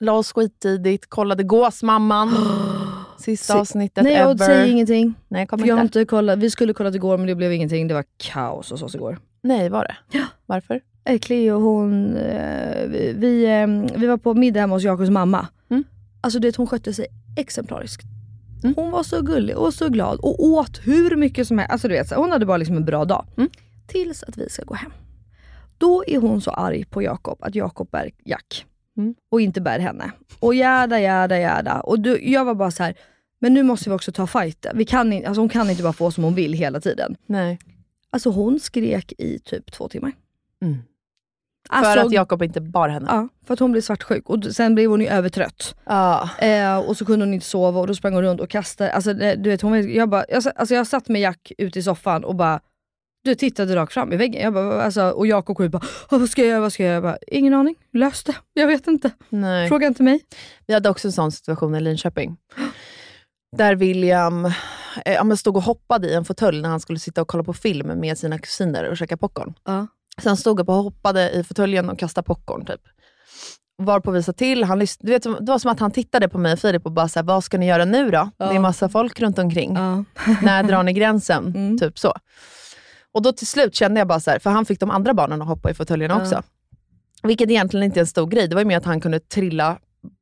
la 0.00 0.12
oss 0.12 0.32
skittidigt, 0.32 1.06
kollade 1.10 1.42
Gåsmamman, 1.42 2.28
sista 3.18 3.60
avsnittet 3.60 4.04
Nej 4.04 4.12
jag 4.12 4.30
ever. 4.30 4.44
säger 4.44 4.66
ingenting. 4.66 5.14
Nej, 5.28 5.40
jag 5.40 5.48
För 5.50 5.56
kommer 5.56 5.68
jag 5.68 5.80
inte. 5.80 5.98
inte 5.98 6.10
kollat. 6.10 6.38
Vi 6.38 6.50
skulle 6.50 6.72
kollat 6.72 6.94
igår 6.94 7.18
men 7.18 7.26
det 7.26 7.34
blev 7.34 7.52
ingenting. 7.52 7.88
Det 7.88 7.94
var 7.94 8.04
kaos 8.16 8.70
hos 8.70 8.82
oss 8.82 8.94
igår. 8.94 9.18
Nej, 9.42 9.68
var 9.68 9.84
det? 9.84 10.26
Varför? 10.46 10.80
Eh, 11.04 11.18
Cleo 11.18 11.58
hon, 11.60 12.16
eh, 12.16 12.86
vi, 12.88 13.12
vi, 13.16 13.44
eh, 13.44 13.98
vi 14.00 14.06
var 14.06 14.16
på 14.16 14.34
middag 14.34 14.60
hemma 14.60 14.74
hos 14.74 14.82
Jakobs 14.82 15.10
mamma. 15.10 15.46
Mm. 15.70 15.84
Alltså 16.20 16.38
du 16.38 16.48
vet, 16.48 16.56
hon 16.56 16.66
skötte 16.66 16.92
sig 16.92 17.06
exemplariskt. 17.36 18.02
Mm. 18.62 18.74
Hon 18.76 18.90
var 18.90 19.02
så 19.02 19.22
gullig 19.22 19.56
och 19.56 19.74
så 19.74 19.88
glad 19.88 20.18
och 20.18 20.44
åt 20.44 20.80
hur 20.84 21.16
mycket 21.16 21.48
som 21.48 21.58
helst. 21.58 21.72
Alltså 21.72 21.88
du 21.88 21.94
vet, 21.94 22.10
hon 22.14 22.30
hade 22.32 22.46
bara 22.46 22.56
liksom 22.56 22.76
en 22.76 22.84
bra 22.84 23.04
dag. 23.04 23.26
Mm. 23.36 23.50
Tills 23.86 24.22
att 24.22 24.36
vi 24.36 24.48
ska 24.48 24.64
gå 24.64 24.74
hem. 24.74 24.92
Då 25.78 26.04
är 26.06 26.18
hon 26.18 26.40
så 26.40 26.50
arg 26.50 26.84
på 26.84 27.02
Jakob 27.02 27.38
att 27.40 27.54
Jakob 27.54 27.90
bär 27.90 28.10
Jack. 28.24 28.66
Mm. 28.96 29.14
Och 29.28 29.40
inte 29.40 29.60
bär 29.60 29.78
henne. 29.78 30.10
Och 30.40 30.54
jäda, 30.54 31.00
jäda, 31.00 31.38
jäda. 31.38 31.80
Och 31.80 32.00
du, 32.00 32.30
jag 32.30 32.44
var 32.44 32.54
bara 32.54 32.70
så 32.70 32.82
här. 32.82 32.94
men 33.38 33.54
nu 33.54 33.62
måste 33.62 33.90
vi 33.90 33.96
också 33.96 34.12
ta 34.12 34.26
fighten. 34.26 34.78
Vi 34.78 34.84
kan 34.84 35.12
inte, 35.12 35.28
alltså 35.28 35.40
hon 35.40 35.48
kan 35.48 35.70
inte 35.70 35.82
bara 35.82 35.92
få 35.92 36.10
som 36.10 36.24
hon 36.24 36.34
vill 36.34 36.52
hela 36.52 36.80
tiden. 36.80 37.16
Nej. 37.26 37.58
Alltså 38.10 38.30
hon 38.30 38.60
skrek 38.60 39.12
i 39.18 39.38
typ 39.38 39.72
två 39.72 39.88
timmar. 39.88 40.12
Mm. 40.62 40.78
Alltså, 41.68 41.92
För 41.92 42.06
att 42.06 42.12
Jakob 42.12 42.42
inte 42.42 42.60
bar 42.60 42.88
henne? 42.88 43.06
Ja, 43.10 43.28
för 43.46 43.54
att 43.54 43.60
hon 43.60 43.72
blev 43.72 43.82
svartsjuk 43.82 44.30
och 44.30 44.44
sen 44.44 44.74
blev 44.74 44.90
hon 44.90 45.00
ju 45.00 45.06
övertrött. 45.06 45.74
Ja. 45.84 46.30
Eh, 46.38 46.78
och 46.78 46.96
så 46.96 47.04
kunde 47.04 47.24
hon 47.26 47.34
inte 47.34 47.46
sova 47.46 47.80
och 47.80 47.86
då 47.86 47.94
sprang 47.94 48.14
hon 48.14 48.22
runt 48.22 48.40
och 48.40 48.50
kastade. 48.50 48.92
Alltså, 48.92 49.14
du 49.14 49.50
vet, 49.50 49.62
hon, 49.62 49.92
jag, 49.92 50.08
bara, 50.08 50.24
jag, 50.28 50.42
alltså, 50.56 50.74
jag 50.74 50.86
satt 50.86 51.08
med 51.08 51.20
Jack 51.20 51.52
ute 51.58 51.78
i 51.78 51.82
soffan 51.82 52.24
och 52.24 52.34
bara 52.34 52.60
du 53.26 53.34
tittade 53.34 53.76
rakt 53.76 53.92
fram 53.92 54.12
i 54.12 54.16
väggen. 54.16 54.42
Jag 54.42 54.52
bara, 54.54 54.82
alltså, 54.82 55.02
och 55.10 55.26
Jakob 55.26 55.56
kom 55.56 55.66
ut 55.66 55.72
bara, 55.72 55.82
"Åh, 56.10 56.18
vad 56.18 56.28
ska 56.28 56.42
jag 56.42 56.48
göra? 56.48 56.60
Vad 56.60 56.72
ska 56.72 56.82
jag 56.82 56.88
göra? 56.88 56.94
Jag 56.94 57.02
bara, 57.02 57.18
Ingen 57.26 57.54
aning, 57.54 57.74
lös 57.92 58.24
det. 58.24 58.34
Jag 58.52 58.66
vet 58.66 58.86
inte. 58.86 59.10
Nej. 59.28 59.68
Fråga 59.68 59.86
inte 59.86 60.02
mig. 60.02 60.20
Vi 60.66 60.74
hade 60.74 60.88
också 60.90 61.08
en 61.08 61.12
sån 61.12 61.32
situation 61.32 61.74
i 61.74 61.80
Linköping. 61.80 62.36
Där 63.56 63.74
William 63.74 64.44
eh, 64.44 64.52
ja, 65.04 65.36
stod 65.36 65.56
och 65.56 65.62
hoppade 65.62 66.08
i 66.08 66.14
en 66.14 66.24
fåtölj 66.24 66.60
när 66.62 66.68
han 66.68 66.80
skulle 66.80 66.98
sitta 66.98 67.22
och 67.22 67.28
kolla 67.28 67.44
på 67.44 67.52
film 67.52 67.86
med 68.00 68.18
sina 68.18 68.38
kusiner 68.38 68.84
och 68.90 68.96
käka 68.96 69.16
popcorn. 69.16 69.54
Ja. 69.64 69.86
Så 70.22 70.28
han 70.28 70.36
stod 70.36 70.60
upp 70.60 70.68
och 70.68 70.74
hoppade 70.74 71.30
i 71.30 71.44
fåtöljen 71.44 71.90
och 71.90 71.98
kastade 71.98 72.26
popcorn. 72.26 72.64
Typ. 72.64 72.80
Varpå 73.82 74.10
vi 74.10 74.22
sa 74.22 74.32
till, 74.32 74.64
han 74.64 74.78
du 74.78 75.10
vet, 75.10 75.22
det 75.22 75.28
var 75.40 75.58
som 75.58 75.70
att 75.70 75.80
han 75.80 75.90
tittade 75.90 76.28
på 76.28 76.38
mig 76.38 76.52
och 76.52 76.58
Filip 76.58 76.86
och 76.86 76.92
bara, 76.92 77.08
så 77.08 77.18
här, 77.18 77.24
vad 77.24 77.44
ska 77.44 77.58
ni 77.58 77.66
göra 77.66 77.84
nu 77.84 78.10
då? 78.10 78.30
Det 78.36 78.44
är 78.44 78.58
massa 78.58 78.88
folk 78.88 79.20
runt 79.20 79.38
omkring. 79.38 79.74
Ja. 79.74 80.04
När 80.42 80.62
drar 80.62 80.82
ni 80.82 80.92
gränsen? 80.92 81.44
Mm. 81.56 81.78
Typ 81.78 81.98
så. 81.98 82.14
Och 83.16 83.22
då 83.22 83.32
till 83.32 83.46
slut 83.46 83.74
kände 83.74 84.00
jag 84.00 84.08
bara 84.08 84.20
så 84.20 84.30
här, 84.30 84.38
för 84.38 84.50
han 84.50 84.64
fick 84.64 84.80
de 84.80 84.90
andra 84.90 85.14
barnen 85.14 85.42
att 85.42 85.48
hoppa 85.48 85.70
i 85.70 85.74
fåtöljerna 85.74 86.14
Ja. 86.14 86.22
också. 86.22 86.42
Vilket 87.22 87.50
egentligen 87.50 87.84
inte 87.84 87.98
är 87.98 88.00
en 88.00 88.06
stor 88.06 88.26
grej, 88.26 88.48
det 88.48 88.54
var 88.54 88.60
ju 88.62 88.66
mer 88.66 88.76
att 88.76 88.84
han 88.84 89.00
kunde 89.00 89.20
trilla 89.20 89.78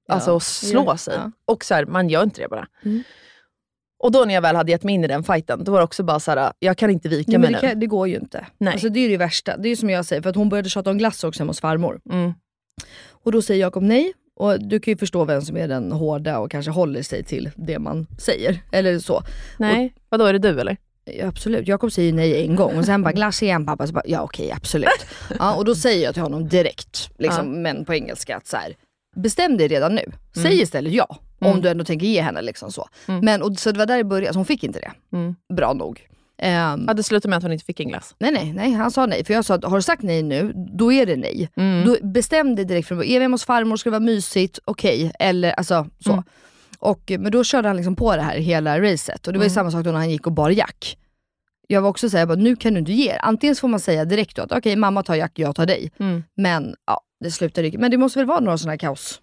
alltså, 0.08 0.32
och 0.32 0.42
slå 0.42 0.84
Ja. 0.86 0.96
sig. 0.96 1.14
Ja. 1.16 1.30
Och 1.46 1.64
så 1.64 1.74
här, 1.74 1.86
man 1.86 2.08
gör 2.08 2.22
inte 2.22 2.40
det 2.40 2.48
bara. 2.48 2.66
Mm. 2.84 3.02
Och 3.98 4.12
då 4.12 4.24
när 4.24 4.34
jag 4.34 4.42
väl 4.42 4.56
hade 4.56 4.70
gett 4.70 4.82
mig 4.84 4.94
in 4.94 5.04
i 5.04 5.06
den 5.06 5.24
fighten, 5.24 5.64
då 5.64 5.72
var 5.72 5.78
det 5.78 5.84
också 5.84 6.02
bara 6.02 6.20
så 6.20 6.30
här, 6.30 6.52
jag 6.58 6.78
kan 6.78 6.90
inte 6.90 7.08
vika 7.08 7.30
Nej, 7.30 7.38
mig 7.38 7.50
men 7.50 7.52
nu. 7.52 7.60
det, 7.66 7.68
kan, 7.72 7.80
det 7.80 7.86
går 7.86 8.08
ju 8.08 8.16
inte. 8.16 8.46
Nej. 8.58 8.72
Alltså, 8.72 8.88
det 8.88 9.00
är 9.00 9.08
det 9.08 9.16
värsta. 9.16 9.56
Det 9.56 9.68
är 9.68 9.76
som 9.76 9.90
jag 9.90 10.04
säger, 10.04 10.22
för 10.22 10.30
att 10.30 10.36
hon 10.36 10.48
började 10.48 10.68
tjata 10.68 10.90
om 10.90 10.98
glass 10.98 11.24
också 11.24 11.40
hemma 11.40 11.50
hos 11.50 11.60
farmor. 11.60 12.00
Mm. 12.12 12.32
Och 13.10 13.32
då 13.32 13.42
säger 13.42 13.60
Jakob 13.60 13.82
nej. 13.82 14.12
Och 14.36 14.60
du 14.68 14.80
kan 14.80 14.92
ju 14.92 14.96
förstå 14.98 15.24
vem 15.24 15.42
som 15.42 15.56
är 15.56 15.68
den 15.68 15.92
hårda 15.92 16.38
och 16.38 16.50
kanske 16.50 16.70
håller 16.70 17.02
sig 17.02 17.24
till 17.24 17.50
det 17.56 17.78
man 17.78 18.06
säger. 18.18 18.62
Eller 18.72 18.98
så. 18.98 19.22
Nej, 19.58 19.94
vadå 20.08 20.24
är 20.24 20.32
det 20.32 20.38
du 20.38 20.60
eller? 20.60 20.76
Ja, 21.04 21.26
absolut, 21.26 21.68
Jakob 21.68 21.92
säger 21.92 22.12
nej 22.12 22.44
en 22.44 22.56
gång 22.56 22.78
och 22.78 22.84
sen 22.84 23.02
bara 23.02 23.12
glass 23.12 23.42
igen 23.42 23.66
pappa. 23.66 23.86
Så 23.86 23.92
bara, 23.92 24.02
ja 24.06 24.20
okej 24.22 24.52
absolut. 24.52 25.06
Ja, 25.38 25.54
och 25.54 25.64
då 25.64 25.74
säger 25.74 26.04
jag 26.04 26.14
till 26.14 26.22
honom 26.22 26.48
direkt, 26.48 27.10
liksom, 27.18 27.62
men 27.62 27.84
på 27.84 27.94
engelska, 27.94 28.36
att 28.36 28.46
så 28.46 28.56
här, 28.56 28.76
bestäm 29.16 29.56
dig 29.56 29.68
redan 29.68 29.94
nu. 29.94 30.12
Säg 30.42 30.60
istället 30.62 30.92
ja. 30.92 31.16
Om 31.38 31.50
Mm. 31.50 31.62
du 31.62 31.68
ändå 31.68 31.84
tänker 31.84 32.06
ge 32.06 32.22
henne 32.22 32.42
liksom 32.42 32.72
så. 32.72 32.88
Mm. 33.08 33.24
Men, 33.24 33.42
och, 33.42 33.58
så 33.58 33.72
det 33.72 33.78
var 33.78 33.86
där 33.86 33.96
det 33.96 34.04
började, 34.04 34.32
så 34.32 34.38
hon 34.38 34.46
fick 34.46 34.64
inte 34.64 34.78
det. 34.80 34.92
Mm. 35.16 35.34
Bra 35.56 35.72
nog. 35.72 36.00
Ehm, 36.38 36.84
Ja, 36.88 36.94
det 36.94 37.02
slutade 37.02 37.30
med 37.30 37.36
att 37.36 37.42
hon 37.42 37.52
inte 37.52 37.64
fick 37.64 37.80
en 37.80 37.88
glass. 37.88 38.14
Nej 38.18 38.32
nej, 38.32 38.52
nej 38.52 38.72
han 38.72 38.90
sa 38.90 39.06
nej. 39.06 39.24
För 39.24 39.34
jag 39.34 39.44
sa 39.44 39.54
att 39.54 39.64
har 39.64 39.76
du 39.76 39.82
sagt 39.82 40.02
nej 40.02 40.22
nu, 40.22 40.52
då 40.54 40.92
är 40.92 41.06
det 41.06 41.16
nej. 41.16 41.48
Mm. 41.56 41.84
Då 41.86 41.96
bestäm 42.06 42.54
dig 42.56 42.64
direkt 42.64 42.88
från 42.88 42.98
början. 42.98 43.12
Är 43.14 43.18
vi 43.18 43.22
hemma 43.24 43.34
hos 43.34 43.44
farmor, 43.44 43.76
ska 43.76 43.90
det 43.90 43.98
vara 43.98 44.00
mysigt, 44.06 44.58
okej. 44.64 45.12
Eller 45.18 45.52
alltså 45.52 45.86
så. 46.04 46.22
Och, 46.84 47.12
men 47.18 47.32
då 47.32 47.44
körde 47.44 47.68
han 47.68 47.76
liksom 47.76 47.96
på 47.96 48.16
det 48.16 48.22
här 48.22 48.36
hela 48.36 48.80
racet. 48.80 49.26
Och 49.26 49.32
det 49.32 49.38
var 49.38 49.44
ju 49.44 49.48
Mm. 49.48 49.54
samma 49.54 49.70
sak 49.70 49.84
då 49.84 49.90
när 49.90 49.98
han 49.98 50.10
gick 50.10 50.26
och 50.26 50.32
bar 50.32 50.50
Jack. 50.50 50.98
Jag 51.68 51.82
var 51.82 51.88
också 51.88 52.10
såhär, 52.10 52.36
nu 52.36 52.56
kan 52.56 52.74
du 52.74 52.78
inte 52.80 52.92
ge 52.92 53.10
er. 53.10 53.18
Antingen 53.22 53.56
får 53.56 53.68
man 53.68 53.80
säga 53.80 54.04
direkt 54.04 54.36
då 54.36 54.42
att 54.42 54.52
okej 54.52 54.76
mamma 54.76 55.02
tar 55.02 55.14
Jack, 55.14 55.32
jag 55.34 55.54
tar 55.56 55.66
dig. 55.66 55.90
Mm. 56.00 56.24
Men 56.36 56.74
ja, 56.86 57.00
det 57.20 57.30
slutar 57.30 57.62
ryka. 57.62 57.78
Men 57.78 57.90
det 57.90 57.96
måste 57.98 58.18
väl 58.18 58.26
vara 58.26 58.40
några 58.40 58.58
sådana 58.58 58.72
här 58.72 58.78
kaos? 58.78 59.20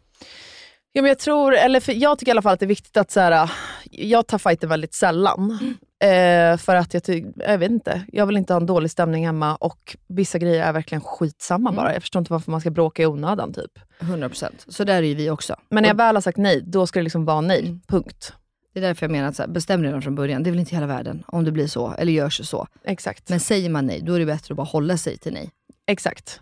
Ja, 0.94 1.02
men 1.02 1.10
jag 1.10 1.20
tror, 1.20 1.54
eller 1.54 1.80
för 1.80 1.94
jag 1.94 2.20
tycker 2.20 2.30
i 2.30 2.32
alla 2.32 2.42
fall 2.42 2.54
att 2.54 2.60
det 2.60 2.66
är 2.66 2.68
viktigt 2.68 2.98
att 2.98 3.12
så 3.12 3.20
här, 3.20 3.52
jag 3.92 4.28
tar 4.28 4.38
fighten 4.38 4.70
väldigt 4.70 4.94
sällan. 4.94 5.76
Eh, 6.04 6.58
för 6.58 6.76
att 6.76 6.94
jag 6.94 7.04
tycker, 7.04 7.34
jag 7.50 7.58
vet 7.58 7.72
inte, 7.72 8.02
jag 8.08 8.26
vill 8.26 8.38
inte 8.38 8.54
ha 8.54 8.60
en 8.60 8.66
dålig 8.66 8.92
stämning 8.92 9.26
hemma 9.26 9.56
och 9.56 9.98
vissa 10.08 10.38
grejer 10.38 10.64
är 10.64 10.74
verkligen 10.74 11.02
skitsamma 11.02 11.72
bara. 11.72 11.94
Jag 11.94 12.02
förstår 12.02 12.20
inte 12.20 12.34
varför 12.34 12.52
man 12.52 12.62
ska 12.62 12.70
bråka 12.70 13.04
i 13.04 13.06
onödan 13.06 13.54
typ. 13.54 13.72
100%. 14.00 14.46
Så 14.68 14.84
där 14.84 14.96
är 14.96 15.02
ju 15.02 15.14
vi 15.16 15.30
också. 15.30 15.56
Men 15.70 15.82
när 15.82 15.90
jag 15.90 15.96
väl 15.96 16.16
har 16.16 16.22
sagt 16.22 16.38
nej, 16.38 16.62
då 16.66 16.88
ska 16.88 17.00
det 17.00 17.04
liksom 17.04 17.26
vara 17.26 17.42
nej. 17.42 17.60
Mm. 17.60 17.82
Punkt. 17.88 18.34
det 18.74 18.80
är 18.80 18.84
därför 18.84 19.06
jag 19.06 19.12
menar 19.12 19.28
att 19.28 19.36
så 19.36 19.44
här, 19.44 19.50
bestäm 19.50 19.84
redan 19.84 20.02
från 20.02 20.16
början. 20.16 20.44
Det 20.44 20.50
är 20.50 20.52
väl 20.52 20.60
inte 20.60 20.76
hela 20.76 20.88
världen 20.88 21.24
om 21.28 21.44
det 21.44 21.52
blir 21.52 21.68
så, 21.68 21.94
eller 21.98 22.14
görs 22.14 22.48
så. 22.48 22.68
Exakt. 22.84 23.30
Men 23.30 23.40
säger 23.40 23.70
man 23.70 23.86
nej, 23.86 24.02
då 24.02 24.14
är 24.14 24.20
det 24.20 24.26
bättre 24.26 24.54
att 24.54 24.58
bara 24.58 24.68
hålla 24.68 24.98
sig 24.98 25.18
till 25.18 25.34
nej. 25.34 25.52
Exakt. 25.88 26.42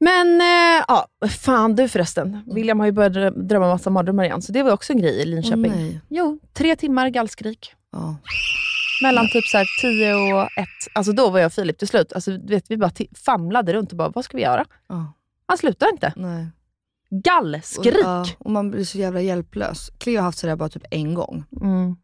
Men 0.00 0.40
eh, 0.40 0.84
ja, 0.88 1.06
fan 1.28 1.74
du 1.76 1.88
förresten. 1.88 2.42
William 2.54 2.78
har 2.80 2.86
ju 2.86 2.92
börjat 2.92 3.12
drö- 3.12 3.42
drömma 3.48 3.68
massa 3.68 3.90
mardrömmar 3.90 4.24
igen, 4.24 4.42
så 4.42 4.52
det 4.52 4.62
var 4.62 4.72
också 4.72 4.92
en 4.92 4.98
grej 5.00 5.22
i 5.22 5.24
Linköping. 5.24 5.64
Åh, 5.72 5.76
nej. 5.76 6.00
jo, 6.08 6.38
tre 6.52 6.76
timmar 6.76 7.08
gallskrik. 7.08 7.74
Ja. 7.92 8.16
Mellan 9.02 9.28
typ 9.32 9.44
så 9.44 9.56
här 9.58 9.66
10 9.80 10.14
och 10.14 10.42
1. 10.42 10.68
Alltså 10.94 11.12
då 11.12 11.30
var 11.30 11.38
jag 11.38 11.46
och 11.46 11.52
Filip 11.52 11.78
till 11.78 11.88
slut. 11.88 12.12
Alltså, 12.12 12.30
du 12.30 12.54
vet, 12.54 12.70
vi 12.70 12.76
bara 12.76 12.90
famlade 13.24 13.72
runt 13.72 13.90
och 13.90 13.96
bara, 13.96 14.08
vad 14.08 14.24
ska 14.24 14.36
vi 14.36 14.42
göra? 14.42 14.64
Ja. 14.88 15.12
Han 15.46 15.58
slutar 15.58 15.92
inte. 15.92 16.12
Nej. 16.16 16.46
Gallskrik! 17.10 17.94
Och, 17.94 18.00
ja, 18.04 18.26
och 18.38 18.50
man 18.50 18.70
blir 18.70 18.84
så 18.84 18.98
jävla 18.98 19.20
hjälplös. 19.20 19.90
Cleo 19.98 20.16
har 20.16 20.22
haft 20.22 20.38
sådär 20.38 20.56
bara 20.56 20.68
typ 20.68 20.84
en 20.90 21.14
gång. 21.14 21.44
Mm. 21.62 21.96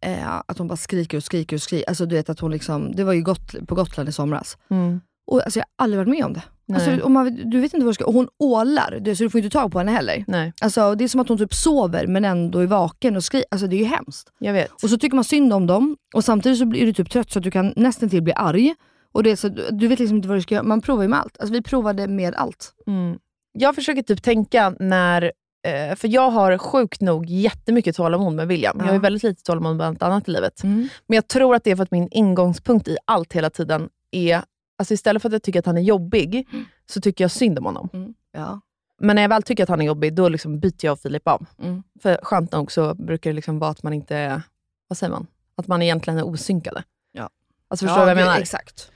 Eh, 0.00 0.42
att 0.46 0.58
hon 0.58 0.68
bara 0.68 0.76
skriker 0.76 1.16
och 1.16 1.24
skriker 1.24 1.56
och 1.56 1.62
skriker. 1.62 1.88
Alltså 1.88 2.06
du 2.06 2.16
vet 2.16 2.28
att 2.30 2.40
hon 2.40 2.50
liksom, 2.50 2.92
det 2.96 3.04
var 3.04 3.12
ju 3.12 3.22
gott, 3.22 3.54
på 3.68 3.74
Gotland 3.74 4.08
i 4.08 4.12
somras. 4.12 4.58
Mm. 4.70 5.00
Och 5.26 5.42
alltså, 5.44 5.58
jag 5.58 5.66
har 5.76 5.84
aldrig 5.84 5.98
varit 5.98 6.08
med 6.18 6.24
om 6.24 6.32
det. 6.32 6.42
Alltså, 6.74 7.00
och 7.00 7.10
man, 7.10 7.50
du 7.50 7.60
vet 7.60 7.74
inte 7.74 7.84
vad 7.86 7.90
du 7.90 7.94
ska, 7.94 8.04
och 8.06 8.12
hon 8.14 8.28
ålar, 8.38 8.98
det, 9.00 9.16
så 9.16 9.22
du 9.24 9.30
får 9.30 9.38
inte 9.40 9.50
tag 9.58 9.72
på 9.72 9.78
henne 9.78 9.92
heller. 9.92 10.24
Nej, 10.26 10.52
Alltså, 10.60 10.94
det 10.94 11.04
är 11.04 11.08
som 11.08 11.20
att 11.20 11.28
hon 11.28 11.38
typ 11.38 11.54
sover 11.54 12.06
men 12.06 12.24
ändå 12.24 12.58
är 12.58 12.66
vaken 12.66 13.16
och 13.16 13.24
skriker. 13.24 13.46
Alltså 13.50 13.66
det 13.66 13.76
är 13.76 13.78
ju 13.78 13.84
hemskt. 13.84 14.32
jag 14.38 14.52
vet. 14.52 14.70
Och 14.82 14.90
så 14.90 14.98
tycker 14.98 15.14
man 15.14 15.24
synd 15.24 15.52
om 15.52 15.66
dem 15.66 15.96
och 16.14 16.24
samtidigt 16.24 16.58
så 16.58 16.66
blir 16.66 16.86
du 16.86 16.92
typ 16.92 17.10
trött 17.10 17.30
så 17.30 17.38
att 17.38 17.42
du 17.42 17.50
kan 17.50 17.72
nästan 17.76 18.08
till 18.08 18.22
bli 18.22 18.32
arg. 18.32 18.74
Och 19.12 19.22
det 19.22 19.36
så, 19.36 19.48
du 19.48 19.88
vet 19.88 19.98
liksom 19.98 20.16
inte 20.16 20.28
vad 20.28 20.36
du 20.36 20.42
ska 20.42 20.54
göra. 20.54 20.64
Man 20.64 20.80
provar 20.80 21.02
ju 21.02 21.08
med 21.08 21.18
allt. 21.20 21.36
Alltså 21.40 21.52
vi 21.52 21.62
provade 21.62 22.06
med 22.06 22.34
allt. 22.34 22.72
Mm. 22.86 23.18
Jag 23.52 23.74
försöker 23.74 24.02
typ 24.02 24.22
tänka 24.22 24.74
när, 24.80 25.22
eh, 25.66 25.96
för 25.96 26.08
jag 26.08 26.30
har 26.30 26.58
sjukt 26.58 27.00
nog 27.00 27.26
jättemycket 27.26 27.96
tålamod 27.96 28.34
med 28.34 28.48
William. 28.48 28.76
Jag 28.78 28.86
har 28.86 28.94
Ja. 28.94 29.00
väldigt 29.00 29.22
lite 29.22 29.42
tålamod 29.42 29.76
med 29.76 29.86
allt 29.86 30.02
annat 30.02 30.28
i 30.28 30.30
livet. 30.30 30.62
Mm. 30.64 30.88
Men 31.06 31.14
jag 31.16 31.28
tror 31.28 31.54
att 31.54 31.64
det 31.64 31.70
är 31.70 31.76
för 31.76 31.82
att 31.82 31.90
min 31.90 32.08
ingångspunkt 32.10 32.88
i 32.88 32.96
allt 33.04 33.32
hela 33.32 33.50
tiden 33.50 33.88
är, 34.10 34.42
alltså 34.78 34.94
istället 34.94 35.22
för 35.22 35.28
att 35.28 35.32
jag 35.32 35.42
tycker 35.42 35.58
att 35.58 35.66
han 35.66 35.76
är 35.76 35.82
jobbig, 35.82 36.48
så 36.90 37.00
tycker 37.00 37.24
jag 37.24 37.30
synd 37.30 37.58
om 37.58 37.64
honom. 37.64 38.14
Ja. 38.32 38.60
Men 39.00 39.16
när 39.16 39.22
jag 39.22 39.28
väl 39.28 39.42
tycker 39.42 39.62
att 39.62 39.68
han 39.68 39.80
är 39.80 39.84
jobbig, 39.86 40.14
då 40.14 40.28
liksom 40.28 40.60
byter 40.60 40.84
jag 40.84 40.92
och 40.92 41.00
Filip 41.00 41.28
av. 41.28 41.46
Mm. 41.62 41.82
För 42.02 42.20
skönt 42.22 42.52
nog 42.52 42.72
så 42.72 42.94
brukar 42.94 43.30
det 43.30 43.34
liksom 43.34 43.58
vara 43.58 43.70
att 43.70 43.82
man 43.82 43.92
inte 43.92 44.42
vad 44.88 44.96
säger 44.98 45.10
man? 45.10 45.26
Att 45.56 45.66
man 45.66 45.82
egentligen 45.82 46.18
är 46.18 46.26
osynkade. 46.26 46.82
Ja. 47.12 47.30
Alltså 47.68 47.86
förstår 47.86 48.00
du 48.00 48.04
vad 48.06 48.10
jag 48.10 48.16
menar? 48.16 48.38
Exakt. 48.38 48.90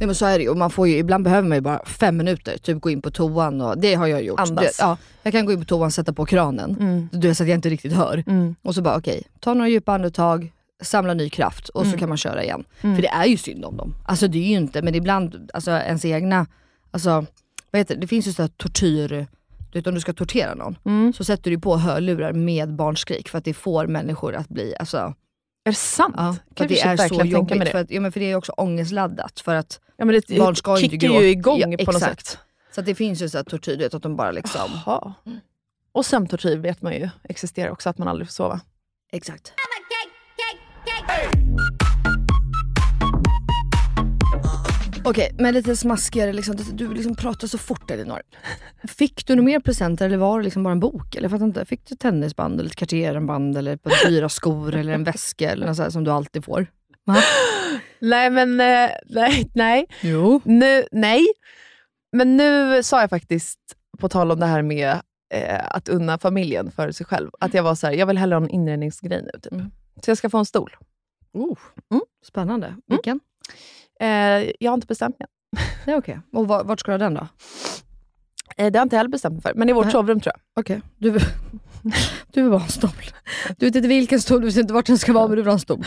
Nej, 0.00 0.06
men 0.06 0.14
så 0.14 0.26
är 0.26 0.38
det 0.38 0.44
ju. 0.44 0.50
Och 0.50 0.56
man 0.56 0.70
får 0.70 0.88
ju, 0.88 0.96
ibland 0.96 1.24
behöver 1.24 1.48
man 1.48 1.56
ju 1.56 1.62
bara 1.62 1.84
fem 1.84 2.16
minuter, 2.16 2.58
typ 2.58 2.80
gå 2.80 2.90
in 2.90 3.02
på 3.02 3.10
toan. 3.10 3.60
Och, 3.60 3.78
det 3.78 3.94
har 3.94 4.06
jag 4.06 4.22
gjort. 4.22 4.40
Andas. 4.40 4.64
Det, 4.76 4.82
ja, 4.82 4.96
jag 5.22 5.32
kan 5.32 5.46
gå 5.46 5.52
in 5.52 5.58
på 5.58 5.64
toan, 5.64 5.90
sätta 5.90 6.12
på 6.12 6.26
kranen, 6.26 6.76
Mm. 6.80 7.08
du 7.12 7.34
så 7.34 7.42
att 7.42 7.48
jag 7.48 7.56
inte 7.56 7.68
riktigt 7.68 7.92
hör. 7.92 8.24
Mm. 8.26 8.54
Och 8.62 8.74
så 8.74 8.82
bara 8.82 8.96
okej, 8.98 9.22
ta 9.40 9.54
några 9.54 9.68
djupa 9.68 9.92
andetag, 9.94 10.52
samla 10.82 11.14
ny 11.14 11.30
kraft 11.30 11.68
och 11.68 11.86
så 11.86 11.98
kan 11.98 12.08
man 12.08 12.18
köra 12.18 12.42
igen. 12.44 12.64
Mm. 12.80 12.96
För 12.96 13.02
det 13.02 13.08
är 13.08 13.24
ju 13.26 13.36
synd 13.36 13.64
om 13.64 13.76
dem. 13.76 13.94
Alltså 14.06 14.28
det 14.28 14.38
är 14.38 14.42
ju 14.48 14.56
inte, 14.56 14.82
men 14.82 14.94
ibland, 14.94 15.50
alltså 15.54 15.70
ens 15.70 16.04
egna, 16.04 16.46
alltså 16.90 17.10
vad 17.70 17.78
heter 17.80 17.94
det, 17.94 18.00
det 18.00 18.06
finns 18.06 18.26
ju 18.28 18.32
sådär 18.32 18.48
tortyr, 18.56 19.08
du 19.72 19.78
vet 19.78 19.86
om 19.86 19.94
du 19.94 20.00
ska 20.00 20.12
tortera 20.12 20.54
någon, 20.54 20.78
Mm. 20.84 21.12
så 21.12 21.24
sätter 21.24 21.50
du 21.50 21.58
på 21.58 21.76
hörlurar 21.76 22.32
med 22.32 22.74
barnskrik 22.74 23.28
för 23.28 23.38
att 23.38 23.44
det 23.44 23.54
får 23.54 23.86
människor 23.86 24.34
att 24.34 24.48
bli, 24.48 24.74
alltså 24.80 24.96
Är 25.64 25.70
det 25.70 25.74
sant? 25.74 26.14
Ja, 26.18 26.36
kan 26.54 26.64
att 26.64 26.68
det 26.68 26.80
är 26.80 26.96
så 26.96 27.24
jobbigt. 27.24 27.60
det. 27.60 27.66
För 27.66 27.78
att, 27.78 27.90
ja, 27.90 28.00
men 28.00 28.12
för 28.12 28.20
det 28.20 28.30
är 28.30 28.34
också 28.36 28.52
ångestladdat. 28.52 29.40
För 29.40 29.54
att, 29.54 29.80
Ja, 29.96 30.04
men 30.04 30.20
det 30.28 30.38
Barn 30.38 30.56
ska 30.56 30.78
ju 30.78 30.84
inte 30.84 30.96
gråta. 30.96 31.22
ju 31.22 31.28
igång 31.30 31.58
Ja, 31.60 31.66
på 31.66 31.92
något 31.92 32.02
exakt. 32.02 32.26
sätt. 32.26 32.38
så 32.74 32.80
det 32.80 32.94
finns 32.94 33.22
ju 33.22 33.28
så 33.28 33.36
här 33.38 33.44
tortyr, 33.44 33.72
du 33.76 33.84
vet, 33.84 33.94
att 33.94 34.02
de 34.02 34.16
bara 34.16 34.30
liksom... 34.30 34.70
Jaha. 34.86 35.14
Och 35.92 36.06
sömntortyr 36.06 36.56
vet 36.56 36.82
man 36.82 36.92
ju 36.92 37.08
existerar 37.24 37.70
också, 37.70 37.90
att 37.90 37.98
man 37.98 38.08
aldrig 38.08 38.28
får 38.28 38.32
sova. 38.32 38.60
Exakt. 39.12 39.52
Okej, 45.04 45.34
men 45.38 45.54
lite 45.54 45.76
smaskigare. 45.76 46.32
Liksom. 46.32 46.56
Du 46.72 46.94
liksom 46.94 47.14
pratar 47.14 47.46
så 47.46 47.58
fort 47.58 47.90
Elinor. 47.90 48.20
Fick 48.88 49.26
du 49.26 49.34
några 49.34 49.44
mer 49.44 49.60
presenter 49.60 50.06
eller 50.06 50.16
var 50.16 50.38
det 50.38 50.44
liksom 50.44 50.62
bara 50.62 50.72
en 50.72 50.80
bok? 50.80 51.14
Eller 51.14 51.28
fattar 51.28 51.44
inte. 51.44 51.64
Fick 51.64 51.88
du 51.88 51.96
tennisband, 51.96 52.60
eller 52.60 52.70
ett 52.70 52.76
Cartier-band, 52.76 53.56
eller 53.56 53.74
ett 53.74 53.82
par 53.82 54.08
dyra 54.08 54.28
skor 54.28 54.74
eller 54.74 54.92
en 54.92 55.04
väska 55.04 55.50
eller 55.50 55.66
något 55.66 55.76
så 55.76 55.82
här 55.82 55.90
som 55.90 56.04
du 56.04 56.10
alltid 56.10 56.44
får? 56.44 56.66
Va? 57.04 57.16
Nej, 58.00 58.30
men 58.30 58.60
eh, 58.60 58.90
nej, 59.06 59.50
nej. 59.54 59.86
Jo. 60.00 60.40
Nu, 60.44 60.84
nej. 60.92 61.26
Men 62.12 62.36
nu 62.36 62.82
sa 62.82 63.00
jag 63.00 63.10
faktiskt, 63.10 63.58
på 63.98 64.08
tal 64.08 64.30
om 64.30 64.40
det 64.40 64.46
här 64.46 64.62
med 64.62 64.88
eh, 65.34 65.64
att 65.70 65.88
unna 65.88 66.18
familjen 66.18 66.70
för 66.70 66.90
sig 66.90 67.06
själv, 67.06 67.30
att 67.40 67.54
jag 67.54 67.62
var 67.62 67.74
så 67.74 67.86
här, 67.86 67.94
jag 67.94 68.06
vill 68.06 68.18
hellre 68.18 68.36
ha 68.36 68.42
en 68.42 68.50
inredningsgrej 68.50 69.22
nu. 69.22 69.40
Typ. 69.42 69.52
Mm. 69.52 69.70
Så 70.04 70.10
jag 70.10 70.18
ska 70.18 70.30
få 70.30 70.38
en 70.38 70.46
stol. 70.46 70.76
Oh. 71.32 71.58
Mm. 71.90 72.02
Spännande. 72.24 72.74
Vilken? 72.86 73.20
Eh, 74.00 74.08
jag 74.60 74.70
har 74.70 74.74
inte 74.74 74.86
bestämt 74.86 75.18
mig. 75.18 75.28
Det 75.84 75.90
är 75.90 75.96
okej. 75.96 76.20
Och 76.32 76.48
var, 76.48 76.64
vart 76.64 76.80
ska 76.80 76.90
du 76.92 76.94
ha 76.94 76.98
den 76.98 77.14
då? 77.14 77.20
Eh, 77.20 77.26
det 78.56 78.62
har 78.64 78.70
jag 78.70 78.82
inte 78.84 78.96
heller 78.96 79.10
bestämt 79.10 79.32
mig 79.34 79.42
för, 79.42 79.54
men 79.54 79.68
i 79.68 79.72
vårt 79.72 79.84
Nej. 79.84 79.92
sovrum 79.92 80.20
tror 80.20 80.32
jag. 80.34 80.60
Okej, 80.62 80.80
du, 80.98 81.10
vill- 81.10 81.22
du 82.32 82.42
vill 82.42 82.50
bara 82.50 82.58
ha 82.58 82.64
en 82.66 82.70
stol. 82.72 82.90
Du 83.58 83.66
vet 83.66 83.74
inte 83.76 83.88
vilken 83.88 84.20
stol, 84.20 84.40
du 84.40 84.46
vet 84.46 84.56
inte 84.56 84.72
vart 84.74 84.86
den 84.86 84.98
ska 84.98 85.12
vara 85.12 85.28
men 85.28 85.36
du 85.36 85.42
vill 85.42 85.46
ha 85.48 85.52
en 85.52 85.58
stol. 85.60 85.84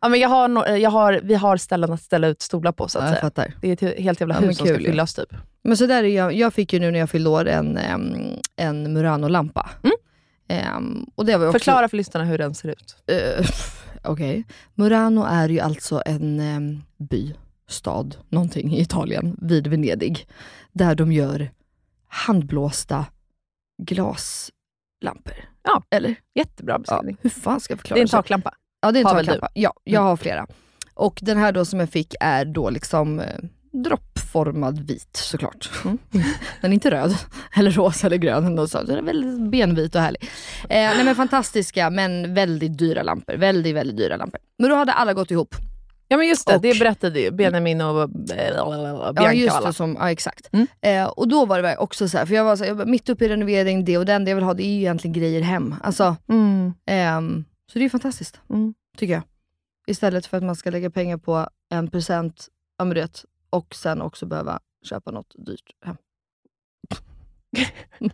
Ja, 0.00 0.08
men 0.08 0.20
jag 0.20 0.28
har, 0.28 0.48
no- 0.48 0.76
jag 0.76 0.90
har, 0.90 1.20
vi 1.22 1.34
har 1.34 1.56
ställen 1.56 1.92
att 1.92 2.02
ställa 2.02 2.26
ut 2.28 2.42
stolar 2.42 2.72
på, 2.72 2.88
så 2.88 2.98
att 2.98 3.04
Ja, 3.04 3.10
jag 3.10 3.20
fattar. 3.20 3.54
Det 3.60 3.68
är 3.68 3.72
ett 3.72 3.80
he- 3.80 4.00
helt 4.02 4.20
jävla 4.20 4.34
Ja, 4.34 4.40
hus 4.40 4.56
som 4.58 4.66
ska 4.66 4.76
fyllas 4.76 5.14
typ. 5.14 5.28
Men 5.64 5.76
så 5.76 5.86
där 5.86 6.04
är 6.04 6.08
jag, 6.16 6.32
jag 6.34 6.54
fick 6.54 6.72
ju 6.72 6.78
nu 6.80 6.90
när 6.90 6.98
jag 6.98 7.10
fyllde 7.10 7.30
år 7.30 7.48
en, 7.48 7.78
en 8.56 8.92
Murano-lampa. 8.92 9.70
Em, 10.48 11.06
och 11.14 11.26
det 11.26 11.36
var 11.36 11.46
också, 11.46 11.58
Förklara 11.58 11.88
för 11.88 11.96
lyssnarna 11.96 12.26
hur 12.26 12.38
den 12.38 12.54
ser 12.54 12.68
ut. 12.68 12.96
Eh, 13.06 13.46
Okej. 14.06 14.44
Murano 14.74 15.24
är 15.24 15.48
ju 15.48 15.60
alltså 15.60 16.02
en 16.06 16.40
em, 16.40 16.82
by, 16.96 17.34
stad, 17.68 18.16
någonting 18.28 18.72
i 18.74 18.80
Italien, 18.80 19.36
vid 19.42 19.66
Venedig. 19.66 20.28
Där 20.72 20.94
de 20.94 21.12
gör 21.12 21.50
handblåsta 22.08 23.06
glaslampor. 23.82 25.34
Ja. 25.62 25.82
Eller? 25.90 26.14
Jättebra 26.34 26.72
Ja, 26.74 26.78
beskrivning. 26.78 27.16
hur 27.20 27.30
fan 27.30 27.60
ska 27.60 27.72
jag 27.72 27.78
förklara 27.78 27.94
det 27.96 28.00
är 28.00 28.02
en 28.02 28.08
taklampa. 28.08 28.54
Ja 28.80 28.92
det 28.92 28.98
är 28.98 29.00
en 29.00 29.06
Har 29.06 29.14
taklampa. 29.14 29.48
Ja, 29.54 29.72
jag 29.84 30.00
har 30.00 30.16
flera. 30.16 30.46
Och 30.94 31.18
den 31.22 31.38
här 31.38 31.52
då 31.52 31.64
som 31.64 31.80
jag 31.80 31.90
fick 31.90 32.14
är 32.20 32.44
då 32.44 32.70
liksom 32.70 33.20
eh, 33.20 33.26
droppformad 33.82 34.78
vit 34.78 35.16
såklart. 35.16 35.70
Mm. 35.84 35.98
den 36.60 36.70
är 36.70 36.74
inte 36.74 36.90
röd, 36.90 37.14
eller 37.56 37.70
rosa 37.70 38.06
eller 38.06 38.16
grön. 38.16 38.68
sånt. 38.68 38.86
Den 38.86 38.96
är 38.98 39.02
väldigt 39.02 39.50
benvit 39.50 39.94
och 39.94 40.00
härlig. 40.00 40.22
Eh, 40.62 40.68
nej 40.68 41.04
men 41.04 41.14
fantastiska 41.14 41.90
men 41.90 42.34
väldigt 42.34 42.78
dyra 42.78 43.02
lampor. 43.02 43.34
Väldigt, 43.34 43.74
väldigt 43.74 43.96
dyra 43.96 44.16
lampor. 44.16 44.40
Men 44.58 44.70
då 44.70 44.76
hade 44.76 44.92
alla 44.92 45.12
gått 45.14 45.30
ihop. 45.30 45.54
Ja 46.08 46.16
men 46.16 46.26
just 46.28 46.46
det, 46.46 46.54
Och- 46.56 46.62
det 46.62 46.78
berättade 46.78 47.20
ju 47.20 47.30
Benjamin 47.30 47.80
och 47.80 48.02
eh, 48.02 48.08
Bianca 48.08 49.22
Ja 49.22 49.32
just 49.32 49.62
det, 49.62 49.72
som, 49.72 49.96
ja, 50.00 50.10
exakt. 50.10 50.48
Mm. 50.52 50.66
Eh, 50.80 51.04
och 51.06 51.28
då 51.28 51.46
var 51.46 51.62
det 51.62 51.76
också 51.76 52.08
så 52.08 52.18
här, 52.18 52.26
för 52.26 52.34
jag 52.34 52.44
var, 52.44 52.56
så 52.56 52.62
här, 52.64 52.70
jag 52.70 52.74
var 52.74 52.84
mitt 52.86 53.08
uppe 53.08 53.24
i 53.24 53.28
renovering, 53.28 53.84
det 53.84 53.98
och 53.98 54.06
den, 54.06 54.24
det 54.24 54.30
jag 54.30 54.36
vill 54.36 54.44
ha 54.44 54.54
det 54.54 54.62
är 54.62 54.68
ju 54.74 54.78
egentligen 54.80 55.12
grejer 55.12 55.40
hem. 55.40 55.74
Alltså, 55.82 56.16
Mm. 56.28 56.72
ehm, 56.86 57.44
så 57.72 57.78
det 57.78 57.84
är 57.84 57.88
fantastiskt, 57.88 58.40
Mm. 58.50 58.74
tycker 58.98 59.14
jag. 59.14 59.22
Istället 59.86 60.26
för 60.26 60.36
att 60.36 60.42
man 60.42 60.56
ska 60.56 60.70
lägga 60.70 60.90
pengar 60.90 61.16
på 61.16 61.48
en 61.74 61.90
present, 61.90 62.46
ja 62.78 62.84
men 62.84 62.94
du 62.94 63.00
vet, 63.00 63.24
och 63.50 63.74
sen 63.74 64.02
också 64.02 64.26
behöva 64.26 64.60
köpa 64.88 65.10
något 65.10 65.34
dyrt 65.46 65.70
hem. 65.84 65.96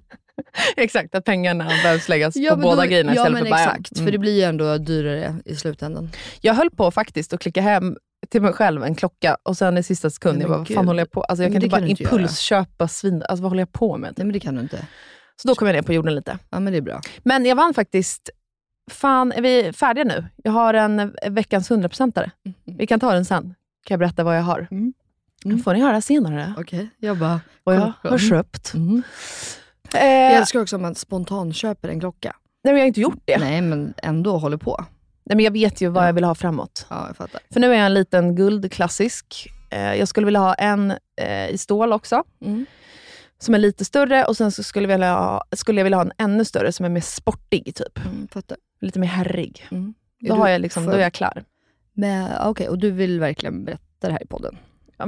Exakt, 0.77 1.15
att 1.15 1.25
pengarna 1.25 1.65
behövs 1.65 2.09
läggas 2.09 2.35
på 2.35 2.41
men 2.41 2.61
båda 2.61 2.83
då- 2.83 2.89
grejerna 2.89 3.15
Ja 3.15 3.21
istället 3.21 3.33
men 3.33 3.43
för 3.45 3.51
bara 3.51 3.61
exakt, 3.61 3.93
Mm. 3.97 4.05
för 4.07 4.13
det 4.13 4.19
blir 4.19 4.37
ju 4.37 4.43
ändå 4.43 4.79
dyrare 4.79 5.35
i 5.45 5.57
slutändan. 5.57 6.11
Jag 6.41 6.55
höll 6.55 6.71
på 6.71 6.91
faktiskt 6.91 7.33
att 7.33 7.41
klicka 7.41 7.61
hem 7.61 7.97
till 8.29 8.43
mig 8.43 8.53
själv 8.53 8.83
en 8.85 8.95
klocka 8.95 9.37
och 9.43 9.57
sen 9.57 9.79
i 9.79 9.83
sista 9.83 10.11
sekund, 10.11 10.43
jag 10.43 10.49
bara, 10.49 10.59
vad 10.59 10.69
fan 10.69 10.87
håller 10.87 11.01
jag 11.01 11.11
på 11.11 11.23
Alltså 11.23 11.43
jag 11.43 11.51
Men 11.53 11.61
kan 11.61 11.65
inte 11.65 11.77
bara 11.81 11.87
inte 11.87 12.03
impulsköpa 12.03 12.89
svin... 12.89 13.23
Alltså 13.29 13.43
vad 13.43 13.51
håller 13.51 13.61
jag 13.63 13.73
på 13.73 13.97
med? 13.97 14.15
Nej 14.17 14.25
men 14.27 14.33
det 14.33 14.41
kan 14.41 14.55
du 14.55 14.61
inte. 14.61 14.87
Så 15.43 15.49
då 15.49 15.55
kom 15.55 15.69
jag 15.69 15.75
ner 15.75 15.83
på 15.83 15.93
jorden 15.93 16.15
lite. 16.15 16.39
Ja 16.51 16.61
men 16.61 16.73
det 16.73 16.77
är 16.79 16.83
bra. 16.83 17.01
Men 17.23 17.45
jag 17.45 17.57
vann 17.57 17.75
faktiskt... 17.75 18.31
Fan, 18.91 19.33
är 19.33 19.43
vi 19.43 19.73
färdiga 19.73 20.05
nu? 20.05 20.27
Jag 20.37 20.53
har 20.53 20.75
en 20.75 21.17
veckans 21.31 21.71
100-procentare. 21.71 22.31
Vi 22.65 22.87
kan 22.87 23.01
ta 23.01 23.13
den 23.13 23.25
sen. 23.25 23.43
Kan 23.85 23.95
jag 23.95 23.99
berätta 23.99 24.25
vad 24.25 24.37
jag 24.39 24.43
har? 24.43 24.69
Mm. 24.71 24.93
Mm. 25.45 25.63
får 25.63 25.75
ni 25.75 25.81
höra 25.81 26.01
senare 26.01 26.55
Okej, 26.59 26.89
jag 26.99 27.19
bara... 27.19 27.41
vad 27.65 27.75
jag 27.77 27.93
har 28.11 28.19
köpt. 28.19 28.75
Mm. 28.75 29.03
Eh, 29.95 30.05
Jag 30.07 30.33
älskar 30.33 30.61
också 30.61 30.77
om 30.77 30.83
man 30.83 30.95
spontant 30.95 31.57
köper 31.57 31.89
en 31.89 32.01
klocka. 32.01 32.37
nej, 32.65 32.73
men 32.73 32.79
jag 32.81 32.83
har 32.83 32.87
inte 32.89 33.01
gjort 33.01 33.23
det. 33.25 33.39
Nej. 33.39 33.51
Nej 33.51 33.61
men 33.63 33.95
ändå 33.97 34.39
håller 34.39 34.57
på. 34.57 34.85
men 35.25 35.41
jag 35.41 35.51
vet 35.51 35.81
ju 35.81 35.89
vad 35.89 36.09
jag 36.09 36.13
vill 36.13 36.25
ha 36.25 36.35
framåt. 36.35 36.87
Ja 36.91 37.05
jag 37.07 37.17
fattar. 37.17 37.41
För 37.53 37.61
nu 37.61 37.71
är 37.73 37.77
jag 37.77 37.87
en 37.87 37.95
liten 37.95 38.35
guldklassisk. 38.37 39.49
Eh, 39.71 39.95
jag 39.95 40.09
skulle 40.09 40.25
vilja 40.25 40.41
ha 40.41 40.55
en 40.55 40.91
eh, 41.17 41.49
i 41.51 41.59
stål 41.59 41.93
också, 41.93 42.25
Mm. 42.41 42.67
som 43.39 43.55
är 43.55 43.59
lite 43.59 43.85
större. 43.85 44.25
Och 44.25 44.37
sen 44.37 44.53
skulle, 44.53 44.89
jag 44.89 44.95
vilja 44.95 45.15
ha, 45.15 45.45
skulle 45.53 45.81
jag 45.81 45.85
vilja 45.85 45.97
ha 45.97 46.05
en 46.05 46.13
ännu 46.19 46.45
större 46.45 46.73
som 46.73 46.85
är 46.87 46.91
mer 46.91 47.01
sportig, 47.01 47.75
typ. 47.75 47.99
Mm. 48.05 48.29
Lite 48.81 48.99
mer 48.99 49.09
herrig. 49.09 49.67
Mm. 49.71 49.95
Då, 50.21 50.35
har 50.35 50.49
jag 50.49 50.61
liksom, 50.61 50.85
då 50.85 50.91
för- 50.91 50.99
är 50.99 51.03
jag 51.03 51.13
klar. 51.13 51.45
Men, 51.93 52.31
Okej, 52.43 52.69
och 52.69 52.79
du 52.79 52.91
vill 52.91 53.21
verkligen 53.21 53.65
berätta 53.65 54.07
det 54.07 54.13
här 54.13 54.23
i 54.23 54.27
podden? 54.27 54.57
Ja, 54.97 55.07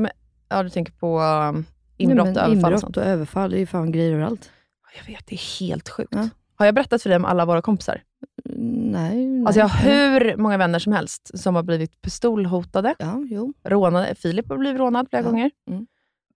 du 0.62 0.70
tänker 0.70 0.92
på 0.92 1.20
um, 1.20 1.64
inbrott 1.96 2.26
Nej, 2.26 2.36
och 2.36 2.42
överfall 2.42 2.50
och 2.50 2.52
Inbrott 2.52 2.80
sånt? 2.80 2.96
och 2.96 3.02
överfall, 3.04 3.50
det 3.50 3.56
är 3.56 3.60
ju 3.60 3.66
fan 3.66 3.92
grejer 3.92 4.12
överallt. 4.12 4.50
Jag 4.98 5.12
vet, 5.14 5.26
det 5.26 5.34
är 5.34 5.60
helt 5.60 5.88
sjukt. 5.88 6.12
Ja. 6.14 6.28
Har 6.56 6.66
jag 6.66 6.74
berättat 6.74 7.02
för 7.02 7.10
dig 7.10 7.16
om 7.16 7.24
alla 7.24 7.44
våra 7.44 7.62
kompisar? 7.62 8.02
Mm, 8.50 8.60
Nej. 8.92 9.26
nej. 9.26 9.46
Alltså 9.46 9.60
jag 9.60 9.68
har 9.68 9.90
hur 9.90 10.36
många 10.36 10.56
vänner 10.56 10.78
som 10.78 10.92
helst 10.92 11.38
som 11.38 11.54
har 11.54 11.62
blivit 11.62 12.02
pistolhotade, 12.02 12.94
Ja, 12.98 13.24
jo. 13.30 13.52
rånade. 13.64 14.14
Filip 14.14 14.48
har 14.48 14.56
blivit 14.56 14.78
rånad 14.80 15.06
flera 15.10 15.22
Ja. 15.22 15.30
gånger. 15.30 15.50
Mm. 15.70 15.86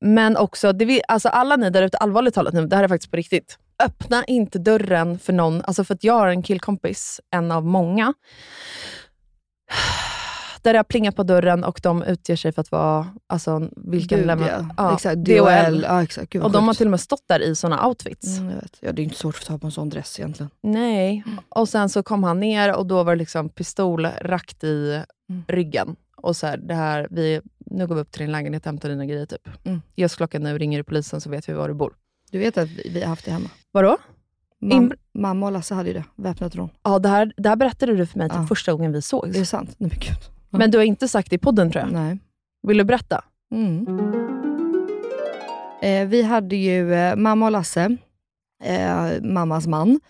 Men 0.00 0.36
också, 0.36 0.72
det 0.72 0.84
vi, 0.84 1.00
alltså 1.08 1.28
alla 1.28 1.56
ni 1.56 1.70
där 1.70 1.82
ute, 1.82 1.98
allvarligt 1.98 2.34
talat 2.34 2.54
nu, 2.54 2.66
det 2.66 2.76
här 2.76 2.84
är 2.84 2.88
faktiskt 2.88 3.10
på 3.10 3.16
riktigt. 3.16 3.58
Öppna 3.84 4.24
inte 4.24 4.58
dörren 4.58 5.18
för 5.18 5.32
någon, 5.32 5.62
alltså 5.64 5.84
för 5.84 5.94
att 5.94 6.04
jag 6.04 6.14
har 6.14 6.28
en 6.28 6.42
killkompis, 6.42 7.20
en 7.30 7.52
av 7.52 7.64
många, 7.66 8.14
där 10.68 10.72
det 10.72 10.78
har 10.78 10.84
plingat 10.84 11.16
på 11.16 11.22
dörren 11.22 11.64
och 11.64 11.80
de 11.82 12.02
utger 12.02 12.36
sig 12.36 12.52
för 12.52 12.60
att 12.60 12.72
vara 12.72 13.06
alltså, 13.26 13.68
vilken 13.76 14.18
Gud, 14.18 14.26
lämna- 14.26 14.48
ja. 14.48 14.64
ja, 14.76 14.94
Exakt, 14.94 15.16
DHL. 15.24 15.34
DHL. 15.34 15.82
Ja, 15.82 16.02
exakt. 16.02 16.30
Gud, 16.32 16.42
Och 16.42 16.50
de 16.52 16.66
har 16.66 16.74
till 16.74 16.86
och 16.86 16.90
med 16.90 17.00
stått 17.00 17.22
där 17.28 17.40
i 17.42 17.54
såna 17.54 17.86
outfits. 17.86 18.38
Mm. 18.38 18.54
Ja, 18.80 18.92
det 18.92 19.02
är 19.02 19.04
inte 19.04 19.16
svårt 19.16 19.34
att 19.34 19.40
få 19.44 19.46
tag 19.46 19.60
på 19.60 19.66
en 19.66 19.70
sån 19.72 19.88
dress 19.88 20.18
egentligen. 20.18 20.50
Nej. 20.62 21.24
Och 21.48 21.68
sen 21.68 21.88
så 21.88 22.02
kom 22.02 22.24
han 22.24 22.40
ner 22.40 22.76
och 22.76 22.86
då 22.86 23.02
var 23.02 23.12
det 23.14 23.18
liksom 23.18 23.48
pistol 23.48 24.06
rakt 24.06 24.64
i 24.64 25.02
Mm. 25.30 25.44
ryggen. 25.48 25.96
Och 26.16 26.36
så 26.36 26.46
här, 26.46 26.56
det 26.56 26.74
här, 26.74 27.08
vi, 27.10 27.40
nu 27.66 27.86
går 27.86 27.94
vi 27.94 28.00
upp 28.00 28.10
till 28.12 28.20
din 28.22 28.32
lägenhet 28.32 28.62
och 28.62 28.66
hämtar 28.66 28.88
dina 28.88 29.06
grejer. 29.06 29.26
Typ. 29.26 29.48
Mm. 29.64 29.80
Oss 30.04 30.16
klockan 30.16 30.42
nu, 30.42 30.58
ringer 30.58 30.78
du 30.78 30.84
polisen 30.84 31.20
så 31.20 31.30
vet 31.30 31.48
vi 31.48 31.52
var 31.52 31.68
du 31.68 31.74
bor. 31.74 31.92
Du 32.30 32.38
vet 32.38 32.58
att 32.58 32.68
vi, 32.68 32.90
vi 32.94 33.00
har 33.00 33.08
haft 33.08 33.24
det 33.24 33.30
hemma. 33.30 33.48
Vadå? 33.72 33.96
Mam, 34.60 34.92
mamma 35.14 35.46
och 35.46 35.52
Lasse 35.52 35.74
hade 35.74 35.88
ju 35.88 35.94
det, 35.94 36.04
väpnat 36.16 36.56
rån. 36.56 36.68
Ja, 36.82 36.98
det 36.98 37.08
här, 37.08 37.32
det 37.36 37.48
här 37.48 37.56
berättade 37.56 37.96
du 37.96 38.06
för 38.06 38.18
mig 38.18 38.28
typ 38.28 38.38
Ja. 38.38 38.46
första 38.46 38.72
gången 38.72 38.92
vi 38.92 39.02
sågs. 39.02 39.32
Det 39.32 39.40
är 39.40 39.44
sant. 39.44 39.74
Nej 39.78 39.90
men 39.90 39.98
gud. 40.00 40.37
Men 40.50 40.70
du 40.70 40.78
har 40.78 40.84
inte 40.84 41.08
sagt 41.08 41.30
det 41.30 41.36
i 41.36 41.38
podden 41.38 41.70
tror 41.70 41.84
jag. 41.84 41.92
Nej. 41.92 42.18
Vill 42.62 42.78
du 42.78 42.84
berätta? 42.84 43.24
Mm. 43.54 43.86
Eh, 45.82 46.08
vi 46.08 46.22
hade 46.22 46.56
ju 46.56 46.94
eh, 46.94 47.16
mamma 47.16 47.46
och 47.46 47.52
Lasse, 47.52 47.96
eh, 48.64 49.22
mammas 49.22 49.66
man. 49.66 50.00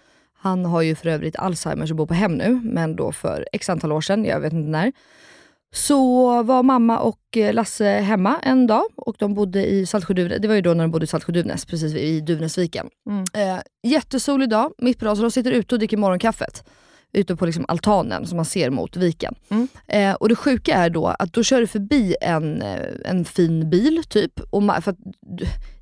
Han 0.41 0.64
har 0.64 0.82
ju 0.82 0.95
för 0.95 1.09
övrigt 1.09 1.36
Alzheimers 1.36 1.91
och 1.91 1.97
bor 1.97 2.07
på 2.07 2.14
hem 2.14 2.32
nu, 2.32 2.61
men 2.64 2.97
då 2.97 3.12
för 3.12 3.47
x 3.53 3.68
antal 3.68 3.93
år 3.93 4.01
sedan, 4.01 4.24
jag 4.24 4.41
vet 4.41 4.53
inte 4.53 4.70
när. 4.70 4.93
Så 5.74 6.43
var 6.43 6.62
mamma 6.62 6.99
och 6.99 7.36
eh, 7.36 7.55
Lasse 7.55 7.84
hemma 7.84 8.41
en 8.43 8.66
dag 8.66 8.84
och 8.97 9.16
de 9.18 9.34
bodde 9.34 9.66
i 9.66 9.86
Saltsjö-Duvnäs. 9.86 10.39
Det 10.39 10.49
var 10.49 10.55
ju 10.55 10.61
då 10.61 10.74
när 10.74 10.84
de 10.84 10.91
bodde 10.91 11.05
i 11.05 11.07
Saltsjö-Duvnäs, 11.07 11.66
precis 11.66 11.95
i 11.95 12.20
Duvnäsviken. 12.20 12.89
Mm. 13.11 13.24
Eh, 13.34 13.62
jättesolig 13.82 14.49
dag, 14.49 14.72
mitt 14.78 14.99
på 14.99 15.05
dagen, 15.05 15.16
så 15.16 15.22
de 15.22 15.30
sitter 15.30 15.51
ute 15.51 15.74
och 15.74 15.78
dricker 15.78 15.97
morgonkaffet. 15.97 16.64
Ute 17.12 17.36
på 17.36 17.46
liksom 17.46 17.64
altanen 17.68 18.26
som 18.26 18.36
man 18.36 18.44
ser 18.44 18.70
mot 18.70 18.96
viken. 18.96 19.34
Mm. 19.48 19.68
Eh, 19.86 20.14
och 20.14 20.28
det 20.28 20.36
sjuka 20.36 20.74
är 20.74 20.90
då 20.90 21.06
att 21.06 21.32
då 21.32 21.42
kör 21.42 21.61
det 21.61 21.66
förbi 21.66 22.16
en, 22.20 22.62
eh, 22.62 22.84
en 23.04 23.24
fin 23.24 23.70
bil 23.70 24.02
typ. 24.09 24.40
Och 24.50 24.62
ma- 24.62 24.80
för 24.80 24.90
att, 24.90 24.98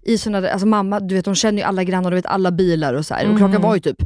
i 0.03 0.19
såna 0.19 0.49
alltså 0.49 0.67
mamma, 0.67 1.01
du 1.01 1.15
vet 1.15 1.25
de 1.25 1.35
känner 1.35 1.59
ju 1.59 1.65
alla 1.65 1.85
grannar, 1.85 2.11
du 2.11 2.15
vet 2.17 2.27
alla 2.27 2.51
bilar 2.51 2.95
och 2.95 3.07
så 3.07 3.15
här. 3.15 3.21
Och 3.25 3.31
Mm. 3.31 3.39
klockan 3.39 3.63
var 3.63 3.75
ju 3.75 3.81
typ, 3.81 3.97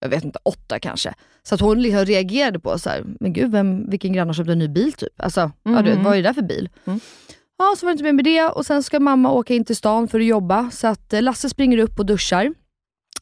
jag 0.00 0.08
vet 0.08 0.24
inte, 0.24 0.38
åtta 0.42 0.78
kanske. 0.78 1.14
Så 1.42 1.54
att 1.54 1.60
hon 1.60 1.82
liksom 1.82 2.04
reagerade 2.04 2.58
på 2.60 2.78
så 2.78 2.90
här, 2.90 3.04
men 3.20 3.32
gud 3.32 3.52
vem, 3.52 3.90
vilken 3.90 4.12
grann 4.12 4.26
har 4.26 4.34
köpt 4.34 4.50
en 4.50 4.58
ny 4.58 4.68
bil 4.68 4.92
typ? 4.92 5.20
Alltså, 5.22 5.40
ja, 5.62 5.82
du 5.82 5.88
vet, 5.90 5.94
Mhm. 5.94 6.04
vad 6.04 6.12
är 6.12 6.16
det 6.16 6.28
där 6.28 6.32
för 6.34 6.42
bil? 6.42 6.68
Mm. 6.84 7.00
Ja, 7.58 7.74
så 7.78 7.86
var 7.86 7.90
det 7.90 7.92
inte 7.92 8.04
mer 8.04 8.12
med 8.12 8.24
det 8.24 8.42
och 8.44 8.66
sen 8.66 8.82
ska 8.82 9.00
mamma 9.00 9.32
åka 9.32 9.54
in 9.54 9.64
till 9.64 9.76
stan 9.76 10.08
för 10.08 10.20
att 10.20 10.26
jobba. 10.26 10.70
Så 10.70 10.86
att 10.86 11.12
eh, 11.12 11.22
Lasse 11.22 11.48
springer 11.48 11.78
upp 11.78 11.98
och 11.98 12.06
duschar. 12.06 12.54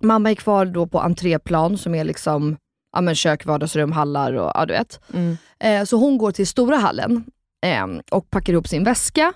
Mamma 0.00 0.30
är 0.30 0.34
kvar 0.34 0.66
då 0.66 0.86
på 0.86 1.00
entréplan 1.00 1.78
som 1.78 1.94
är 1.94 2.04
liksom 2.04 2.56
ja, 2.95 3.01
men 3.01 3.14
kök, 3.14 3.45
vardagsrum, 3.45 3.92
hallar 3.92 4.32
och 4.32 4.53
ja, 4.55 4.66
du 4.66 4.72
vet. 4.72 5.01
Mm. 5.14 5.36
Eh, 5.59 5.84
så 5.84 5.97
hon 5.97 6.18
går 6.18 6.32
till 6.32 6.47
stora 6.47 6.76
hallen 6.76 7.24
eh, 7.66 7.86
och 8.11 8.30
packar 8.30 8.53
ihop 8.53 8.68
sin 8.68 8.84
väska 8.84 9.32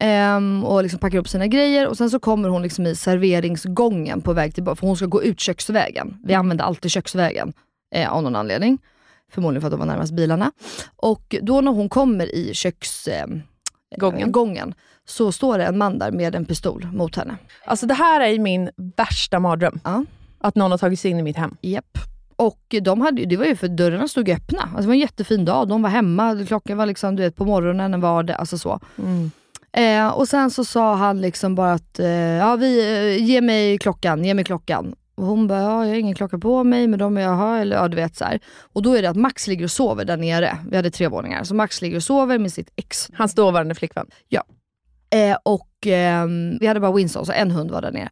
eh, 0.00 0.64
och 0.64 0.82
liksom 0.82 0.98
packar 0.98 1.14
ihop 1.14 1.28
sina 1.28 1.46
grejer 1.46 1.86
och 1.86 1.96
sen 1.96 2.10
så 2.10 2.18
kommer 2.18 2.48
hon 2.48 2.62
liksom 2.62 2.86
i 2.86 2.94
serveringsgången 2.94 4.20
på 4.20 4.32
väg 4.32 4.54
tillbaka, 4.54 4.76
för 4.76 4.86
hon 4.86 4.96
ska 4.96 5.06
gå 5.06 5.22
ut 5.22 5.40
köksvägen. 5.40 6.18
Vi 6.24 6.34
använder 6.34 6.64
alltid 6.64 6.90
köksvägen 6.90 7.52
eh, 7.94 8.12
av 8.12 8.22
någon 8.22 8.36
anledning. 8.36 8.78
Förmodligen 9.32 9.60
för 9.60 9.66
att 9.66 9.72
de 9.72 9.78
var 9.78 9.86
närmast 9.86 10.12
bilarna. 10.12 10.52
Och 10.96 11.34
då 11.42 11.60
när 11.60 11.72
hon 11.72 11.88
kommer 11.88 12.34
i 12.34 12.54
köksgången 12.54 13.42
eh, 14.00 14.28
Gången. 14.28 14.74
så 15.08 15.32
står 15.32 15.58
det 15.58 15.64
en 15.64 15.78
man 15.78 15.98
där 15.98 16.10
med 16.10 16.34
en 16.34 16.44
pistol 16.44 16.86
mot 16.92 17.16
henne. 17.16 17.36
Alltså 17.64 17.86
det 17.86 17.94
här 17.94 18.20
är 18.20 18.38
min 18.38 18.70
värsta 18.96 19.40
mardröm. 19.40 19.80
Ja. 19.84 20.04
Att 20.38 20.54
någon 20.54 20.70
har 20.70 20.78
tagit 20.78 21.00
sig 21.00 21.10
in 21.10 21.18
i 21.18 21.22
mitt 21.22 21.36
hem. 21.36 21.56
Japp. 21.60 21.98
Och 22.36 22.74
de 22.82 23.00
hade, 23.00 23.24
det 23.24 23.36
var 23.36 23.44
ju 23.44 23.56
för 23.56 23.68
dörrarna 23.68 24.08
stod 24.08 24.30
öppna. 24.30 24.62
Alltså 24.62 24.80
det 24.80 24.86
var 24.86 24.94
en 24.94 25.00
jättefin 25.00 25.44
dag, 25.44 25.68
de 25.68 25.82
var 25.82 25.90
hemma, 25.90 26.44
klockan 26.46 26.76
var 26.76 26.86
liksom, 26.86 27.16
du 27.16 27.22
vet, 27.22 27.36
på 27.36 27.44
morgonen 27.44 28.00
var 28.00 28.22
det, 28.22 28.36
alltså 28.36 28.58
så. 28.58 28.80
Mm. 28.98 29.30
Eh, 29.72 30.08
och 30.08 30.28
sen 30.28 30.50
så 30.50 30.64
sa 30.64 30.94
han 30.94 31.20
liksom 31.20 31.54
bara 31.54 31.72
att, 31.72 31.98
eh, 31.98 32.08
ja, 32.08 32.56
vi, 32.56 32.78
eh, 33.18 33.24
ge 33.24 33.40
mig 33.40 33.78
klockan, 33.78 34.24
ge 34.24 34.34
mig 34.34 34.44
klockan. 34.44 34.94
Och 35.14 35.26
hon 35.26 35.46
bara, 35.46 35.60
ja, 35.60 35.84
jag 35.84 35.92
har 35.92 35.98
ingen 35.98 36.14
klocka 36.14 36.38
på 36.38 36.64
mig, 36.64 36.86
men 36.86 36.98
de 36.98 37.16
jag 37.16 37.30
har, 37.30 37.58
eller 37.58 37.76
ja 37.76 37.88
du 37.88 37.96
vet 37.96 38.16
så 38.16 38.24
här. 38.24 38.40
Och 38.72 38.82
då 38.82 38.94
är 38.94 39.02
det 39.02 39.10
att 39.10 39.16
Max 39.16 39.46
ligger 39.46 39.64
och 39.64 39.70
sover 39.70 40.04
där 40.04 40.16
nere. 40.16 40.58
Vi 40.70 40.76
hade 40.76 40.90
tre 40.90 41.08
våningar. 41.08 41.44
Så 41.44 41.54
Max 41.54 41.82
ligger 41.82 41.96
och 41.96 42.02
sover 42.02 42.38
med 42.38 42.52
sitt 42.52 42.72
ex. 42.76 43.10
Hans 43.14 43.34
dåvarande 43.34 43.74
flickvän. 43.74 44.06
Eh, 45.10 45.36
och 45.42 45.70
ehm, 45.86 46.58
vi 46.60 46.66
hade 46.66 46.80
bara 46.80 46.92
Winston, 46.92 47.26
så 47.26 47.32
en 47.32 47.50
hund 47.50 47.70
var 47.70 47.82
där 47.82 47.92
nere. 47.92 48.08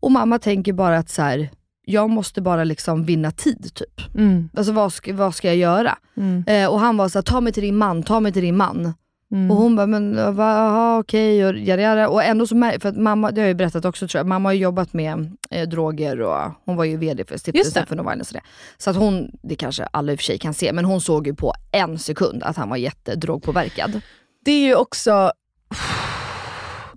Och 0.00 0.12
mamma 0.12 0.38
tänker 0.38 0.72
bara 0.72 0.98
att 0.98 1.10
så 1.10 1.22
här, 1.22 1.50
jag 1.90 2.10
måste 2.10 2.40
bara 2.40 2.64
liksom 2.64 3.04
vinna 3.04 3.30
tid 3.30 3.74
typ. 3.74 4.14
Mm. 4.14 4.48
Alltså 4.56 4.72
vad 4.72 4.92
ska, 4.92 5.14
vad 5.14 5.34
ska 5.34 5.48
jag 5.48 5.56
göra? 5.56 5.98
Mm. 6.16 6.44
Eh, 6.46 6.70
och 6.70 6.80
han 6.80 6.96
var 6.96 7.08
så 7.08 7.18
här, 7.18 7.22
ta 7.22 7.40
mig 7.40 7.52
till 7.52 7.62
din 7.62 7.76
man, 7.76 8.02
ta 8.02 8.20
mig 8.20 8.32
till 8.32 8.42
din 8.42 8.56
man. 8.56 8.94
Mm. 9.32 9.50
Och 9.50 9.56
hon 9.56 9.76
bara, 9.76 9.86
men 9.86 10.18
eh, 10.18 10.32
va, 10.32 10.98
okej, 10.98 11.46
och 11.46 11.58
jada, 11.58 11.82
jada. 11.82 12.08
Och 12.08 12.22
ändå 12.22 12.46
så 12.46 12.72
för 12.80 12.88
att 12.88 12.96
mamma, 12.96 13.30
det 13.30 13.40
har 13.40 13.44
jag 13.46 13.48
ju 13.48 13.54
berättat 13.54 13.84
också 13.84 14.08
tror 14.08 14.18
jag, 14.18 14.26
mamma 14.26 14.48
har 14.48 14.54
ju 14.54 14.60
jobbat 14.60 14.92
med 14.92 15.36
eh, 15.50 15.68
droger 15.68 16.20
och 16.20 16.52
hon 16.64 16.76
var 16.76 16.84
ju 16.84 16.96
VD 16.96 17.24
för 17.24 17.36
stiftelsen 17.38 17.86
för 17.86 17.96
No 17.96 18.02
Violence 18.02 18.36
och 18.36 18.42
det. 18.42 18.48
Så 18.78 18.90
att 18.90 18.96
hon, 18.96 19.30
det 19.42 19.54
kanske 19.54 19.84
alla 19.84 20.12
i 20.12 20.14
och 20.14 20.18
för 20.18 20.24
sig 20.24 20.38
kan 20.38 20.54
se, 20.54 20.72
men 20.72 20.84
hon 20.84 21.00
såg 21.00 21.26
ju 21.26 21.34
på 21.34 21.52
en 21.72 21.98
sekund 21.98 22.42
att 22.42 22.56
han 22.56 22.68
var 22.68 22.76
jättedrogpåverkad. 22.76 24.00
Det 24.44 24.52
är 24.52 24.66
ju 24.66 24.74
också... 24.74 25.32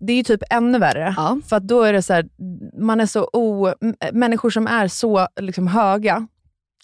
Det 0.02 0.14
är 0.14 0.18
ju 0.18 0.24
typ 0.24 0.44
ännu 0.50 0.80
värre. 0.80 1.14
Ja. 1.18 1.40
För 1.50 1.60
då 1.60 1.82
är 1.84 1.94
det 1.94 2.02
så 2.02 2.14
här, 2.14 2.26
man 2.80 3.00
är 3.02 3.06
så 3.06 3.30
o... 3.34 3.74
Människor 4.14 4.50
som 4.50 4.68
är 4.68 4.88
så 4.88 5.28
liksom 5.40 5.68
höga, 5.68 6.28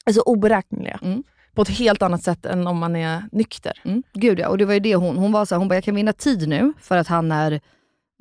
är 0.06 0.12
så 0.14 0.22
oberäkneliga. 0.22 1.00
Mm. 1.04 1.24
på 1.56 1.62
ett 1.62 1.70
helt 1.70 2.02
annat 2.02 2.24
sätt 2.24 2.46
än 2.46 2.68
om 2.68 2.78
man 2.78 2.96
är 2.96 3.24
nykter. 3.32 3.82
Mm, 3.86 4.04
gud 4.14 4.40
ja, 4.40 4.48
och 4.48 4.58
det 4.58 4.66
var 4.66 4.74
ju 4.74 4.80
det 4.80 4.96
hon, 4.96 5.18
hon 5.18 5.32
var 5.32 5.46
så 5.46 5.56
här, 5.56 5.60
hon 5.60 5.68
bara, 5.68 5.76
jag 5.76 5.84
kan 5.84 5.96
vinna 5.96 6.14
tid 6.14 6.48
nu 6.50 6.74
för 6.82 6.98
att 6.98 7.08
han 7.08 7.32
är 7.32 7.60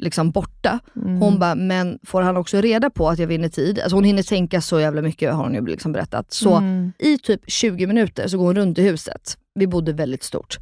liksom 0.02 0.30
borta. 0.30 0.78
Mm. 0.96 1.20
Hon 1.20 1.38
bara, 1.38 1.54
men 1.54 1.98
får 2.06 2.22
han 2.22 2.36
också 2.36 2.60
reda 2.60 2.90
på 2.90 3.08
att 3.08 3.18
jag 3.18 3.26
vinner 3.26 3.48
tid? 3.48 3.80
Alltså 3.80 3.96
hon 3.96 4.04
hinner 4.04 4.22
tänka 4.22 4.60
så 4.60 4.80
jävla 4.80 5.02
mycket 5.02 5.34
har 5.34 5.42
hon 5.42 5.54
ju 5.54 5.66
liksom 5.66 5.92
berättat. 5.92 6.32
Så 6.32 6.54
Mm. 6.56 6.92
i 6.98 7.18
typ 7.18 7.40
20 7.46 7.86
minuter 7.86 8.28
så 8.28 8.38
går 8.38 8.44
hon 8.44 8.56
runt 8.56 8.78
i 8.78 8.82
huset, 8.82 9.38
vi 9.54 9.66
bodde 9.66 9.92
väldigt 9.92 10.22
stort, 10.22 10.56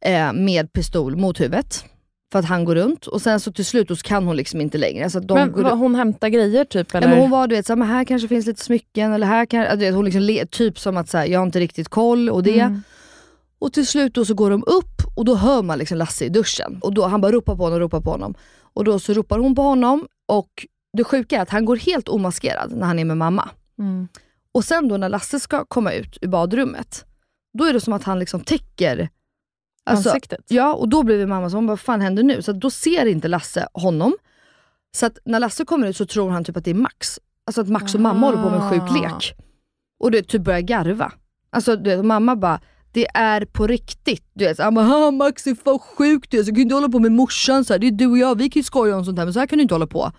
eh, 0.00 0.32
med 0.32 0.72
pistol 0.72 1.16
mot 1.16 1.40
huvudet. 1.40 1.84
För 2.32 2.38
att 2.38 2.44
han 2.44 2.64
går 2.64 2.74
runt 2.74 3.06
och 3.06 3.22
sen 3.22 3.40
så 3.40 3.52
till 3.52 3.64
slut 3.64 3.88
så 3.88 3.96
kan 3.96 4.26
hon 4.26 4.36
liksom 4.36 4.60
inte 4.60 4.78
längre. 4.78 5.10
Så 5.10 5.18
att 5.18 5.28
de 5.28 5.34
Men 5.34 5.52
går 5.52 5.70
hon 5.70 5.94
hämtar 5.94 6.28
grejer 6.28 6.64
typ? 6.64 6.88
Ja, 6.92 6.98
Eller? 6.98 7.08
men 7.08 7.18
hon 7.18 7.30
var 7.30 7.46
du 7.46 7.56
vet, 7.56 7.66
så 7.66 7.72
här, 7.72 7.76
men 7.76 7.88
här 7.88 8.04
kanske 8.04 8.28
finns 8.28 8.46
lite 8.46 8.64
smycken, 8.64 9.12
eller 9.12 9.26
här 9.26 9.46
kan, 9.46 9.66
du 9.70 9.76
vet, 9.76 9.94
hon 9.94 10.04
liksom 10.04 10.22
le, 10.22 10.46
typ 10.46 10.78
som 10.78 10.96
att 10.96 11.08
så 11.08 11.18
här, 11.18 11.26
jag 11.26 11.40
har 11.40 11.46
inte 11.46 11.60
riktigt 11.60 11.88
koll 11.88 12.30
och 12.30 12.42
det. 12.42 12.60
Mm. 12.60 12.82
Och 13.58 13.72
till 13.72 13.86
slut 13.86 14.14
då 14.14 14.24
så 14.24 14.34
går 14.34 14.50
de 14.50 14.64
upp 14.66 15.16
och 15.16 15.24
då 15.24 15.34
hör 15.34 15.62
man 15.62 15.78
liksom 15.78 15.98
Lasse 15.98 16.24
i 16.24 16.28
duschen. 16.28 16.78
Och 16.82 16.94
då, 16.94 17.06
han 17.06 17.20
bara 17.20 17.32
ropar 17.32 17.56
på 17.56 17.62
honom, 17.62 17.78
ropar 17.80 18.00
på 18.00 18.10
honom. 18.10 18.34
Och 18.74 18.84
då 18.84 18.98
så 18.98 19.12
ropar 19.12 19.38
hon 19.38 19.54
på 19.54 19.62
honom 19.62 20.06
och 20.28 20.66
det 20.96 21.04
sjuka 21.04 21.36
är 21.36 21.42
att 21.42 21.50
han 21.50 21.64
går 21.64 21.76
helt 21.76 22.08
omaskerad 22.08 22.72
när 22.72 22.86
han 22.86 22.98
är 22.98 23.04
med 23.04 23.16
mamma. 23.16 23.48
Mm. 23.78 24.08
Och 24.52 24.64
sen 24.64 24.88
då 24.88 24.96
när 24.96 25.08
Lasse 25.08 25.40
ska 25.40 25.64
komma 25.64 25.92
ut 25.92 26.18
ur 26.20 26.28
badrummet, 26.28 27.04
då 27.58 27.64
är 27.64 27.72
det 27.72 27.80
som 27.80 27.92
att 27.92 28.04
han 28.04 28.18
liksom 28.18 28.40
täcker 28.40 29.08
alltså, 29.88 30.08
Ansiktet? 30.08 30.44
Ja, 30.48 30.74
och 30.74 30.88
då 30.88 31.02
blir 31.02 31.26
mamma 31.26 31.50
så 31.50 31.56
hon 31.56 31.66
bara, 31.66 31.72
vad 31.72 31.80
fan 31.80 32.00
händer 32.00 32.22
nu? 32.22 32.42
Så 32.42 32.52
då 32.52 32.70
ser 32.70 33.06
inte 33.06 33.28
Lasse 33.28 33.68
honom. 33.72 34.12
Så 34.96 35.10
när 35.24 35.40
Lasse 35.40 35.64
kommer 35.64 35.86
ut 35.86 35.96
så 35.96 36.06
tror 36.06 36.30
han 36.30 36.44
typ 36.44 36.56
att 36.56 36.64
det 36.64 36.70
är 36.70 36.74
Max. 36.74 37.18
Alltså 37.46 37.60
att 37.60 37.68
Max 37.68 37.94
och 37.94 38.00
mamma 38.00 38.26
håller 38.26 38.42
på 38.42 38.50
med 38.50 38.60
en 38.60 38.70
sjuk 38.70 38.82
Ah. 38.90 38.94
lek. 38.94 39.34
Och 40.00 40.10
det 40.10 40.22
typ 40.22 40.42
börjar 40.42 40.60
garva. 40.60 41.12
Alltså 41.50 41.76
du 41.76 41.96
vet, 41.96 42.04
mamma 42.04 42.36
bara, 42.36 42.60
det 42.92 43.06
är 43.14 43.44
på 43.44 43.66
riktigt. 43.66 44.30
Du 44.34 44.44
vet, 44.44 44.58
han 44.58 44.74
bara, 44.74 44.84
"Ha, 44.84 45.10
Max 45.10 45.46
är 45.46 45.54
för 45.54 45.78
sjuk 45.78 46.30
du 46.30 46.38
så 46.44 46.46
kan 46.46 46.54
du 46.54 46.60
inte 46.62 46.74
hålla 46.74 46.88
på 46.88 46.98
med 46.98 47.12
morsan 47.12 47.64
så 47.64 47.72
här. 47.74 47.78
Det 47.78 47.86
är 47.86 47.90
du 47.90 48.06
och 48.06 48.18
jag, 48.18 48.38
vi 48.38 48.50
kan 48.50 48.60
ju 48.60 48.64
skoja 48.64 48.96
om 48.96 49.04
sånt 49.04 49.18
här 49.18 49.26
men 49.26 49.34
så 49.34 49.40
här 49.40 49.46
kan 49.46 49.58
du 49.58 49.62
inte 49.62 49.74
hålla 49.74 49.86
på. 49.86 50.12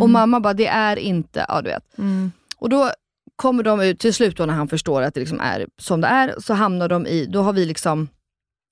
Och 0.00 0.10
mamma 0.10 0.40
bara, 0.40 0.54
det 0.54 0.66
är 0.66 0.96
inte, 0.96 1.44
ja 1.48 1.60
du 1.62 1.68
vet. 1.70 1.98
Mm. 1.98 2.32
Och 2.56 2.68
då 2.68 2.90
kommer 3.36 3.62
de 3.62 3.80
ut 3.80 3.98
till 3.98 4.14
slut 4.14 4.36
då 4.36 4.46
när 4.46 4.54
han 4.54 4.68
förstår 4.68 5.02
att 5.02 5.14
det 5.14 5.20
liksom 5.20 5.40
är 5.40 5.66
som 5.78 6.00
det 6.00 6.06
är, 6.08 6.34
så 6.40 6.54
hamnar 6.54 6.88
de 6.88 7.06
i, 7.06 7.26
då 7.26 7.42
har 7.42 7.52
vi 7.52 7.64
liksom 7.66 8.08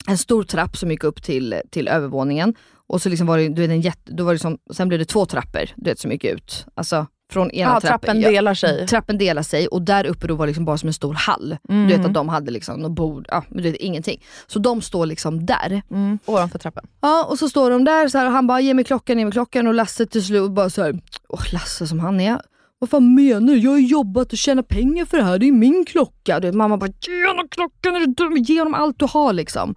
en 0.06 0.18
stor 0.18 0.42
trapp 0.42 0.76
som 0.76 0.90
gick 0.90 1.04
upp 1.04 1.22
till, 1.22 1.60
till 1.70 1.88
övervåningen. 1.88 2.54
Och 2.86 3.02
så 3.02 3.08
liksom 3.08 3.26
var 3.26 3.38
det, 3.38 3.48
du 3.48 3.62
vet, 3.62 3.70
en 3.70 3.80
jätte, 3.80 4.12
då 4.12 4.24
var 4.24 4.32
det 4.32 4.34
liksom, 4.34 4.58
sen 4.72 4.88
blev 4.88 4.98
det 4.98 5.04
två 5.04 5.26
trappor 5.26 5.70
du 5.76 5.90
vet, 5.90 5.98
som 5.98 6.12
gick 6.12 6.24
ut. 6.24 6.66
Alltså 6.74 7.06
från 7.32 7.50
ena 7.50 7.70
Ja, 7.70 7.80
trappen. 7.80 7.98
trappen 7.98 8.20
delar 8.20 8.54
sig. 8.54 8.86
Trappen 8.86 9.18
delar 9.18 9.42
sig 9.42 9.68
och 9.68 9.82
där 9.82 10.06
uppe 10.06 10.26
då 10.26 10.34
var 10.34 10.46
liksom 10.46 10.64
bara 10.64 10.78
som 10.78 10.86
en 10.86 10.92
stor 10.92 11.14
hall. 11.14 11.56
Mm. 11.68 11.88
Du 11.88 11.96
vet 11.96 12.06
att 12.06 12.14
de 12.14 12.28
hade 12.28 12.50
liksom 12.50 12.80
något 12.80 12.92
bord, 12.92 13.26
ja, 13.28 13.44
men 13.48 13.62
du 13.62 13.70
vet, 13.70 13.80
ingenting. 13.80 14.22
Så 14.46 14.58
de 14.58 14.82
står 14.82 15.06
liksom 15.06 15.46
där. 15.46 15.82
Mm. 15.90 16.18
Ovanför 16.24 16.58
trappan. 16.58 16.86
Ja, 17.00 17.24
och 17.24 17.38
så 17.38 17.48
står 17.48 17.70
de 17.70 17.84
där 17.84 18.08
så 18.08 18.18
här, 18.18 18.26
och 18.26 18.32
han 18.32 18.46
bara, 18.46 18.60
ge 18.60 18.74
mig 18.74 18.84
klockan, 18.84 19.18
ge 19.18 19.24
mig 19.24 19.32
klockan. 19.32 19.66
Och 19.66 19.74
Lasse 19.74 20.06
till 20.06 20.24
slut 20.24 20.50
bara 20.50 20.70
så 20.70 20.82
här, 20.82 21.00
åh 21.28 21.42
Lasse 21.52 21.86
som 21.86 22.00
han 22.00 22.20
är. 22.20 22.40
Vad 22.80 22.90
fan 22.90 23.14
menar 23.14 23.52
du? 23.52 23.58
Jag 23.58 23.70
har 23.70 23.78
jobbat 23.78 24.32
och 24.32 24.38
tjänat 24.38 24.68
pengar 24.68 25.04
för 25.04 25.16
det 25.18 25.24
här, 25.24 25.38
det 25.38 25.48
är 25.48 25.52
min 25.52 25.84
klocka. 25.84 26.40
Du 26.40 26.48
vet, 26.48 26.54
mamma 26.54 26.76
bara, 26.76 26.90
ge 27.00 27.26
honom 27.28 27.48
klockan, 27.50 27.96
är 27.96 28.00
du 28.00 28.06
dum? 28.06 28.36
Ge 28.36 28.58
honom 28.60 28.74
allt 28.74 28.98
du 28.98 29.04
har 29.10 29.32
liksom. 29.32 29.74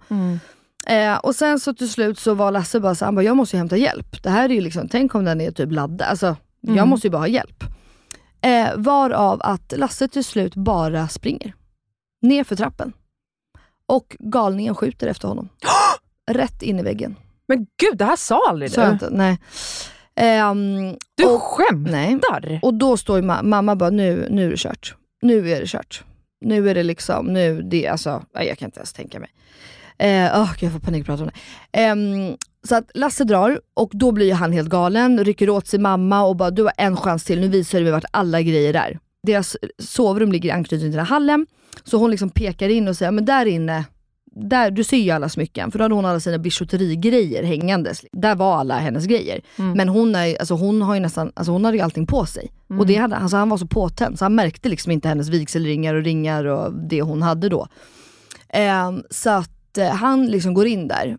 Eh, 0.86 1.16
och 1.16 1.34
sen 1.34 1.60
så 1.60 1.74
till 1.74 1.88
slut 1.90 2.18
så 2.18 2.34
var 2.34 2.50
Lasse 2.50 2.80
bara 2.80 2.94
så 2.94 3.04
här, 3.04 3.06
han 3.06 3.14
bara, 3.14 3.22
jag 3.22 3.36
måste 3.36 3.56
ju 3.56 3.58
hämta 3.58 3.76
hjälp. 3.76 4.22
Det 4.22 4.30
här 4.30 4.48
är 4.48 4.54
ju 4.54 4.60
liksom, 4.60 4.88
tänk 4.88 5.14
om 5.14 5.24
den 5.24 5.40
är 5.40 5.50
typ 5.50 5.72
laddad. 5.72 6.02
Alltså, 6.02 6.36
jag 6.60 6.88
måste 6.88 7.06
ju 7.06 7.10
bara 7.10 7.18
ha 7.18 7.28
hjälp. 7.28 7.64
Eh, 8.40 8.68
varav 8.76 9.40
att 9.42 9.72
Lasse 9.76 10.08
till 10.08 10.24
slut 10.24 10.54
bara 10.54 11.08
springer. 11.08 11.54
Ner 12.22 12.44
för 12.44 12.56
trappen. 12.56 12.92
Och 13.86 14.16
galningen 14.18 14.74
skjuter 14.74 15.06
efter 15.06 15.28
honom. 15.28 15.48
Rätt 16.30 16.62
in 16.62 16.78
i 16.78 16.82
väggen. 16.82 17.16
Men 17.48 17.58
gud, 17.58 17.98
det 17.98 18.04
här 18.04 18.16
sa 18.16 18.48
aldrig 18.48 18.70
du. 18.70 19.08
nej. 19.10 19.38
Ehm, 20.20 20.96
Du 21.16 21.24
och, 21.24 21.42
skämtar? 21.42 22.40
nej. 22.42 22.58
Och 22.62 22.74
då 22.74 22.96
står 22.96 23.22
ma- 23.22 23.42
mamma 23.42 23.76
bara, 23.76 23.90
nu, 23.90 24.26
nu 24.30 24.46
är 24.46 24.50
det 24.50 24.56
kört. 24.56 24.94
Nu 25.22 25.50
är 25.50 25.60
det 25.60 25.66
kört. 25.66 26.04
Nu 26.44 26.70
är 26.70 26.74
det 26.74 26.82
liksom, 26.82 27.26
nu, 27.26 27.62
det, 27.62 27.86
alltså, 27.88 28.22
jag 28.32 28.58
kan 28.58 28.66
inte 28.68 28.80
ens 28.80 28.92
tänka 28.92 29.20
mig. 29.20 29.30
Eh, 29.98 30.40
oh, 30.42 30.50
jag 30.60 30.72
får 30.72 30.78
panikprata 30.80 31.22
om 31.22 31.28
det. 31.34 31.78
Ehm, 31.80 32.36
så 32.68 32.76
att 32.76 32.90
Lasse 32.94 33.24
drar 33.24 33.60
och 33.74 33.90
då 33.92 34.12
blir 34.12 34.34
han 34.34 34.52
helt 34.52 34.68
galen, 34.68 35.24
rycker 35.24 35.50
åt 35.50 35.66
sig 35.66 35.78
mamma 35.80 36.22
och 36.24 36.36
bara, 36.36 36.50
du 36.50 36.62
har 36.62 36.72
en 36.76 36.96
chans 36.96 37.24
till, 37.24 37.40
nu 37.40 37.48
visar 37.48 37.78
du 37.78 37.84
mig 37.84 37.92
vart 37.92 38.04
alla 38.10 38.42
grejer 38.42 38.74
är. 38.74 38.98
Deras 39.26 39.56
sovrum 39.78 40.32
ligger 40.32 40.48
i 40.48 40.52
anknytning 40.52 40.80
till 40.90 40.96
den 40.96 41.06
här 41.06 41.14
hallen, 41.14 41.46
så 41.84 41.96
hon 41.96 42.10
liksom 42.10 42.30
pekar 42.30 42.68
in 42.68 42.88
och 42.88 42.96
säger, 42.96 43.12
men 43.12 43.24
där 43.24 43.46
inne, 43.46 43.84
där, 44.36 44.70
du 44.70 44.84
ser 44.84 44.96
ju 44.96 45.10
alla 45.10 45.28
smycken, 45.28 45.70
för 45.70 45.78
då 45.78 45.84
hade 45.84 45.94
hon 45.94 46.04
alla 46.04 46.20
sina 46.20 46.38
bijouterigrejer 46.38 47.42
hängandes. 47.42 48.04
Där 48.12 48.34
var 48.34 48.56
alla 48.56 48.78
hennes 48.78 49.06
grejer. 49.06 49.40
Men 49.74 49.88
hon, 49.88 50.14
är, 50.14 50.36
alltså 50.38 50.54
hon 50.54 50.82
har 50.82 50.94
ju 50.94 51.00
nästan, 51.00 51.32
alltså 51.34 51.52
hon 51.52 51.64
hade 51.64 51.76
ju 51.76 51.82
allting 51.82 52.06
på 52.06 52.26
sig. 52.26 52.52
Och 52.78 52.86
det 52.86 52.96
hade, 52.96 53.16
alltså 53.16 53.36
han 53.36 53.48
var 53.48 53.56
så 53.56 53.66
påtänd 53.66 54.18
så 54.18 54.24
han 54.24 54.34
märkte 54.34 54.68
liksom 54.68 54.92
inte 54.92 55.08
hennes 55.08 55.28
vigselringar 55.28 55.94
och 55.94 56.02
ringar 56.02 56.44
och 56.44 56.72
det 56.72 57.02
hon 57.02 57.22
hade 57.22 57.48
då. 57.48 57.68
Ehm, 58.48 59.02
så 59.10 59.30
att 59.30 59.78
eh, 59.78 59.88
han 59.88 60.26
liksom 60.26 60.54
går 60.54 60.66
in 60.66 60.88
där. 60.88 61.18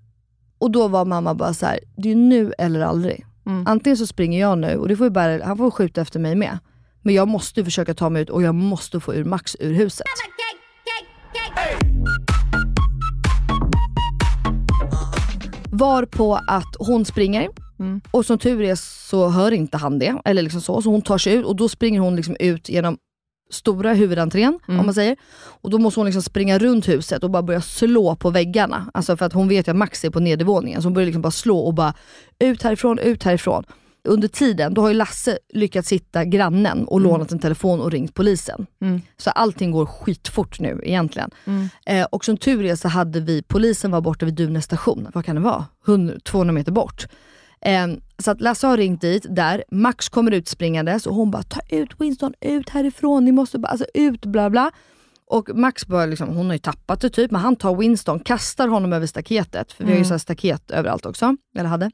Och 0.57 0.71
då 0.71 0.87
var 0.87 1.05
mamma 1.05 1.33
bara 1.33 1.53
så 1.53 1.65
här: 1.65 1.79
det 1.97 2.11
är 2.11 2.15
nu 2.15 2.53
eller 2.57 2.79
aldrig. 2.81 3.25
Mm. 3.45 3.67
Antingen 3.67 3.97
så 3.97 4.07
springer 4.07 4.39
jag 4.39 4.57
nu 4.57 4.77
och 4.77 4.87
det 4.87 4.95
får 4.95 5.05
ju 5.05 5.11
bara, 5.11 5.45
han 5.45 5.57
får 5.57 5.71
skjuta 5.71 6.01
efter 6.01 6.19
mig 6.19 6.35
med. 6.35 6.59
Men 7.01 7.13
jag 7.13 7.27
måste 7.27 7.63
försöka 7.63 7.93
ta 7.93 8.09
mig 8.09 8.21
ut 8.21 8.29
och 8.29 8.43
jag 8.43 8.55
måste 8.55 8.99
få 8.99 9.13
ur 9.13 9.23
Max 9.23 9.55
ur 9.59 9.73
huset. 9.73 10.05
Var 15.77 16.05
på 16.05 16.35
att 16.47 16.75
hon 16.79 17.05
springer 17.05 17.47
Mm. 17.79 18.01
och 18.11 18.25
som 18.25 18.37
tur 18.37 18.61
är 18.61 18.75
så 18.75 19.27
hör 19.29 19.51
inte 19.51 19.77
han 19.77 19.99
det. 19.99 20.15
Eller 20.25 20.41
liksom 20.43 20.61
så, 20.61 20.81
så 20.81 20.89
hon 20.89 21.01
tar 21.01 21.17
sig 21.17 21.33
ut 21.33 21.45
och 21.45 21.55
då 21.55 21.69
springer 21.69 21.99
hon 21.99 22.15
liksom 22.15 22.35
ut 22.39 22.69
genom 22.69 22.97
stora 23.51 23.93
huvudentrén, 23.93 24.59
Mm. 24.67 24.79
om 24.79 24.85
man 24.85 24.95
säger. 24.95 25.15
Och 25.61 25.69
då 25.69 25.77
måste 25.77 25.99
hon 25.99 26.05
liksom 26.05 26.21
springa 26.23 26.59
runt 26.59 26.87
huset 26.87 27.23
och 27.23 27.29
bara 27.29 27.43
börja 27.43 27.61
slå 27.61 28.15
på 28.15 28.29
väggarna. 28.29 28.91
Alltså 28.93 29.17
för 29.17 29.25
att 29.25 29.33
hon 29.33 29.47
vet 29.47 29.67
att 29.67 29.75
Max 29.75 30.05
är 30.05 30.09
på 30.09 30.19
nedervåningen, 30.19 30.81
så 30.81 30.85
hon 30.85 30.93
börjar 30.93 31.05
liksom 31.05 31.21
bara 31.21 31.31
slå 31.31 31.59
och 31.59 31.73
bara 31.73 31.93
ut 32.39 32.63
härifrån, 32.63 32.99
ut 32.99 33.23
härifrån. 33.23 33.63
Under 34.05 34.27
tiden, 34.27 34.73
då 34.73 34.81
har 34.81 34.89
ju 34.89 34.93
Lasse 34.93 35.37
lyckats 35.53 35.91
hitta 35.91 36.25
grannen 36.25 36.85
och 36.85 37.01
lånat 37.01 37.31
en 37.31 37.39
telefon 37.39 37.81
och 37.81 37.91
ringt 37.91 38.13
polisen. 38.13 38.65
Mm. 38.81 39.01
Så 39.17 39.29
allting 39.29 39.71
går 39.71 39.85
skitfort 39.85 40.59
nu 40.59 40.81
egentligen. 40.83 41.31
Mm. 41.45 41.69
Eh, 41.85 42.05
och 42.11 42.25
som 42.25 42.37
tur 42.37 42.65
är 42.65 42.75
så 42.75 42.87
hade 42.87 43.19
vi, 43.19 43.43
polisen 43.43 43.91
var 43.91 44.01
borta 44.01 44.25
vid 44.25 44.33
Duvnäs 44.33 44.65
station, 44.65 45.07
vad 45.13 45.25
kan 45.25 45.35
det 45.35 45.41
vara? 45.41 45.65
100, 45.87 46.15
200 46.23 46.53
meter 46.53 46.71
bort. 46.71 47.07
Eh, 47.61 47.87
så 48.19 48.31
att 48.31 48.41
Lasse 48.41 48.67
har 48.67 48.77
ringt 48.77 49.01
dit, 49.01 49.25
där, 49.29 49.63
Max 49.71 50.09
kommer 50.09 50.31
ut 50.31 50.47
springandes 50.47 51.07
och 51.07 51.15
hon 51.15 51.31
bara 51.31 51.43
ta 51.43 51.59
ut 51.69 51.89
Winston, 52.01 52.33
ut 52.41 52.69
härifrån, 52.69 53.25
ni 53.25 53.31
måste 53.31 53.59
bara, 53.59 53.67
alltså 53.67 53.85
ut 53.93 54.25
bla 54.25 54.49
bla. 54.49 54.71
Och 55.27 55.49
Max 55.55 55.87
börjar 55.87 56.07
liksom, 56.07 56.29
hon 56.29 56.45
har 56.45 56.53
ju 56.53 56.59
tappat 56.59 57.01
det 57.01 57.09
typ, 57.09 57.31
men 57.31 57.41
han 57.41 57.55
tar 57.55 57.75
Winston, 57.75 58.19
kastar 58.19 58.67
honom 58.67 58.93
över 58.93 59.07
staketet, 59.07 59.71
för 59.71 59.83
vi 59.83 59.91
har 59.91 59.97
ju 59.97 60.05
så 60.05 60.13
här 60.13 60.17
staket 60.17 60.71
överallt 60.71 61.05
också, 61.05 61.35
eller 61.57 61.69
hade. 61.69 61.91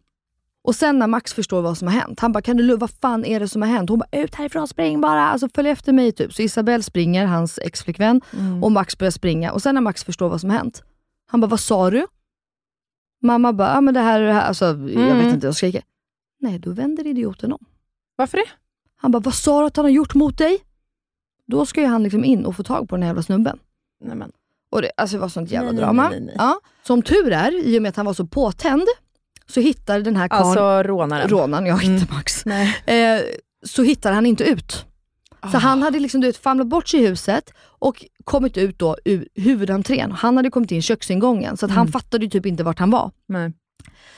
Och 0.64 0.76
sen 0.76 1.00
när 1.00 1.08
Max 1.08 1.34
förstår 1.34 1.62
vad 1.62 1.78
som 1.78 1.88
har 1.88 1.96
hänt, 1.96 2.20
han 2.20 2.32
bara, 2.32 2.42
kan 2.42 2.58
du 2.58 2.64
lova, 2.64 2.80
vad 2.80 2.90
fan 2.92 3.26
är 3.26 3.40
det 3.40 3.48
som 3.48 3.62
har 3.62 3.70
hänt? 3.70 3.90
Hon 3.90 4.00
bara, 4.00 4.20
ut 4.22 4.36
härifrån, 4.36 4.68
spring 4.68 5.02
bara, 5.02 5.22
alltså 5.30 5.50
följ 5.56 5.70
efter 5.70 5.94
mig 5.94 6.12
typ. 6.12 6.34
Så 6.34 6.42
Isabelle 6.42 6.84
springer, 6.84 7.26
hans 7.26 7.60
exflickvän, 7.60 8.22
och 8.62 8.72
Max 8.72 8.98
börjar 8.98 9.12
springa. 9.12 9.52
Och 9.52 9.62
sen 9.62 9.76
när 9.76 9.82
Max 9.82 10.04
förstår 10.04 10.30
vad 10.30 10.42
som 10.42 10.50
har 10.50 10.58
hänt, 10.58 10.84
han 11.28 11.42
bara, 11.42 11.48
vad 11.48 11.60
sa 11.60 11.90
du? 11.90 12.08
Mamma 13.22 13.54
bara, 13.54 13.74
ja 13.74 13.82
men 13.82 13.94
det 13.94 14.00
här 14.00 14.22
är 14.22 14.28
det 14.28 14.34
här, 14.34 14.48
alltså 14.48 14.66
jag 14.66 15.16
vet 15.16 15.34
inte, 15.34 15.48
jag 15.48 15.56
skriker. 15.56 15.84
Nej, 16.40 16.60
då 16.60 16.72
vänder 16.72 17.08
idioten 17.08 17.54
om. 17.54 17.66
Varför 18.16 18.38
det? 18.38 18.50
Han 18.96 19.12
bara, 19.12 19.20
vad 19.20 19.34
sa 19.34 19.60
du 19.60 19.68
att 19.68 19.76
han 19.76 19.86
har 19.86 19.90
gjort 19.92 20.16
mot 20.16 20.38
dig? 20.38 20.60
Då 21.48 21.66
ska 21.66 21.82
ju 21.82 21.88
han 21.88 22.04
liksom 22.04 22.24
in 22.24 22.46
och 22.46 22.56
få 22.56 22.64
tag 22.64 22.90
på 22.90 22.96
den 22.96 23.04
här 23.04 23.10
jävla 23.10 23.24
snubben. 23.24 23.60
Nej, 24.02 24.16
men. 24.16 24.32
Och 24.72 24.82
det 24.82 24.92
alltså, 24.98 25.16
det 25.18 25.22
var 25.22 25.30
sånt 25.30 25.52
jävla 25.52 25.72
Nej, 25.72 25.82
drama. 25.82 26.10
nej, 26.10 26.20
nej. 26.22 26.36
Ja. 26.38 26.60
Som 26.84 27.02
tur 27.02 27.32
är, 27.32 27.66
i 27.66 27.78
och 27.78 27.82
med 27.82 27.90
att 27.90 27.96
han 27.96 28.06
var 28.06 28.14
så 28.14 28.26
påtänd, 28.26 28.84
så 29.52 29.60
hittar 29.60 30.00
den 30.00 30.16
här 30.16 30.28
karln, 30.28 30.44
Alltså 30.44 30.84
rånaren. 30.84 31.28
rånaren, 31.30 31.66
jag 31.66 31.84
Mm. 31.84 31.96
inte 31.96 32.14
Max, 32.14 32.46
Nej. 32.46 32.76
eh, 32.86 33.22
så 33.66 33.84
hittar 33.84 34.12
han 34.12 34.26
inte 34.26 34.44
ut. 34.44 34.86
Så 35.52 35.58
Ah. 35.58 35.60
han 35.60 35.82
hade 35.82 36.00
liksom, 36.00 36.22
du 36.22 36.28
vet, 36.28 36.38
famlat 36.38 36.68
bort 36.68 36.88
sig 36.88 37.00
i 37.00 37.08
huset 37.08 37.54
och 37.60 38.06
kommit 38.24 38.58
ut 38.58 38.80
då 38.80 38.98
ur 39.06 39.28
huvudentrén. 39.36 40.12
Han 40.12 40.38
hade 40.38 40.50
kommit 40.50 40.72
in 40.72 40.82
köksingången, 40.82 41.58
så 41.58 41.66
att 41.66 41.72
han 41.72 41.82
Mm. 41.82 41.92
fattade 41.92 42.28
typ 42.28 42.46
inte 42.46 42.64
vart 42.64 42.80
han 42.80 42.92
var. 42.92 43.12
Nej. 43.28 43.54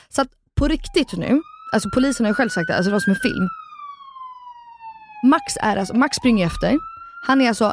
Så 0.08 0.22
att 0.22 0.28
på 0.54 0.68
riktigt 0.68 1.12
nu, 1.12 1.40
alltså 1.72 1.88
polisen 1.94 2.26
har 2.26 2.30
ju 2.30 2.34
själv 2.34 2.48
sagt 2.48 2.66
det, 2.68 2.76
alltså 2.76 2.90
det 2.90 2.92
var 2.92 3.00
som 3.00 3.12
en 3.12 3.18
film. 3.20 3.48
Max, 5.24 5.56
är 5.60 5.76
alltså, 5.76 5.96
Max 5.96 6.16
springer 6.16 6.46
efter, 6.46 6.78
han 7.26 7.40
är 7.40 7.48
alltså 7.48 7.72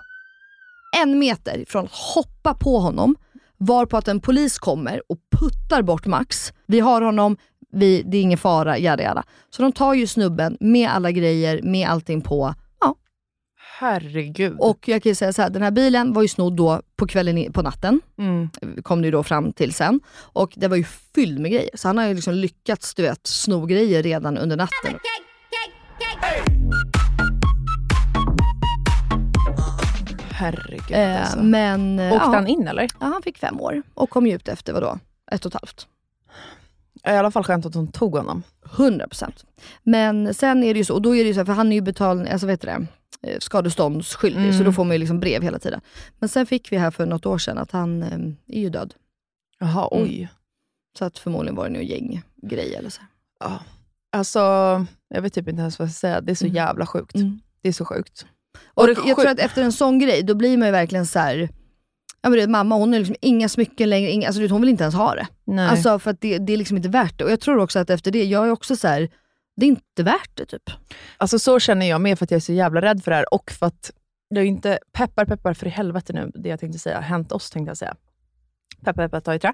en 1.01 1.19
meter 1.19 1.65
från 1.67 1.85
att 1.85 1.91
hoppa 2.15 2.53
på 2.53 2.79
honom, 2.79 3.15
varpå 3.57 3.97
att 3.97 4.07
en 4.07 4.19
polis 4.19 4.59
kommer 4.59 5.01
och 5.09 5.17
puttar 5.39 5.81
bort 5.81 6.05
Max. 6.05 6.53
Vi 6.67 6.79
har 6.79 7.01
honom, 7.01 7.37
vi, 7.71 8.01
det 8.05 8.17
är 8.17 8.21
ingen 8.21 8.37
fara, 8.37 8.77
jada 8.77 9.03
jada. 9.03 9.23
Så 9.49 9.61
de 9.61 9.71
tar 9.71 9.93
ju 9.93 10.07
snubben 10.07 10.57
med 10.59 10.89
alla 10.89 11.11
grejer, 11.11 11.61
med 11.63 11.89
allting 11.89 12.21
på. 12.21 12.53
Ja. 12.81 12.95
Herregud. 13.79 14.55
Och 14.59 14.87
jag 14.87 15.03
kan 15.03 15.09
ju 15.09 15.15
säga 15.15 15.33
så 15.33 15.41
här, 15.41 15.49
den 15.49 15.61
här 15.61 15.71
bilen 15.71 16.13
var 16.13 16.21
ju 16.21 16.27
snodd 16.27 16.55
då 16.55 16.81
på 16.95 17.07
kvällen 17.07 17.53
på 17.53 17.61
natten. 17.61 18.01
mm. 18.17 18.49
kom 18.83 19.01
det 19.01 19.05
ju 19.05 19.11
då 19.11 19.23
fram 19.23 19.53
till 19.53 19.73
sen. 19.73 19.99
Och 20.17 20.53
det 20.55 20.67
var 20.67 20.77
ju 20.77 20.83
fylld 21.15 21.39
med 21.39 21.51
grejer. 21.51 21.69
Så 21.73 21.87
han 21.89 21.97
har 21.97 22.05
ju 22.07 22.13
liksom 22.13 22.33
lyckats 22.33 22.93
du 22.95 23.01
vet, 23.03 23.27
sno 23.27 23.65
grejer 23.65 24.03
redan 24.03 24.37
under 24.37 24.57
natten. 24.57 24.95
Herregud 30.31 30.91
Eh, 30.91 31.21
alltså. 31.21 31.43
men 31.43 31.99
eh, 31.99 32.13
Åkte 32.13 32.25
ja, 32.25 32.33
han 32.33 32.47
in 32.47 32.67
eller? 32.67 32.81
ja, 32.99 33.05
han 33.05 33.21
fick 33.21 33.37
fem 33.37 33.61
år 33.61 33.81
och 33.93 34.09
kom 34.09 34.27
ju 34.27 34.35
ut 34.35 34.47
efter 34.47 34.73
vadå? 34.73 34.99
Ett 35.31 35.45
och 35.45 35.55
ett 35.55 35.61
halvt. 35.61 35.87
I 37.07 37.09
alla 37.09 37.31
fall 37.31 37.43
skönt 37.43 37.65
att 37.65 37.73
hon 37.75 37.87
tog 37.91 38.15
honom. 38.15 38.43
100 38.77 39.07
procent. 39.07 39.45
Men 39.83 40.33
sen 40.33 40.63
är 40.63 40.73
det 40.73 40.77
ju 40.77 40.85
så, 40.85 40.93
och 40.93 41.01
då 41.01 41.15
är 41.15 41.23
det 41.23 41.27
ju 41.27 41.33
så 41.33 41.39
här, 41.39 41.45
för 41.45 41.53
han 41.53 41.71
är 41.71 41.75
ju 41.75 41.81
betal, 41.81 42.27
alltså 42.27 42.47
vet 42.47 42.61
du 42.61 42.67
det, 42.67 42.87
eh, 43.31 43.39
skadeståndsskyldig, 43.39 44.41
Mm. 44.43 44.57
så 44.57 44.63
då 44.63 44.71
får 44.73 44.83
man 44.83 44.91
ju 44.95 44.97
liksom 44.99 45.19
brev 45.19 45.41
hela 45.41 45.59
tiden. 45.59 45.81
Men 46.19 46.29
sen 46.29 46.45
fick 46.45 46.71
vi 46.71 46.77
här 46.77 46.91
för 46.91 47.05
något 47.05 47.25
år 47.25 47.37
sedan 47.37 47.57
att 47.57 47.71
han 47.71 48.03
eh, 48.03 48.57
är 48.57 48.61
ju 48.61 48.69
död. 48.69 48.93
Jaha, 49.59 49.89
Mm. 49.91 50.03
oj. 50.03 50.27
Så 50.97 51.05
att 51.05 51.19
förmodligen 51.19 51.55
var 51.55 51.63
det 51.69 51.73
nog 51.73 51.83
gänggrej 51.83 52.75
eller 52.75 52.89
så. 52.89 53.01
Ja. 53.39 53.59
Alltså, 54.11 54.39
jag 55.09 55.21
vet 55.21 55.33
typ 55.33 55.47
inte 55.47 55.61
ens 55.61 55.79
vad 55.79 55.87
jag 55.87 55.93
ska 55.93 55.99
säga. 55.99 56.21
Det 56.21 56.31
är 56.31 56.35
så 56.35 56.45
Mm. 56.45 56.55
jävla 56.55 56.85
sjukt. 56.85 57.15
Mm. 57.15 57.39
Det 57.61 57.69
är 57.69 57.73
så 57.73 57.85
sjukt. 57.85 58.25
Och 58.73 58.85
det 58.87 58.91
jag 58.93 58.97
sjuk- 59.05 59.15
tror 59.15 59.27
att 59.27 59.39
efter 59.39 59.63
en 59.63 59.71
sån 59.71 59.99
grej, 59.99 60.23
då 60.23 60.35
blir 60.35 60.57
man 60.57 60.67
ju 60.67 60.71
verkligen 60.71 61.05
så 61.05 61.19
här. 61.19 61.49
Ja, 62.21 62.29
men 62.29 62.31
du 62.31 62.37
vet, 62.37 62.49
mamma 62.49 62.75
hon 62.75 62.91
har 62.93 62.99
liksom 62.99 63.15
inga 63.21 63.49
smycken 63.49 63.89
längre, 63.89 64.11
inga, 64.11 64.27
alltså, 64.27 64.47
hon 64.47 64.61
vill 64.61 64.69
inte 64.69 64.83
ens 64.83 64.95
ha 64.95 65.15
det. 65.15 65.27
Nej. 65.43 65.69
Alltså, 65.69 65.99
för 65.99 66.11
att 66.11 66.21
det, 66.21 66.37
det 66.37 66.53
är 66.53 66.57
liksom 66.57 66.77
inte 66.77 66.89
värt 66.89 67.17
det. 67.17 67.23
Och 67.23 67.31
jag 67.31 67.39
tror 67.39 67.57
också 67.57 67.79
att 67.79 67.89
efter 67.89 68.11
det, 68.11 68.23
jag 68.25 68.47
är 68.47 68.51
också 68.51 68.75
så 68.75 68.87
här. 68.87 69.09
det 69.55 69.65
är 69.65 69.67
inte 69.67 70.03
värt 70.03 70.29
det 70.33 70.45
typ. 70.45 70.69
Alltså 71.17 71.39
så 71.39 71.59
känner 71.59 71.85
jag 71.89 72.01
med 72.01 72.19
för 72.19 72.25
att 72.25 72.31
jag 72.31 72.35
är 72.35 72.41
så 72.41 72.53
jävla 72.53 72.81
rädd 72.81 73.03
för 73.03 73.11
det 73.11 73.17
här 73.17 73.33
och 73.33 73.51
för 73.51 73.65
att 73.65 73.91
det 74.35 74.41
ju 74.41 74.47
inte, 74.47 74.79
peppar 74.91 75.25
peppar 75.25 75.53
för 75.53 75.67
i 75.67 75.69
helvete 75.69 76.13
nu, 76.13 76.31
det 76.33 76.49
jag 76.49 76.59
tänkte 76.59 76.79
säga, 76.79 76.99
hänt 76.99 77.31
oss 77.31 77.49
tänkte 77.49 77.69
jag 77.69 77.77
säga. 77.77 77.95
Peppar 78.85 79.03
peppar 79.03 79.19
ta 79.19 79.35
i 79.35 79.39
trä. 79.39 79.53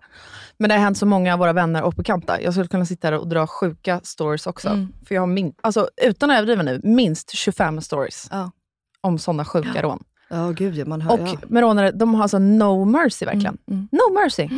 Men 0.57 0.69
det 0.69 0.75
har 0.75 0.81
hänt 0.81 0.97
så 0.97 1.05
många 1.05 1.33
av 1.33 1.39
våra 1.39 1.53
vänner 1.53 1.83
och 1.83 1.93
bekanta. 1.93 2.41
Jag 2.41 2.53
skulle 2.53 2.67
kunna 2.67 2.85
sitta 2.85 3.07
här 3.07 3.13
och 3.17 3.27
dra 3.27 3.47
sjuka 3.47 4.01
stories 4.03 4.47
också. 4.47 4.69
Mm. 4.69 4.93
För 5.07 5.15
jag 5.15 5.21
har 5.21 5.27
min, 5.27 5.53
alltså, 5.61 5.89
utan 6.03 6.31
att 6.31 6.37
överdriva 6.37 6.63
nu, 6.63 6.81
minst 6.83 7.31
25 7.35 7.81
stories 7.81 8.27
Ja. 8.31 8.51
om 9.01 9.19
sådana 9.19 9.45
sjuka 9.45 9.81
rån. 9.81 10.03
Ja 10.29 10.51
gud 10.51 10.75
ja, 10.75 10.85
man 10.85 11.01
hör 11.01 11.13
Och 11.13 11.27
ja. 11.27 11.37
med 11.47 11.61
rånare, 11.61 11.91
de 11.91 12.15
har 12.15 12.21
alltså 12.21 12.39
no 12.39 12.85
mercy 12.85 13.25
verkligen. 13.25 13.57
Mm, 13.67 13.79
mm. 13.79 13.87
No 13.91 14.13
mercy. 14.23 14.49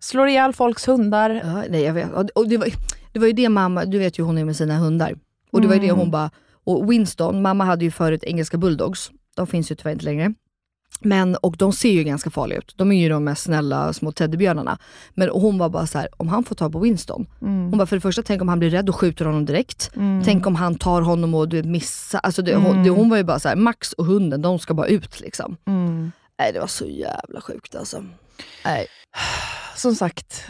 Slår 0.00 0.28
ihjäl 0.28 0.52
folks 0.52 0.88
hundar. 0.88 1.30
Ja, 1.44 1.64
nej, 1.70 1.82
jag 1.82 1.92
vet. 1.94 2.12
Och- 2.12 2.30
Och 2.34 2.48
det, 2.48 2.56
var, 2.56 2.68
det 3.12 3.18
var 3.18 3.26
ju 3.26 3.32
det 3.32 3.48
mamma, 3.48 3.84
du 3.84 3.98
vet 3.98 4.18
ju 4.18 4.22
hon 4.22 4.38
är 4.38 4.44
med 4.44 4.56
sina 4.56 4.76
hundar. 4.76 5.14
Och 5.52 5.60
det 5.60 5.66
var 5.66 5.74
ju 5.74 5.80
det 5.80 5.86
Mm. 5.88 5.98
hon 5.98 6.10
bara, 6.10 6.30
och 6.64 6.92
Winston, 6.92 7.42
mamma 7.42 7.64
hade 7.64 7.84
ju 7.84 7.90
förut 7.90 8.24
engelska 8.24 8.56
bulldogs. 8.58 9.10
De 9.36 9.46
finns 9.46 9.70
ju 9.70 9.74
tyvärr 9.74 9.92
inte 9.92 10.04
längre. 10.04 10.34
Men, 11.00 11.36
och 11.36 11.56
de 11.56 11.72
ser 11.72 11.90
ju 11.90 12.04
ganska 12.04 12.30
farliga 12.30 12.58
ut. 12.58 12.74
De 12.76 12.92
är 12.92 13.02
ju 13.02 13.08
de 13.08 13.24
mest 13.24 13.42
snälla 13.42 13.92
små 13.92 14.12
teddybjörnarna. 14.12 14.78
Men 15.14 15.28
hon 15.28 15.58
var 15.58 15.68
bara 15.68 15.86
så 15.86 15.98
här, 15.98 16.08
om 16.16 16.28
han 16.28 16.44
får 16.44 16.54
tag 16.54 16.72
på 16.72 16.78
Winston. 16.78 17.26
Mm. 17.42 17.68
Hon 17.68 17.78
bara, 17.78 17.86
för 17.86 17.96
det 17.96 18.00
första, 18.00 18.22
tänk 18.22 18.42
om 18.42 18.48
han 18.48 18.58
blir 18.58 18.70
rädd 18.70 18.88
och 18.88 18.94
skjuter 18.96 19.24
honom 19.24 19.44
direkt. 19.46 19.90
Mm. 19.96 20.24
Tänk 20.24 20.46
om 20.46 20.54
han 20.54 20.74
tar 20.74 21.02
honom 21.02 21.34
och 21.34 21.48
du 21.48 21.62
missar. 21.62 22.20
Alltså 22.22 22.42
det, 22.42 22.54
hon, 22.54 22.66
Mm. 22.66 22.84
det, 22.84 22.90
hon 22.90 23.08
var 23.08 23.16
ju 23.16 23.24
bara 23.24 23.38
så 23.38 23.48
här, 23.48 23.56
Max 23.56 23.92
och 23.92 24.04
hunden, 24.06 24.42
de 24.42 24.58
ska 24.58 24.74
bara 24.74 24.86
ut 24.86 25.20
liksom. 25.20 25.56
Mm. 25.66 26.12
Nej 26.38 26.52
det 26.52 26.60
var 26.60 26.66
så 26.66 26.86
jävla 26.86 27.40
sjukt 27.40 27.74
alltså. 27.74 28.04
Nej. 28.64 28.86
Som 29.76 29.94
sagt, 29.94 30.46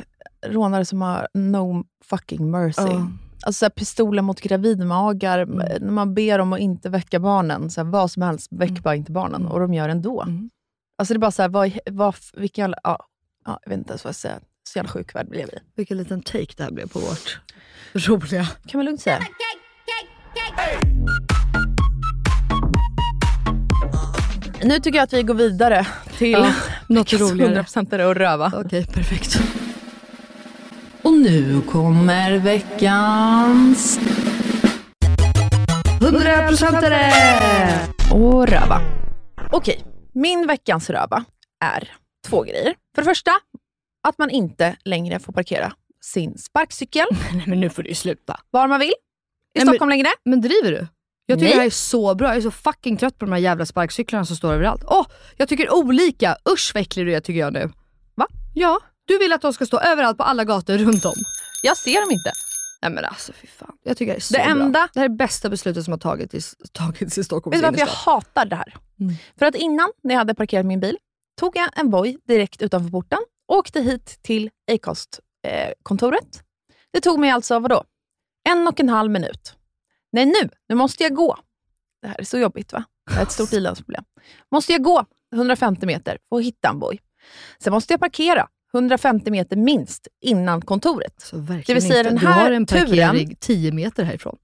rånare 0.46 0.84
som 0.84 1.02
har 1.02 1.28
no 1.34 1.84
fucking 2.04 2.50
mercy. 2.50 2.82
Ja. 2.82 3.10
Alltså 3.46 3.58
så 3.58 3.64
här, 3.64 3.70
pistoler 3.70 4.22
mot 4.22 4.40
gravidmagar, 4.40 5.38
Mm. 5.38 5.58
när 5.80 5.90
man 5.92 6.14
ber 6.14 6.38
om 6.38 6.52
att 6.52 6.60
inte 6.60 6.88
väcka 6.88 7.18
barnen, 7.20 7.70
så 7.70 7.80
här, 7.84 7.90
vad 7.90 8.10
som 8.10 8.22
helst, 8.22 8.48
väck 8.52 8.80
bara 8.82 8.94
inte 8.94 9.12
barnen. 9.12 9.40
Mm. 9.40 9.52
Och 9.52 9.60
de 9.60 9.74
gör 9.74 9.88
ändå. 9.88 10.22
Mm. 10.22 10.50
Alltså 10.98 11.14
det 11.14 11.16
är 11.16 11.20
bara 11.20 11.30
så 11.30 11.42
här, 11.42 11.48
vad, 11.48 11.78
vad, 11.90 12.14
vilken 12.36 12.62
jävla, 12.62 12.76
ja, 12.84 12.98
ja, 13.44 13.58
jag 13.62 13.70
vet 13.70 13.78
inte 13.78 13.90
ens 13.90 14.04
vad 14.04 14.08
jag 14.08 14.14
ska 14.16 14.28
säga. 14.28 14.40
Så 14.72 14.78
jävla 14.78 14.90
sjuk 14.90 15.14
värld 15.14 15.26
vi 15.30 15.36
lever 15.36 15.54
i. 15.54 15.58
Vilken 15.76 15.96
liten 15.96 16.22
take 16.22 16.52
det 16.56 16.62
här 16.62 16.70
blev 16.70 16.88
på 16.88 16.98
vårt 16.98 17.40
roliga. 17.94 18.48
Kan 18.66 18.78
man 18.78 18.84
lugnt 18.84 19.00
säga. 19.00 19.18
Nu 24.62 24.78
tycker 24.80 24.98
jag 24.98 25.04
att 25.04 25.12
vi 25.12 25.22
går 25.22 25.34
vidare 25.34 25.86
till 26.18 26.30
Ja, 26.32 26.52
något 26.88 27.12
roligare. 27.12 27.62
100% 27.62 28.04
och 28.08 28.14
röva. 28.14 28.52
Okej, 28.56 28.86
perfekt. 28.86 29.40
Och 31.08 31.14
nu 31.14 31.60
kommer 31.60 32.38
veckans 32.38 33.98
100%are! 36.00 37.78
och 38.12 38.48
röva. 38.48 38.80
Okej, 39.50 39.84
min 40.14 40.46
veckans 40.46 40.90
röva 40.90 41.24
är 41.64 41.92
två 42.26 42.42
grejer. 42.42 42.74
För 42.94 43.02
det 43.02 43.04
första, 43.04 43.30
att 44.08 44.18
man 44.18 44.30
inte 44.30 44.76
längre 44.84 45.18
får 45.18 45.32
parkera 45.32 45.72
sin 46.00 46.38
sparkcykel 46.38 47.06
Nej 47.32 47.44
men 47.46 47.60
nu 47.60 47.70
får 47.70 47.82
du 47.82 47.88
ju 47.88 47.94
sluta. 47.94 48.40
var 48.50 48.68
man 48.68 48.80
vill. 48.80 48.88
I 48.88 48.92
Nej, 49.54 49.64
men- 49.64 49.74
Stockholm 49.74 49.88
längre. 49.88 50.08
Men 50.24 50.40
driver 50.40 50.70
du? 50.70 50.86
Jag 51.26 51.38
tycker 51.38 51.44
Nej. 51.48 51.52
det 51.54 51.58
här 51.60 51.66
är 51.66 51.70
så 51.70 52.14
bra. 52.14 52.28
Jag 52.28 52.36
är 52.36 52.40
så 52.40 52.50
fucking 52.50 52.96
trött 52.96 53.18
på 53.18 53.24
de 53.24 53.32
här 53.32 53.38
jävla 53.40 53.66
sparkcyklarna 53.66 54.24
som 54.24 54.36
står 54.36 54.52
överallt. 54.52 54.84
Åh, 54.86 55.06
jag 55.36 55.48
tycker 55.48 55.74
olika. 55.74 56.36
Usch 56.52 56.70
vad 56.74 56.80
äcklig 56.80 57.06
du 57.06 57.14
är 57.14 57.20
tycker 57.20 57.40
jag 57.40 57.52
nu. 57.52 57.70
Va? 58.14 58.26
Ja, 58.54 58.80
du 59.08 59.18
vill 59.18 59.32
att 59.32 59.42
de 59.42 59.52
ska 59.52 59.66
stå 59.66 59.78
överallt 59.80 60.16
på 60.16 60.22
alla 60.24 60.44
gator 60.44 60.78
runt 60.78 61.04
om. 61.04 61.14
Jag 61.62 61.76
ser 61.76 62.00
dem 62.00 62.10
inte. 62.10 62.32
Nej 62.82 62.90
men 62.90 63.04
alltså 63.04 63.32
fy 63.32 63.46
fan. 63.46 63.76
Jag 63.82 63.96
tycker 63.96 64.12
det 64.12 64.18
är 64.18 64.20
så 64.20 64.34
Det 64.34 64.38
bra. 64.38 64.48
enda- 64.50 64.88
Det 64.94 65.00
här 65.00 65.04
är 65.04 65.08
bästa 65.16 65.48
beslutet 65.50 65.84
som 65.84 65.92
har 65.92 65.98
tagits 65.98 66.34
i, 66.34 66.40
tagits 66.72 67.18
i 67.18 67.24
Stockholms 67.24 67.54
Vet 67.54 67.60
du 67.62 67.66
varför 67.66 67.80
jag 67.80 67.86
hatar 68.14 68.44
det 68.46 68.56
här? 68.56 68.76
Mm. 69.00 69.14
För 69.38 69.46
att 69.46 69.54
innan, 69.54 69.92
när 70.02 70.14
jag 70.14 70.18
hade 70.18 70.34
parkerat 70.34 70.66
min 70.66 70.80
bil, 70.80 70.96
tog 71.40 71.56
jag 71.56 71.78
en 71.78 71.90
Voi 71.90 72.18
direkt 72.28 72.62
utanför 72.62 72.90
porten 72.90 73.18
och 73.48 73.56
åkte 73.56 73.80
hit 73.80 74.18
till 74.22 74.50
Acast-kontoret. 74.72 76.42
det 76.92 77.00
tog 77.00 77.18
mig 77.18 77.30
alltså, 77.30 77.58
vadå? 77.58 77.84
En 78.48 78.68
och 78.68 78.80
en 78.80 78.88
halv 78.88 79.10
minut. 79.10 79.54
Nej, 80.12 80.26
nu, 80.26 80.50
nu 80.68 80.74
måste 80.74 81.02
jag 81.02 81.14
gå. 81.14 81.38
Det 82.02 82.08
här 82.08 82.20
är 82.20 82.24
så 82.24 82.38
jobbigt 82.38 82.72
va? 82.72 82.84
Det 83.06 83.12
här 83.12 83.20
är 83.20 83.26
ett 83.26 83.32
stort 83.32 83.52
ilandsproblem. 83.52 84.04
Måste 84.52 84.72
jag 84.72 84.82
gå 84.82 85.04
150 85.34 85.86
meter 85.86 86.18
att 86.34 86.42
hitta 86.42 86.68
en 86.68 86.78
Voi. 86.78 86.98
Sen 87.62 87.72
måste 87.72 87.92
jag 87.92 88.00
parkera 88.00 88.48
150 88.74 89.30
meter 89.30 89.56
minst 89.56 90.08
innan 90.22 90.60
kontoret. 90.62 91.14
Så 91.18 91.36
Det 91.36 91.74
vill 91.74 91.82
säga 91.82 91.98
inte. 91.98 92.02
den 92.02 92.18
du 92.18 92.26
här 92.26 92.44
har 92.44 92.50
en 92.50 92.66
turen- 92.66 92.86
parkering 92.86 93.36
10 93.40 93.72
meter 93.72 94.04
härifrån. 94.04 94.36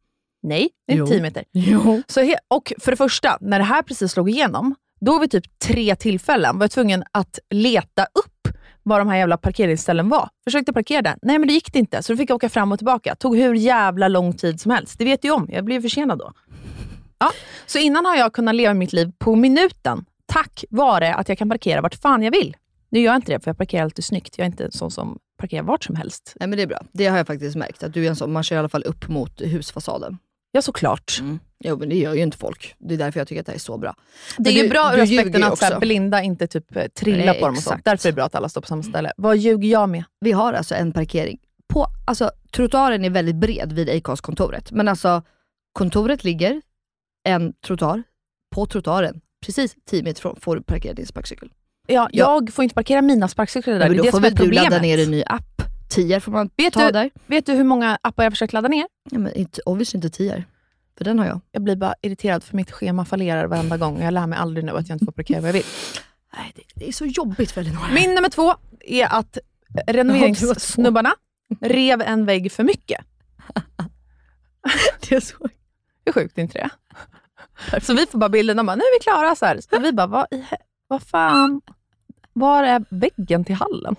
Nej, 0.42 0.68
det 0.86 0.92
är 0.92 0.96
Jo. 0.96 1.04
inte 1.04 1.14
10 1.14 1.22
meter. 1.22 1.44
Jo. 1.52 2.02
Så 2.08 2.34
och 2.48 2.72
för 2.80 2.90
det 2.90 2.96
första, 2.96 3.38
när 3.40 3.58
det 3.58 3.64
här 3.64 3.82
precis 3.82 4.12
slog 4.12 4.30
igenom, 4.30 4.74
då 5.00 5.18
vid 5.18 5.30
typ 5.30 5.58
tre 5.58 5.96
tillfällen 5.96 6.58
var 6.58 6.64
jag 6.64 6.70
tvungen 6.70 7.04
att 7.12 7.38
leta 7.50 8.02
upp 8.04 8.48
var 8.82 8.98
de 8.98 9.08
här 9.08 9.16
jävla 9.16 9.36
parkeringsställen 9.36 10.08
var. 10.08 10.28
Försökte 10.44 10.72
parkera 10.72 11.02
där. 11.02 11.16
Nej, 11.22 11.38
men 11.38 11.48
det 11.48 11.54
gick 11.54 11.72
det 11.72 11.78
inte. 11.78 12.02
Så 12.02 12.12
då 12.12 12.16
fick 12.16 12.30
jag 12.30 12.34
åka 12.36 12.48
fram 12.48 12.72
och 12.72 12.78
tillbaka. 12.78 13.14
Tog 13.14 13.36
hur 13.36 13.54
jävla 13.54 14.08
lång 14.08 14.32
tid 14.32 14.60
som 14.60 14.70
helst. 14.70 14.98
Det 14.98 15.04
vet 15.04 15.22
du 15.22 15.30
om. 15.30 15.48
Jag 15.52 15.64
blev 15.64 15.82
försenad 15.82 16.18
då. 16.18 16.32
Ja. 17.18 17.30
Så 17.66 17.78
innan 17.78 18.04
har 18.04 18.16
jag 18.16 18.32
kunnat 18.32 18.54
leva 18.54 18.74
mitt 18.74 18.92
liv 18.92 19.12
på 19.18 19.34
minuten, 19.36 20.04
tack 20.26 20.64
vare 20.70 21.14
att 21.14 21.28
jag 21.28 21.38
kan 21.38 21.48
parkera 21.50 21.80
vart 21.80 21.94
fan 21.94 22.22
jag 22.22 22.30
vill. 22.30 22.56
Nu 22.94 23.00
gör 23.00 23.12
jag 23.12 23.18
inte 23.18 23.32
det, 23.32 23.40
för 23.40 23.48
jag 23.50 23.58
parkerar 23.58 23.82
alltid 23.82 24.04
snyggt. 24.04 24.38
Jag 24.38 24.44
är 24.44 24.50
inte 24.50 24.64
en 24.64 24.72
sån 24.72 24.90
som 24.90 25.18
parkerar 25.38 25.62
vart 25.62 25.84
som 25.84 25.96
helst. 25.96 26.32
Nej 26.40 26.48
men 26.48 26.56
det 26.56 26.62
är 26.62 26.66
bra. 26.66 26.80
Det 26.92 27.06
har 27.06 27.16
jag 27.16 27.26
faktiskt 27.26 27.56
märkt. 27.56 27.82
Att 27.82 27.94
du 27.94 28.04
är 28.04 28.08
en 28.08 28.16
sån, 28.16 28.32
man 28.32 28.42
kör 28.42 28.56
i 28.56 28.58
alla 28.58 28.68
fall 28.68 28.84
upp 28.84 29.08
mot 29.08 29.40
husfasaden. 29.40 30.18
Ja, 30.52 30.62
såklart. 30.62 31.18
Mm. 31.20 31.38
Jo 31.64 31.76
men 31.76 31.88
det 31.88 31.94
gör 31.94 32.14
ju 32.14 32.22
inte 32.22 32.36
folk. 32.36 32.74
Det 32.78 32.94
är 32.94 32.98
därför 32.98 33.20
jag 33.20 33.28
tycker 33.28 33.40
att 33.40 33.46
det 33.46 33.52
här 33.52 33.56
är 33.56 33.60
så 33.60 33.78
bra. 33.78 33.94
Det 34.38 34.50
är 34.50 34.54
ju 34.54 34.62
du- 34.62 34.68
bra 34.68 34.90
du 34.90 34.98
ur 34.98 35.02
aspekten 35.02 35.40
ju 35.40 35.46
att 35.46 35.58
så. 35.58 35.78
Belinda 35.80 36.22
inte 36.22 36.46
typ 36.46 36.76
eh, 36.76 36.86
trillar 36.86 37.26
Nej, 37.26 37.40
på 37.40 37.46
dem 37.46 37.54
och 37.56 37.62
sånt. 37.62 37.84
Därför 37.84 38.08
är 38.08 38.12
det 38.12 38.16
bra 38.16 38.24
att 38.24 38.34
alla 38.34 38.48
står 38.48 38.60
på 38.60 38.66
samma 38.66 38.82
ställe. 38.82 39.12
Vad 39.16 39.36
ljuger 39.36 39.68
jag 39.68 39.88
med? 39.88 40.04
Vi 40.20 40.32
har 40.32 40.52
alltså 40.52 40.74
en 40.74 40.92
parkering. 40.92 41.38
På, 41.68 41.86
alltså, 42.06 42.30
trottoaren 42.52 43.04
är 43.04 43.10
väldigt 43.10 43.36
bred 43.36 43.72
vid 43.72 43.90
Acast-kontoret. 43.90 44.72
Men 44.72 44.88
alltså 44.88 45.22
kontoret 45.72 46.24
ligger 46.24 46.62
en 47.28 47.52
trottoar. 47.66 48.02
På 48.54 48.66
trottoaren, 48.66 49.20
precis 49.46 49.76
10 49.86 50.02
meter 50.02 50.20
från, 50.20 50.36
får 50.40 50.56
du 50.56 50.62
parkera 50.62 50.94
din 50.94 51.06
sparkcykel. 51.06 51.50
Ja, 51.86 52.08
jag 52.12 52.52
får 52.52 52.62
inte 52.62 52.74
parkera 52.74 53.02
mina 53.02 53.28
sparkcyklar 53.28 53.74
där. 53.78 53.88
Men 53.88 53.96
då 53.96 54.02
det 54.02 54.10
får 54.10 54.20
väl 54.20 54.34
du 54.34 54.50
ladda 54.50 54.78
ner 54.78 54.98
en 54.98 55.10
ny 55.10 55.22
app. 55.26 55.62
Tier 55.88 56.20
får 56.20 56.32
man 56.32 56.50
Vet 56.56 56.72
ta 56.74 56.86
du- 56.86 56.92
där. 56.92 57.10
Vet 57.26 57.46
du 57.46 57.52
hur 57.52 57.64
många 57.64 57.98
appar 58.02 58.22
jag 58.22 58.30
har 58.30 58.30
försökt 58.30 58.52
ladda 58.52 58.68
ner? 58.68 58.86
Ja, 59.10 59.18
men 59.18 59.32
inte, 59.34 59.60
obviously 59.66 59.98
inte 59.98 60.10
tier. 60.10 60.44
För 60.98 61.04
den 61.04 61.18
har 61.18 61.26
jag. 61.26 61.40
Jag 61.52 61.62
blir 61.62 61.76
bara 61.76 61.94
irriterad 62.02 62.44
för 62.44 62.56
mitt 62.56 62.70
schema 62.70 63.04
fallerar 63.04 63.46
varenda 63.46 63.76
gång. 63.76 64.02
Jag 64.02 64.14
lär 64.14 64.26
mig 64.26 64.38
aldrig 64.38 64.64
nu 64.64 64.72
att 64.72 64.88
jag 64.88 64.94
inte 64.96 65.04
får 65.04 65.12
parkera 65.12 65.40
vad 65.40 65.48
jag 65.48 65.52
vill. 65.52 65.64
Nej, 66.36 66.52
det, 66.56 66.62
det 66.74 66.88
är 66.88 66.92
så 66.92 67.06
jobbigt 67.06 67.50
för 67.50 67.60
Elinor. 67.60 67.80
Min 67.94 68.14
nummer 68.14 68.28
två 68.28 68.54
är 68.80 69.06
att 69.12 69.38
renoveringssnubbarna 69.86 71.14
rev 71.60 72.02
en 72.02 72.26
vägg 72.26 72.52
för 72.52 72.64
mycket. 72.64 73.00
det 75.08 75.14
är 75.16 75.20
så... 75.20 75.34
Hur 76.04 76.12
sjukt 76.12 76.38
är 76.38 76.42
inte 76.42 76.58
det? 76.58 76.70
Så 77.80 77.94
vi 77.94 78.06
får 78.06 78.18
bara 78.18 78.28
bilden 78.30 78.58
och 78.58 78.64
bara, 78.64 78.76
nu 78.76 78.82
är 78.82 78.98
vi 79.00 79.02
klara. 79.02 79.36
Så, 79.36 79.46
här. 79.46 79.60
så 79.70 79.78
vi 79.80 79.92
bara, 79.92 80.06
vad, 80.06 80.26
i, 80.30 80.44
vad 80.88 81.02
fan, 81.02 81.60
var 82.32 82.62
är 82.62 82.84
väggen 82.88 83.44
till 83.44 83.54
hallen? 83.54 83.96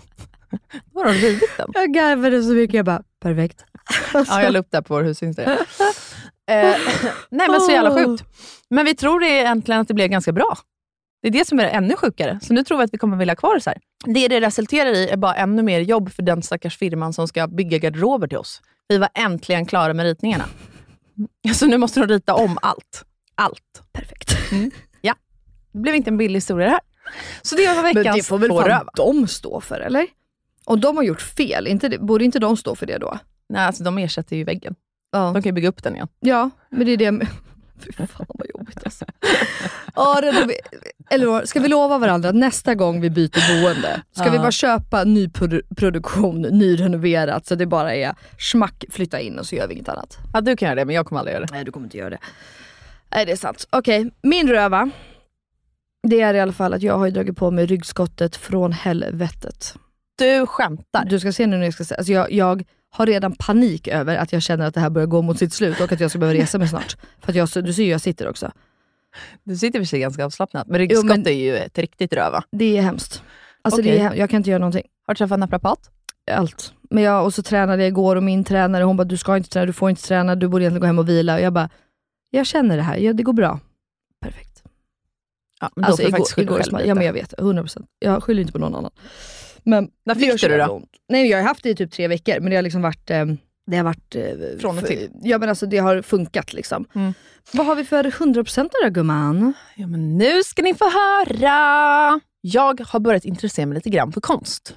Då 0.94 1.00
har 1.00 1.06
de 1.06 1.12
rivit 1.14 1.58
den. 1.58 1.72
Jag 1.74 1.94
garvade 1.94 2.44
så 2.44 2.50
mycket, 2.54 2.74
jag 2.74 2.86
bara, 2.86 3.04
perfekt. 3.20 3.66
Ja, 4.14 4.42
jag 4.42 4.54
la 4.54 4.60
upp 4.60 4.68
det 4.72 4.78
här 4.78 4.82
på 4.82 4.94
vår 4.94 5.04
husinstagram. 5.04 5.58
Eh, 6.48 6.56
nej 7.30 7.50
men 7.50 7.62
så 7.62 7.72
jävla 7.72 7.92
sjukt. 7.94 8.24
Men 8.70 8.86
vi 8.86 8.96
tror 8.96 9.20
det 9.20 9.28
egentligen 9.28 9.82
att 9.82 9.88
det 9.88 9.94
blev 9.94 10.08
ganska 10.08 10.32
bra. 10.32 10.58
Det 11.22 11.28
är 11.28 11.32
det 11.32 11.46
som 11.48 11.60
är 11.60 11.66
ännu 11.66 11.96
sjukare. 11.96 12.40
Så 12.42 12.54
nu 12.54 12.64
tror 12.64 12.78
vi 12.78 12.84
att 12.84 12.94
vi 12.94 12.98
kommer 12.98 13.18
vilja 13.18 13.32
ha 13.32 13.36
kvar 13.36 13.56
det 13.56 13.62
så 13.62 13.70
här. 13.70 13.80
Det 14.06 14.28
det 14.28 14.42
resulterar 14.42 14.90
i 14.90 15.10
är 15.10 15.18
bara 15.18 15.36
ännu 15.36 15.64
mer 15.64 15.80
jobb 15.80 16.12
för 16.12 16.24
den 16.24 16.44
stackars 16.44 16.78
firman 16.78 17.14
som 17.14 17.28
ska 17.28 17.48
bygga 17.48 17.78
garderober 17.78 18.28
till 18.28 18.38
oss. 18.38 18.62
Vi 18.88 18.98
var 18.98 19.10
äntligen 19.14 19.66
klara 19.66 19.94
med 19.94 20.06
ritningarna. 20.06 20.46
Så 21.54 21.66
nu 21.66 21.78
måste 21.78 22.00
de 22.00 22.08
rita 22.08 22.34
om 22.34 22.58
allt. 22.62 23.06
Allt. 23.36 23.84
Perfekt. 23.94 24.38
Ja. 24.52 24.58
Det 25.76 25.80
blev 25.82 25.96
inte 25.96 26.10
en 26.10 26.18
billig 26.18 26.38
historia 26.38 26.66
det 26.66 26.72
här. 26.72 26.80
Så 27.42 27.56
det 27.56 27.68
var 27.68 27.84
Men 27.84 27.84
veckans 27.96 28.18
det 28.18 28.24
får 28.24 28.38
väl 28.38 28.50
fan 28.50 28.88
de 28.96 29.28
stå 29.28 29.62
för 29.62 29.80
eller? 29.80 30.08
Om 30.66 30.80
de 30.80 30.98
har 30.98 31.04
gjort 31.04 31.22
fel, 31.22 31.68
inte, 31.68 31.90
det- 31.90 32.00
borde 32.00 32.26
inte 32.26 32.40
de 32.40 32.58
stå 32.58 32.76
för 32.76 32.86
det 32.86 32.98
då? 32.98 33.20
Nej, 33.50 33.66
alltså 33.66 33.84
de 33.84 33.98
ersätter 33.98 34.36
ju 34.36 34.44
väggen. 34.44 34.76
Ja, 35.12 35.20
De 35.20 35.34
kan 35.34 35.50
ju 35.50 35.52
bygga 35.52 35.70
upp 35.70 35.84
den 35.84 35.96
igen. 35.96 36.08
ja 36.20 36.50
men 36.70 36.86
det 36.86 36.92
är 36.94 36.98
det 36.98 37.12
Fy 37.80 37.92
fan 37.92 38.26
vad 38.30 38.48
jobbigt 38.54 38.80
alltså. 38.86 39.06
Ja, 39.96 40.22
det, 40.22 40.52
eller 41.10 41.46
ska 41.46 41.60
vi 41.60 41.68
lova 41.68 41.98
varandra 41.98 42.30
att 42.30 42.36
nästa 42.36 42.76
gång 42.76 43.02
vi 43.02 43.10
byter 43.10 43.62
boende, 43.64 44.02
ska 44.12 44.30
vi 44.30 44.36
Ja. 44.36 44.42
bara 44.42 44.52
köpa 44.52 45.04
ny 45.04 45.28
produ- 45.28 45.76
produktion, 45.76 46.42
nyrenoverat, 46.42 47.46
så 47.46 47.56
det 47.56 47.66
bara 47.66 47.96
är 47.96 48.16
smack, 48.40 48.86
flytta 48.90 49.20
in 49.20 49.40
och 49.40 49.46
så 49.46 49.56
gör 49.56 49.68
vi 49.68 49.74
inget 49.74 49.90
annat. 49.90 50.18
Ja, 50.34 50.42
du 50.42 50.56
kan 50.58 50.66
göra 50.66 50.76
det, 50.76 50.86
men 50.86 50.96
jag 50.96 51.06
kommer 51.06 51.20
aldrig 51.20 51.34
göra 51.36 51.46
det. 51.46 51.54
Nej, 51.54 51.64
du 51.66 51.72
kommer 51.72 51.86
inte 51.86 51.98
göra 51.98 52.10
det. 52.10 52.20
Nej, 53.16 53.26
det 53.26 53.32
är 53.32 53.36
sant. 53.36 53.68
Okej, 53.70 54.12
min 54.22 54.48
röva. 54.50 54.90
Det 56.10 56.22
är 56.22 56.34
i 56.34 56.40
alla 56.40 56.54
fall 56.54 56.74
att 56.74 56.82
jag 56.82 56.98
har 56.98 57.10
dragit 57.10 57.38
på 57.38 57.52
mig 57.52 57.66
ryggskottet 57.66 58.36
från 58.36 58.72
helvetet. 58.72 59.76
Du 60.18 60.46
skämtar. 60.48 61.06
Du 61.06 61.20
ska 61.20 61.32
se 61.32 61.48
nu 61.48 61.58
när 61.58 61.64
jag 61.64 61.74
ska 61.74 61.84
säga. 61.84 61.98
Alltså 61.98 62.14
jag, 62.14 62.32
jag 62.32 62.64
har 62.90 63.06
redan 63.06 63.32
panik 63.32 63.88
över 63.88 64.16
att 64.18 64.34
jag 64.34 64.42
känner 64.42 64.68
att 64.68 64.74
det 64.74 64.80
här 64.80 64.90
börjar 64.90 65.08
gå 65.08 65.22
mot 65.22 65.40
sitt 65.40 65.54
slut 65.54 65.80
och 65.82 65.92
att 65.92 66.00
jag 66.00 66.10
ska 66.10 66.20
behöva 66.20 66.40
resa 66.40 66.58
mig 66.58 66.68
snart. 66.68 66.98
För 67.20 67.32
att 67.32 67.36
jag, 67.36 67.64
du 67.66 67.74
ser 67.74 67.84
ju 67.84 67.90
jag 67.90 68.02
sitter 68.02 68.30
också. 68.30 68.52
Du 69.44 69.56
sitter 69.58 69.80
i 69.80 69.82
och 69.82 69.86
för 69.86 69.90
sig 69.90 70.00
ganska 70.00 70.26
avslappnat, 70.26 70.68
men 70.68 70.80
ryggskott 70.80 71.04
Jo, 71.04 71.10
men- 71.10 71.28
är 71.28 71.32
ju 71.32 71.58
ett 71.58 71.78
riktigt 71.78 72.14
röva. 72.14 72.44
Det 72.52 72.78
är 72.78 72.82
hemskt. 72.82 73.24
Alltså 73.62 73.82
det 73.82 73.90
Okej. 73.90 74.06
är, 74.06 74.14
jag 74.14 74.30
kan 74.30 74.38
inte 74.38 74.50
göra 74.50 74.60
någonting. 74.60 74.84
Har 75.08 75.14
du 75.14 75.18
träffat 75.18 75.40
naprapat? 75.40 75.80
Allt. 76.32 76.74
Men 76.90 77.04
jag, 77.04 77.26
och 77.26 77.34
så 77.34 77.44
tränade 77.44 77.82
jag 77.84 77.88
igår 77.88 78.16
och 78.16 78.24
min 78.24 78.44
tränare 78.44 78.84
hon 78.84 78.98
bara, 78.98 79.04
du 79.04 79.18
ska 79.18 79.38
inte 79.38 79.50
träna, 79.50 79.66
du 79.66 79.74
får 79.74 79.90
inte 79.90 80.02
träna, 80.02 80.36
du 80.36 80.48
borde 80.48 80.64
egentligen 80.64 80.82
gå 80.82 80.88
hem 80.88 81.00
och 81.00 81.10
vila. 81.10 81.36
Och 81.36 81.42
jag 81.42 81.54
bara, 81.54 81.70
jag 82.30 82.46
känner 82.46 82.78
det 82.78 82.84
här, 82.84 82.98
ja, 82.98 83.14
det 83.14 83.24
går 83.24 83.34
bra. 83.34 83.60
Ja, 85.62 85.70
men 85.76 85.82
då 85.82 85.88
Alltså 85.88 86.04
får 86.04 86.12
du 86.36 86.42
igår, 86.42 86.62
igår 86.62 86.82
ja 86.86 86.96
men 86.96 87.06
jag 87.06 87.14
vet, 87.14 87.34
100%. 87.34 87.86
Jag 88.00 88.24
skyller 88.24 88.42
inte 88.42 88.54
på 88.54 88.60
någon 88.60 88.76
annan. 88.76 88.92
Men 89.64 89.90
När 90.06 90.16
fick 90.16 90.42
du 90.42 90.48
det 90.48 90.66
då? 90.66 90.72
ont. 90.72 90.90
Nej 91.10 91.28
jag 91.30 91.38
har 91.38 91.44
haft 91.44 91.64
det 91.64 91.70
i 91.70 91.76
typ 91.76 91.92
tre 91.92 92.08
veckor, 92.08 92.40
men 92.40 92.50
det 92.50 92.56
har 92.56 92.64
liksom 92.64 92.82
varit 92.82 93.10
eh, 93.12 93.26
det 93.68 93.78
har 93.78 93.84
varit... 93.84 94.16
eh, 94.16 94.24
Från 94.60 94.78
och 94.78 94.86
till. 94.86 95.10
Ja 95.24 95.38
men 95.38 95.50
alltså 95.50 95.66
det 95.66 95.78
har 95.78 96.02
funkat 96.02 96.54
liksom. 96.54 96.86
Mm. 96.96 97.14
Vad 97.52 97.66
har 97.66 97.76
vi 97.76 97.86
för 97.86 98.04
100% 98.04 98.70
då 98.84 98.90
gumman? 98.90 99.54
Ja, 99.76 99.88
men 99.88 100.18
nu 100.18 100.44
ska 100.44 100.62
ni 100.62 100.74
få 100.74 100.86
höra. 100.86 102.20
Jag 102.42 102.82
har 102.82 103.00
börjat 103.00 103.26
intressera 103.26 103.66
mig 103.66 103.76
lite 103.76 103.90
grann 103.90 104.12
för 104.12 104.22
konst. 104.22 104.76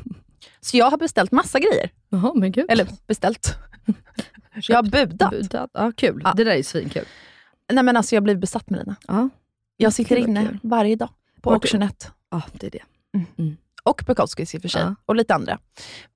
Så 0.60 0.76
jag 0.76 0.90
har 0.90 0.98
beställt 0.98 1.32
massa 1.32 1.58
grejer. 1.58 1.90
Jaha 2.08 2.32
men 2.34 2.52
gud. 2.52 2.66
Eller 2.68 2.86
beställt. 3.06 3.54
Jag 4.68 4.76
har 4.76 4.82
budat. 4.82 5.30
Budat. 5.30 5.70
Ja 5.74 5.92
kul. 5.96 6.20
Ja. 6.24 6.32
Det 6.36 6.44
där 6.44 6.52
är 6.56 6.62
svinkul. 6.62 7.04
Nej, 7.72 7.84
men 7.84 7.96
alltså, 7.96 8.14
jag 8.14 8.22
blir 8.22 8.34
besatt 8.36 8.70
med 8.70 8.78
Lina. 8.80 8.96
Ja. 9.08 9.28
Jag 9.80 9.92
sitter 9.92 10.16
inne 10.16 10.46
kul. 10.46 10.58
varje 10.62 10.96
dag 10.96 11.08
på 11.40 11.52
Auctionet. 11.52 12.10
ja 12.30 12.42
det 12.52 12.66
är 12.66 12.70
det. 12.70 12.82
Och 13.82 14.02
Bukowskis 14.06 14.54
i 14.54 14.58
och 14.58 14.62
för 14.62 14.68
sig. 14.68 14.80
Ja. 14.80 14.94
Och 15.06 15.16
lite 15.16 15.34
andra. 15.34 15.58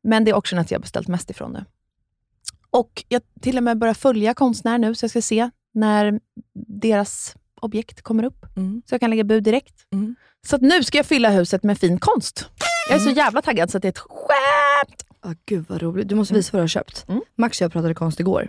Men 0.03 0.25
det 0.25 0.31
är 0.31 0.35
Auctionet 0.35 0.71
jag 0.71 0.79
har 0.79 0.83
beställt 0.83 1.09
mest 1.09 1.31
ifrån 1.31 1.53
nu. 1.53 1.65
Och 2.71 3.05
jag 3.09 3.23
till 3.41 3.57
och 3.57 3.63
med 3.63 3.79
börjar 3.79 3.95
följa 3.95 4.35
konstnärer 4.35 4.79
nu, 4.79 4.95
så 4.95 5.05
jag 5.05 5.11
ska 5.11 5.23
se 5.23 5.51
när 5.73 6.21
deras 6.67 7.37
objekt 7.61 8.03
kommer 8.03 8.25
upp. 8.25 8.57
Mm. 8.57 8.83
Så 8.87 8.95
jag 8.95 9.01
kan 9.01 9.11
lägga 9.11 9.25
bud 9.25 9.43
direkt. 9.43 9.75
Mm. 9.93 10.17
Så 10.47 10.59
nu 10.59 10.85
ska 10.85 10.99
jag 10.99 11.07
fylla 11.07 11.31
huset 11.31 11.63
med 11.63 11.79
fin 11.79 11.99
konst. 11.99 12.49
Jag 12.89 12.97
är 12.97 13.01
så 13.01 13.11
jävla 13.11 13.43
taggad 13.43 13.71
så 13.71 13.77
att 13.77 13.83
det 13.83 13.89
är 13.89 13.93
ett 13.93 13.99
skämt. 13.99 15.07
Ah, 15.21 15.35
gud 15.47 15.65
vad 15.69 15.83
roligt. 15.83 16.09
Du 16.09 16.15
måste 16.15 16.35
visa 16.35 16.51
vad 16.53 16.59
du 16.59 16.63
har 16.63 16.69
köpt. 16.69 17.05
Mm. 17.09 17.23
Max 17.37 17.61
och 17.61 17.65
jag 17.65 17.73
pratade 17.73 17.95
konst 17.95 18.21
igår. 18.21 18.49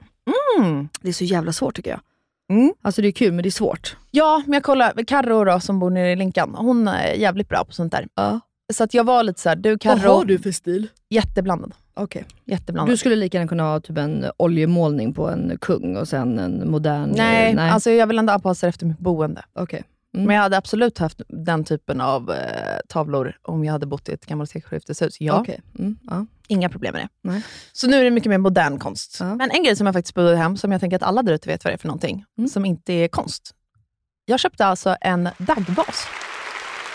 Mm. 0.60 0.90
Det 1.02 1.10
är 1.10 1.14
så 1.14 1.24
jävla 1.24 1.54
svårt 1.54 1.76
tycker 1.76 1.92
jag. 1.92 2.00
Mm. 2.52 2.74
Alltså 2.82 3.02
det 3.02 3.08
är 3.08 3.12
kul 3.12 3.32
men 3.32 3.44
det 3.44 3.50
är 3.50 3.52
svårt. 3.52 3.98
Ja, 4.12 4.42
men 4.46 4.54
jag 4.54 4.64
kollar. 4.64 5.04
Carro 5.08 5.44
då, 5.44 5.60
som 5.60 5.80
bor 5.80 5.90
nere 5.90 6.12
i 6.12 6.16
Linkan, 6.16 6.56
hon 6.56 6.88
är 6.88 7.14
jävligt 7.14 7.50
bra 7.50 7.66
på 7.66 7.72
sånt 7.74 7.92
där. 7.92 8.08
Ja. 8.16 8.40
Så 8.74 8.84
att 8.84 8.94
jag 8.94 9.04
var 9.04 9.24
lite 9.24 9.42
så 9.42 9.50
här, 9.50 9.56
du 9.56 9.70
Vad 9.70 9.82
Carro, 9.82 10.12
har 10.12 10.26
du 10.26 10.40
för 10.40 10.52
stil? 10.52 10.88
jätteblandad. 11.10 11.74
Okej. 11.96 12.26
jätteblandad. 12.46 12.94
Du 12.94 12.98
skulle 12.98 13.16
lika 13.16 13.38
gärna 13.38 13.48
kunna 13.48 13.64
ha 13.64 13.80
typ 13.80 13.98
en 13.98 14.26
oljemålning 14.38 15.14
på 15.14 15.30
en 15.30 15.58
kung 15.62 15.98
och 15.98 16.08
sen 16.08 16.40
en 16.40 16.72
modern... 16.72 17.14
nej, 17.16 17.54
nej. 17.54 17.70
alltså 17.70 17.92
jag 17.92 18.08
vill 18.08 18.20
ändå 18.20 18.34
anpassa 18.34 18.66
det 18.66 18.70
efter 18.70 18.86
mitt 18.86 19.00
boende. 19.00 19.44
Okej. 19.54 19.84
Mm. 20.14 20.26
Men 20.26 20.36
jag 20.36 20.44
hade 20.44 20.58
absolut 20.58 20.98
haft 20.98 21.22
den 21.28 21.64
typen 21.64 22.02
av 22.02 22.32
eh, 22.32 22.78
tavlor 22.90 23.38
om 23.42 23.64
jag 23.66 23.72
hade 23.72 23.86
bott 23.86 24.10
i 24.10 24.12
ett 24.12 24.26
gammalt 24.26 24.50
sekelskifteshus. 24.50 25.22
Ja, 25.22 25.40
Okej. 25.40 25.62
Mm. 25.80 25.98
Ja. 26.04 26.26
inga 26.48 26.70
problem 26.70 26.94
med 26.94 27.02
det. 27.04 27.30
Nej. 27.30 27.42
Så 27.74 27.88
nu 27.88 27.98
är 28.00 28.04
det 28.04 28.12
mycket 28.12 28.30
mer 28.30 28.38
modern 28.38 28.80
konst. 28.80 29.18
Ja. 29.20 29.36
Men 29.36 29.52
en 29.52 29.64
grej 29.64 29.76
som 29.76 29.88
jag 29.88 29.94
faktiskt 29.96 30.16
budade 30.16 30.38
hem, 30.38 30.58
som 30.58 30.72
jag 30.72 30.82
tänker 30.82 30.96
att 30.98 31.04
alla 31.04 31.24
där 31.24 31.34
ute 31.34 31.50
vet 31.50 31.64
vad 31.64 31.72
det 31.72 31.76
är 31.76 31.78
för 31.78 31.88
någonting, 31.88 32.26
Mm. 32.38 32.48
som 32.50 32.66
inte 32.66 32.94
är 32.94 33.08
konst. 33.08 33.52
Jag 34.26 34.40
köpte 34.40 34.66
alltså 34.66 34.96
en 35.02 35.30
daggvas 35.38 36.06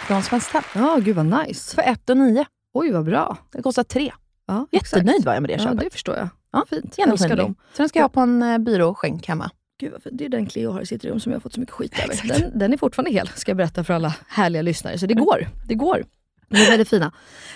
från 0.07 0.23
Svenskt 0.23 0.53
Tenn 0.53 0.63
ja, 0.75 0.97
gud 0.97 1.17
vad 1.17 1.27
nice. 1.47 1.75
för 1.75 1.83
1 1.83 2.09
9. 2.09 2.45
Oj 2.75 2.91
vad 2.93 3.05
bra. 3.05 3.37
Det 3.53 3.63
kostar 3.63 3.85
3. 3.85 4.13
Ja, 4.47 4.67
Jättenöjd 4.73 5.09
exakt. 5.09 5.27
var 5.27 5.35
jag 5.35 5.43
med 5.43 5.51
det 5.51 5.55
Ja, 5.55 5.59
köpet. 5.65 5.81
det 5.81 5.91
förstår 5.91 6.17
jag. 6.17 6.29
Ja, 6.53 6.65
Fint. 6.71 6.95
Älskar 6.99 7.37
dem. 7.37 7.55
Så 7.73 7.83
den 7.83 7.89
ska 7.89 7.99
jag 7.99 8.05
ha 8.05 8.09
på 8.09 8.21
en 8.21 8.43
eh, 8.43 8.59
byråskänk 8.59 9.29
hemma. 9.29 9.51
Gud, 9.81 9.93
vad 9.93 10.03
fint. 10.03 10.19
det 10.19 10.25
är 10.25 10.29
den 10.29 10.47
Cleo 10.47 10.71
har 10.73 10.81
i 10.81 10.87
sitt 10.87 11.05
rum 11.05 11.21
som 11.21 11.33
jag 11.33 11.37
har 11.37 11.41
fått 11.41 11.53
så 11.53 11.61
mycket 11.61 11.75
skit 11.75 11.93
över. 12.05 12.41
Den, 12.41 12.59
den 12.59 12.73
är 12.73 12.77
fortfarande 12.77 13.11
hel, 13.11 13.29
ska 13.29 13.51
jag 13.51 13.57
berätta 13.57 13.85
för 13.85 13.95
alla 13.95 14.15
härliga 14.29 14.63
lyssnare. 14.63 14.99
Så 14.99 15.07
det 15.07 15.15
går. 15.15 15.49
Det 15.69 15.75
går. 15.75 16.05
De 16.49 16.57
är 16.57 16.71
väldigt 16.71 16.89
fina. 16.89 17.13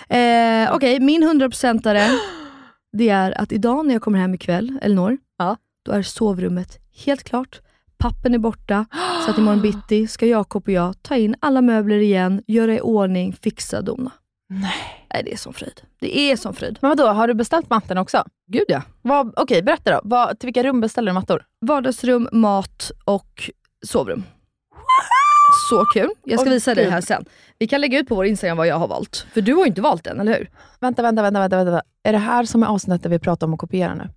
Eh, 0.09 0.75
Okej, 0.75 0.99
min 0.99 1.23
100%are 1.23 2.09
det 2.97 3.09
är 3.09 3.41
att 3.41 3.51
idag 3.51 3.85
när 3.85 3.93
jag 3.95 4.01
kommer 4.01 4.19
hem 4.19 4.33
ikväll, 4.33 4.79
Elinor, 4.81 5.17
Ja. 5.37 5.57
då 5.85 5.91
är 5.91 6.01
sovrummet 6.01 6.79
helt 7.05 7.23
klart. 7.23 7.61
Pappen 7.97 8.33
är 8.33 8.37
borta, 8.37 8.85
så 9.25 9.31
att 9.31 9.37
imorgon 9.37 9.61
bitti 9.61 10.07
ska 10.07 10.25
Jakob 10.25 10.63
och 10.63 10.71
jag 10.73 11.01
ta 11.03 11.15
in 11.15 11.35
alla 11.39 11.61
möbler 11.61 11.97
igen, 11.97 12.41
göra 12.47 12.73
i 12.75 12.81
ordning, 12.81 13.33
fixa, 13.33 13.81
dona. 13.81 14.11
Nej. 14.61 15.05
Nej, 15.13 15.23
det 15.23 15.33
är 15.33 15.37
som 15.37 15.53
fröjd. 15.53 15.81
Det 15.99 16.19
är 16.19 16.35
som 16.37 16.53
fröjd. 16.53 16.77
Men 16.81 16.89
vadå, 16.89 17.07
har 17.07 17.27
du 17.27 17.33
beställt 17.33 17.69
mattan 17.69 17.97
också? 17.97 18.23
Gud 18.47 18.65
ja. 18.67 18.81
Vad- 19.01 19.33
Okej, 19.37 19.61
berätta 19.61 19.91
då. 19.91 20.01
Vad, 20.03 20.39
till 20.39 20.47
vilka 20.47 20.63
rum 20.63 20.81
beställer 20.81 21.11
du 21.11 21.13
mattor? 21.13 21.45
Vardagsrum, 21.61 22.29
mat 22.31 22.91
och 23.05 23.49
sovrum. 23.85 24.23
Så 25.69 25.85
kul. 25.85 26.09
Jag 26.23 26.39
ska 26.39 26.49
Åh, 26.49 26.53
visa 26.53 26.75
dig 26.75 26.89
här 26.89 27.01
sen. 27.01 27.25
Vi 27.59 27.67
kan 27.67 27.81
lägga 27.81 27.99
ut 27.99 28.07
på 28.07 28.15
vår 28.15 28.25
Instagram 28.25 28.57
vad 28.57 28.67
jag 28.67 28.75
har 28.75 28.87
valt. 28.87 29.25
För 29.33 29.41
du 29.41 29.53
har 29.53 29.61
ju 29.61 29.67
inte 29.67 29.81
valt 29.81 30.03
den, 30.03 30.19
eller 30.19 30.37
hur? 30.37 30.49
Vänta, 30.79 31.01
vänta, 31.01 31.21
vänta. 31.21 31.39
vänta, 31.39 31.57
vänta. 31.63 31.81
Är 32.03 32.11
det 32.11 32.17
här 32.17 32.43
som 32.45 32.63
är 32.63 32.67
avsnittet 32.67 33.03
där 33.03 33.09
vi 33.09 33.19
pratar 33.19 33.47
om 33.47 33.53
att 33.53 33.59
kopiera 33.59 33.95
nu? 33.95 34.09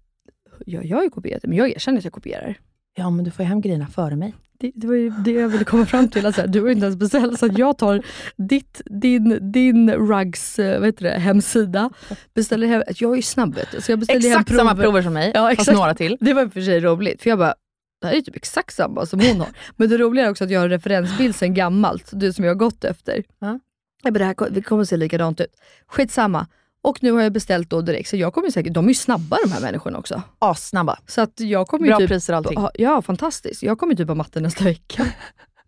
Ja, 0.67 0.81
jag 0.83 0.97
har 0.97 1.03
ju 1.05 1.11
kopierat 1.11 1.43
det, 1.43 1.49
men 1.49 1.59
jag 1.59 1.71
erkänner 1.71 1.99
att 1.99 2.05
jag 2.05 2.13
kopierar. 2.13 2.59
Ja, 2.99 3.11
men 3.11 3.25
du 3.25 3.31
får 3.31 3.43
ju 3.43 3.49
hem 3.49 3.61
grejerna 3.61 3.87
före 3.87 4.17
mig. 4.17 4.35
Det, 4.59 4.73
det 4.75 4.87
var 4.87 4.95
ju 4.95 5.11
det 5.11 5.31
jag 5.31 5.49
ville 5.49 5.65
komma 5.65 5.87
fram 5.87 6.09
till. 6.09 6.27
Alltså, 6.27 6.47
du 6.47 6.61
ju 6.61 6.73
inte 6.73 6.87
ens 6.87 6.97
beställt, 6.99 7.39
så 7.39 7.47
att 7.47 7.59
jag 7.59 7.79
tar 7.79 8.03
ditt, 8.37 8.81
din, 8.87 9.53
din 9.53 9.91
Rugs 9.91 10.59
eh, 10.59 10.79
vad 10.81 10.89
heter 10.89 11.05
det, 11.05 11.19
hemsida, 11.19 11.91
beställer 12.35 12.67
hem, 12.67 12.83
jag 12.97 13.13
är 13.13 13.17
ju 13.17 13.23
snabb 13.23 13.59
så 13.79 13.93
jag 13.93 13.99
beställer 13.99 14.21
hem 14.31 14.41
Exakt 14.41 14.57
samma 14.57 14.77
prover 14.77 15.03
som 15.03 15.13
mig, 15.13 15.31
Ja, 15.35 15.49
fast 15.49 15.61
exakt. 15.61 15.77
några 15.79 15.95
till. 15.95 16.17
Det 16.21 16.35
var 16.35 16.43
i 16.43 16.47
och 16.47 16.53
för 16.53 16.61
sig 16.61 16.81
roligt, 16.81 17.23
för 17.23 17.31
jag 17.31 17.39
bara, 17.39 17.55
det 18.01 18.07
här 18.07 18.13
är 18.15 18.17
ju 18.17 18.23
typ 18.23 18.37
exakt 18.37 18.75
samma 18.75 19.07
som 19.07 19.21
hon 19.21 19.41
har. 19.41 19.49
Men 19.77 19.89
det 19.89 19.99
roliga 19.99 20.27
är 20.27 20.31
också 20.31 20.45
att 20.45 20.51
jag 20.51 20.61
har 20.61 20.65
en 20.65 20.71
referensbild 20.71 21.35
sen 21.37 21.55
gammalt, 21.55 22.11
det 22.13 22.33
som 22.33 22.45
jag 22.45 22.51
har 22.51 22.59
gått 22.59 22.85
efter. 22.85 23.23
Ja. 23.39 23.59
Jag 24.03 24.13
bara, 24.13 24.19
det 24.19 24.25
här 24.25 24.51
det 24.51 24.63
kommer 24.63 24.83
att 24.83 24.89
se 24.89 24.97
likadant 24.97 25.41
ut. 25.41 25.57
Skitsamma. 25.87 26.47
Och 26.87 27.03
nu 27.03 27.13
har 27.13 27.21
jag 27.23 27.33
beställt 27.33 27.71
då 27.71 27.81
direkt, 27.81 28.09
så 28.09 28.17
jag 28.17 28.35
kommer 28.35 28.51
säkert, 28.51 28.73
de 28.75 28.85
är 28.85 28.89
ju 28.89 28.95
snabba 28.95 29.39
de 29.45 29.53
här 29.53 29.61
människorna 29.61 29.99
också. 29.99 30.23
Assnabba. 30.39 30.99
Så 31.07 31.21
att 31.21 31.41
jag 31.41 31.69
kommer 31.69 31.87
ju 31.87 31.91
Bra 31.91 31.99
typ, 31.99 32.09
priser 32.09 32.33
och 32.33 32.37
allting. 32.37 32.67
Ja, 32.75 33.03
fantastiskt. 33.03 33.63
Jag 33.63 33.79
kommer 33.79 33.95
typ 33.95 34.09
ha 34.09 34.15
matte 34.15 34.41
nästa 34.41 34.65
vecka. 34.65 35.07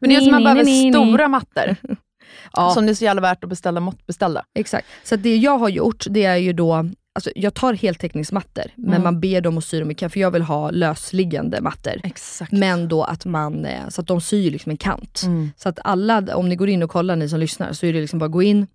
Men 0.00 0.10
det 0.10 0.16
är 0.16 0.20
som 0.20 0.30
man 0.30 0.42
Ni, 0.42 0.44
behöver 0.44 0.90
stora 0.92 1.28
mattor. 1.28 1.76
Ja. 2.52 2.70
Som 2.74 2.86
det 2.86 2.92
är 2.92 2.94
så 2.94 3.04
jävla 3.04 3.22
värt 3.22 3.44
att 3.44 3.50
beställa 3.50 3.80
måttbeställda. 3.80 4.44
Exakt. 4.54 4.86
Så 5.04 5.14
att 5.14 5.22
det 5.22 5.36
jag 5.36 5.58
har 5.58 5.68
gjort, 5.68 6.04
det 6.10 6.24
är 6.24 6.36
ju 6.36 6.52
då, 6.52 6.74
alltså 7.14 7.30
jag 7.34 7.54
tar 7.54 7.72
heltäckningsmattor, 7.74 8.64
men 8.76 8.88
Mm. 8.90 9.02
man 9.02 9.20
ber 9.20 9.40
dem 9.40 9.58
att 9.58 9.64
sy 9.64 9.80
dem 9.80 9.90
i 9.90 9.94
kant, 9.94 10.12
för 10.12 10.20
jag 10.20 10.30
vill 10.30 10.42
ha 10.42 10.70
lösliggande 10.70 11.60
mattor. 11.60 12.00
Exakt. 12.04 12.52
Men 12.52 12.88
då 12.88 13.04
att 13.04 13.24
man, 13.24 13.64
eh, 13.64 13.88
så 13.88 14.00
att 14.00 14.06
de 14.06 14.20
syr 14.20 14.50
liksom 14.50 14.70
en 14.70 14.76
kant. 14.76 15.22
Mm. 15.24 15.50
Så 15.56 15.68
att 15.68 15.78
alla, 15.84 16.36
om 16.36 16.48
ni 16.48 16.56
går 16.56 16.68
in 16.68 16.82
och 16.82 16.90
kollar 16.90 17.16
ni 17.16 17.28
som 17.28 17.40
lyssnar, 17.40 17.72
så 17.72 17.86
är 17.86 17.92
det 17.92 18.00
liksom 18.00 18.18
bara 18.18 18.28
gå 18.28 18.42
in, 18.42 18.66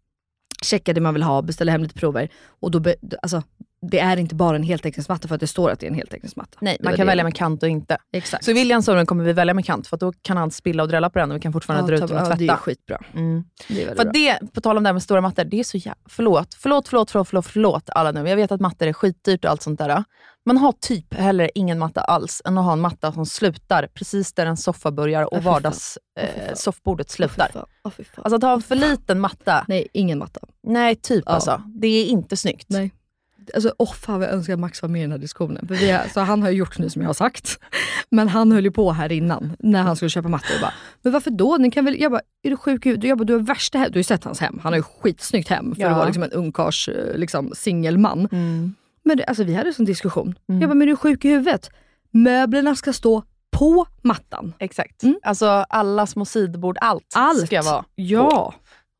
checka 0.63 0.93
det 0.93 1.01
man 1.01 1.13
vill 1.13 1.23
ha, 1.23 1.41
beställa 1.41 1.71
hem 1.71 1.81
lite 1.81 1.95
prover. 1.95 2.29
Och 2.59 2.71
då, 2.71 2.79
be, 2.79 2.95
alltså, 3.21 3.43
det 3.91 3.99
är 3.99 4.17
inte 4.17 4.35
bara 4.35 4.55
en 4.55 4.63
heltäckningsmatta 4.63 5.27
för 5.27 5.35
att 5.35 5.41
det 5.41 5.47
står 5.47 5.69
att 5.69 5.79
det 5.79 5.85
är 5.85 5.89
en 5.89 5.95
heltäckningsmatta. 5.95 6.57
Nej, 6.61 6.77
man 6.83 6.93
kan 6.93 7.05
det. 7.05 7.11
välja 7.11 7.23
med 7.23 7.35
kant 7.35 7.63
och 7.63 7.69
inte. 7.69 7.97
Exakt. 8.13 8.45
Så 8.45 8.51
i 8.51 8.53
Williams 8.53 8.85
sovrum 8.85 9.05
kommer 9.05 9.23
vi 9.23 9.33
välja 9.33 9.53
med 9.53 9.65
kant, 9.65 9.87
för 9.87 9.95
att 9.95 9.99
då 10.01 10.13
kan 10.21 10.37
han 10.37 10.51
spilla 10.51 10.83
och 10.83 10.89
drälla 10.89 11.09
på 11.09 11.19
den 11.19 11.31
och 11.31 11.37
vi 11.37 11.41
kan 11.41 11.53
fortfarande 11.53 11.91
dra 11.91 11.95
ut 12.03 12.07
den 12.07 12.17
och 12.17 12.23
ja, 12.25 12.27
det 12.27 12.33
är 12.33 12.37
tvätta. 12.37 12.57
skitbra. 12.57 13.01
Mm. 13.13 13.43
Det 13.67 13.83
är 13.83 13.87
För 13.87 14.03
bra. 14.03 14.11
det, 14.11 14.39
på 14.53 14.61
tal 14.61 14.77
om 14.77 14.83
det 14.83 14.87
här 14.87 14.93
med 14.93 15.03
stora 15.03 15.21
mattor, 15.21 15.43
det 15.43 15.59
är 15.59 15.63
så 15.63 15.77
jävla... 15.77 16.01
Förlåt, 16.09 16.53
förlåt, 16.53 16.87
förlåt, 16.87 17.11
förlåt, 17.11 17.27
förlåt, 17.27 17.45
förlåt 17.45 17.89
alla 17.89 18.11
nu. 18.11 18.29
Jag 18.29 18.35
vet 18.35 18.51
att 18.51 18.61
mattor 18.61 18.87
är 18.87 18.93
skitdyrt 18.93 19.45
och 19.45 19.51
allt 19.51 19.61
sånt 19.61 19.79
där. 19.79 20.03
Men 20.45 20.57
ha 20.57 20.73
typ 20.81 21.13
heller 21.13 21.49
ingen 21.55 21.79
matta 21.79 22.01
alls, 22.01 22.41
än 22.45 22.57
att 22.57 22.65
ha 22.65 22.73
en 22.73 22.79
matta 22.81 23.11
som 23.11 23.25
slutar 23.25 23.87
precis 23.93 24.33
där 24.33 24.45
en 24.45 24.57
soffa 24.57 24.91
börjar 24.91 25.23
och 25.23 25.33
Åh, 25.33 25.39
fy 25.39 25.43
fan. 25.43 25.53
vardags 25.53 25.97
Åh, 26.19 26.25
fy 26.25 26.91
eh, 26.99 27.05
slutar. 27.07 27.49
fan. 27.53 27.65
Alltså 28.15 28.35
att 28.35 28.43
ha 28.43 28.53
en 28.53 28.61
för 28.61 28.75
liten 28.75 29.19
matta, 29.19 29.65
Nej, 29.67 29.87
ingen 29.93 30.17
matta. 30.19 30.39
nej 30.63 30.95
typ 30.95 31.23
Ja. 31.27 31.31
alltså. 31.31 31.61
Det 31.75 31.87
är 31.87 32.05
inte 32.05 32.37
snyggt. 32.37 32.65
Nej. 32.69 32.91
Alltså, 33.53 33.73
åh 33.77 33.93
fan 33.93 34.19
vad 34.19 34.27
jag 34.27 34.33
önskar 34.35 34.57
Max 34.57 34.81
var 34.81 34.89
med 34.89 34.99
i 34.99 35.01
den 35.01 35.11
här 35.11 35.17
diskussionen. 35.17 35.67
För 35.67 35.75
vi 35.75 35.91
har, 35.91 36.03
så 36.13 36.19
han 36.19 36.41
har 36.41 36.49
ju 36.49 36.57
gjort 36.57 36.77
nu 36.79 36.89
som 36.89 37.01
jag 37.01 37.09
har 37.09 37.13
sagt. 37.13 37.59
Men 38.09 38.27
han 38.29 38.51
höll 38.51 38.63
ju 38.63 38.71
på 38.71 38.91
här 38.91 39.11
innan, 39.11 39.55
när 39.59 39.81
han 39.81 39.95
skulle 39.95 40.09
köpa 40.09 40.27
mattor. 40.29 40.55
och 40.55 40.61
Bara, 40.61 40.73
men 41.01 41.13
varför 41.13 41.31
då? 41.31 41.57
Ni 41.59 41.71
kan 41.71 41.85
väl, 41.85 41.99
jag 42.01 42.11
bara, 42.11 42.21
är 42.43 42.49
du 42.49 42.57
sjuk 42.57 42.85
i? 42.85 42.89
Jag 43.07 43.17
bara, 43.17 43.23
du 43.23 43.33
har 43.33 43.39
värsta 43.39 43.77
hem. 43.77 43.87
Du 43.91 43.93
har 43.95 43.99
ju 43.99 44.03
sett 44.03 44.23
hans 44.23 44.39
hem. 44.39 44.59
Han 44.63 44.73
har 44.73 44.77
ju 44.77 44.83
skitsnyggt 44.83 45.49
hem 45.49 45.75
för 45.75 45.81
Ja. 45.81 45.89
att 45.89 45.95
vara 45.95 46.05
liksom 46.05 46.23
en 46.23 46.31
ungkarls 46.31 46.87
eh, 46.87 47.17
liksom, 47.17 47.51
singelman. 47.55 48.27
Mm. 48.31 48.75
Men 49.05 49.17
det, 49.17 49.23
alltså, 49.25 49.43
vi 49.43 49.53
hade 49.53 49.69
en 49.69 49.73
sån 49.73 49.85
diskussion. 49.85 50.35
Mm. 50.49 50.61
Jag 50.61 50.69
bara, 50.69 50.73
men 50.75 50.87
är 50.87 50.91
du 50.91 50.95
sjuk 50.97 51.25
i 51.25 51.29
huvudet? 51.29 51.69
Möblerna 52.11 52.75
ska 52.75 52.93
stå 52.93 53.23
på 53.51 53.85
mattan. 54.01 54.53
Exakt. 54.59 55.03
Mm. 55.03 55.19
Alltså 55.23 55.45
alla 55.69 56.07
små 56.07 56.25
sidbord, 56.25 56.77
allt, 56.81 57.03
Allt. 57.15 57.45
ska 57.45 57.61
vara. 57.61 57.85
Ja, 57.95 58.53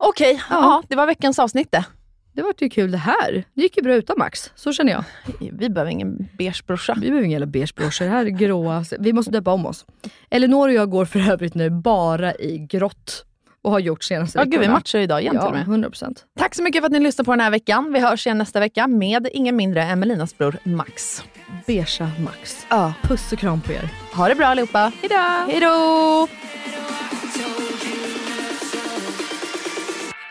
Okej, 0.04 0.32
Ja. 0.50 0.56
ja. 0.62 0.82
det 0.88 0.96
var 0.96 1.06
veckans 1.06 1.38
avsnitt 1.38 1.72
det. 1.72 1.84
det 2.32 2.42
var 2.42 2.54
ju 2.58 2.68
kul 2.68 2.90
det 2.90 2.98
här. 2.98 3.44
Det 3.54 3.62
gick 3.62 3.76
ju 3.76 3.82
bra 3.82 3.94
utan 3.94 4.18
Max. 4.18 4.52
Så 4.54 4.72
känner 4.72 4.92
jag. 4.92 5.04
Vi 5.52 5.68
behöver 5.70 5.90
ingen 5.92 6.28
beige 6.38 6.64
brorsa. 6.66 6.94
Vi 7.00 7.08
behöver 7.10 7.28
jävla 7.28 7.46
beigebroschor. 7.46 8.04
Det 8.04 8.10
här 8.10 8.26
är 8.26 8.30
gråa. 8.30 8.84
Vi 8.98 9.12
måste 9.12 9.30
döpa 9.30 9.52
om 9.52 9.66
oss. 9.66 9.86
Elinor 10.30 10.68
och 10.68 10.74
jag 10.74 10.90
går 10.90 11.04
för 11.04 11.30
övrigt 11.30 11.54
nu 11.54 11.70
bara 11.70 12.34
i 12.34 12.58
grått. 12.70 13.24
Och 13.64 13.70
har 13.70 13.78
gjort 13.78 14.04
senaste 14.04 14.38
Ja, 14.38 14.44
gud, 14.44 14.60
vi 14.60 14.68
matchar 14.68 14.98
idag 14.98 15.20
igen 15.20 15.32
till 15.32 15.38
Ja, 15.40 15.46
och 15.46 15.52
med. 15.52 15.62
100 15.62 15.90
procent. 15.90 16.24
Tack 16.38 16.54
så 16.54 16.62
mycket 16.62 16.80
för 16.82 16.86
att 16.86 16.92
ni 16.92 17.00
lyssnade 17.00 17.24
på 17.26 17.32
den 17.32 17.40
här 17.40 17.50
veckan. 17.50 17.92
Vi 17.92 18.00
hörs 18.00 18.26
igen 18.26 18.38
nästa 18.38 18.60
vecka 18.60 18.86
med 18.86 19.28
ingen 19.32 19.56
mindre 19.56 19.82
än 19.82 20.00
Melinas 20.00 20.38
bror 20.38 20.56
Max. 20.64 21.22
Beigea 21.66 22.10
Max. 22.24 22.66
Ja. 22.70 22.92
Puss 23.02 23.32
och 23.32 23.38
kram 23.38 23.60
på 23.60 23.72
er. 23.72 23.88
Ha 24.14 24.28
det 24.28 24.34
bra 24.34 24.46
allihopa. 24.46 24.92
Hejdå! 25.00 25.16
Hej 25.48 25.60
då! 25.60 26.28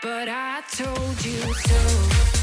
But 0.01 0.27
I 0.29 0.83
told 0.83 1.25
you 1.25 1.53
so. 1.53 2.42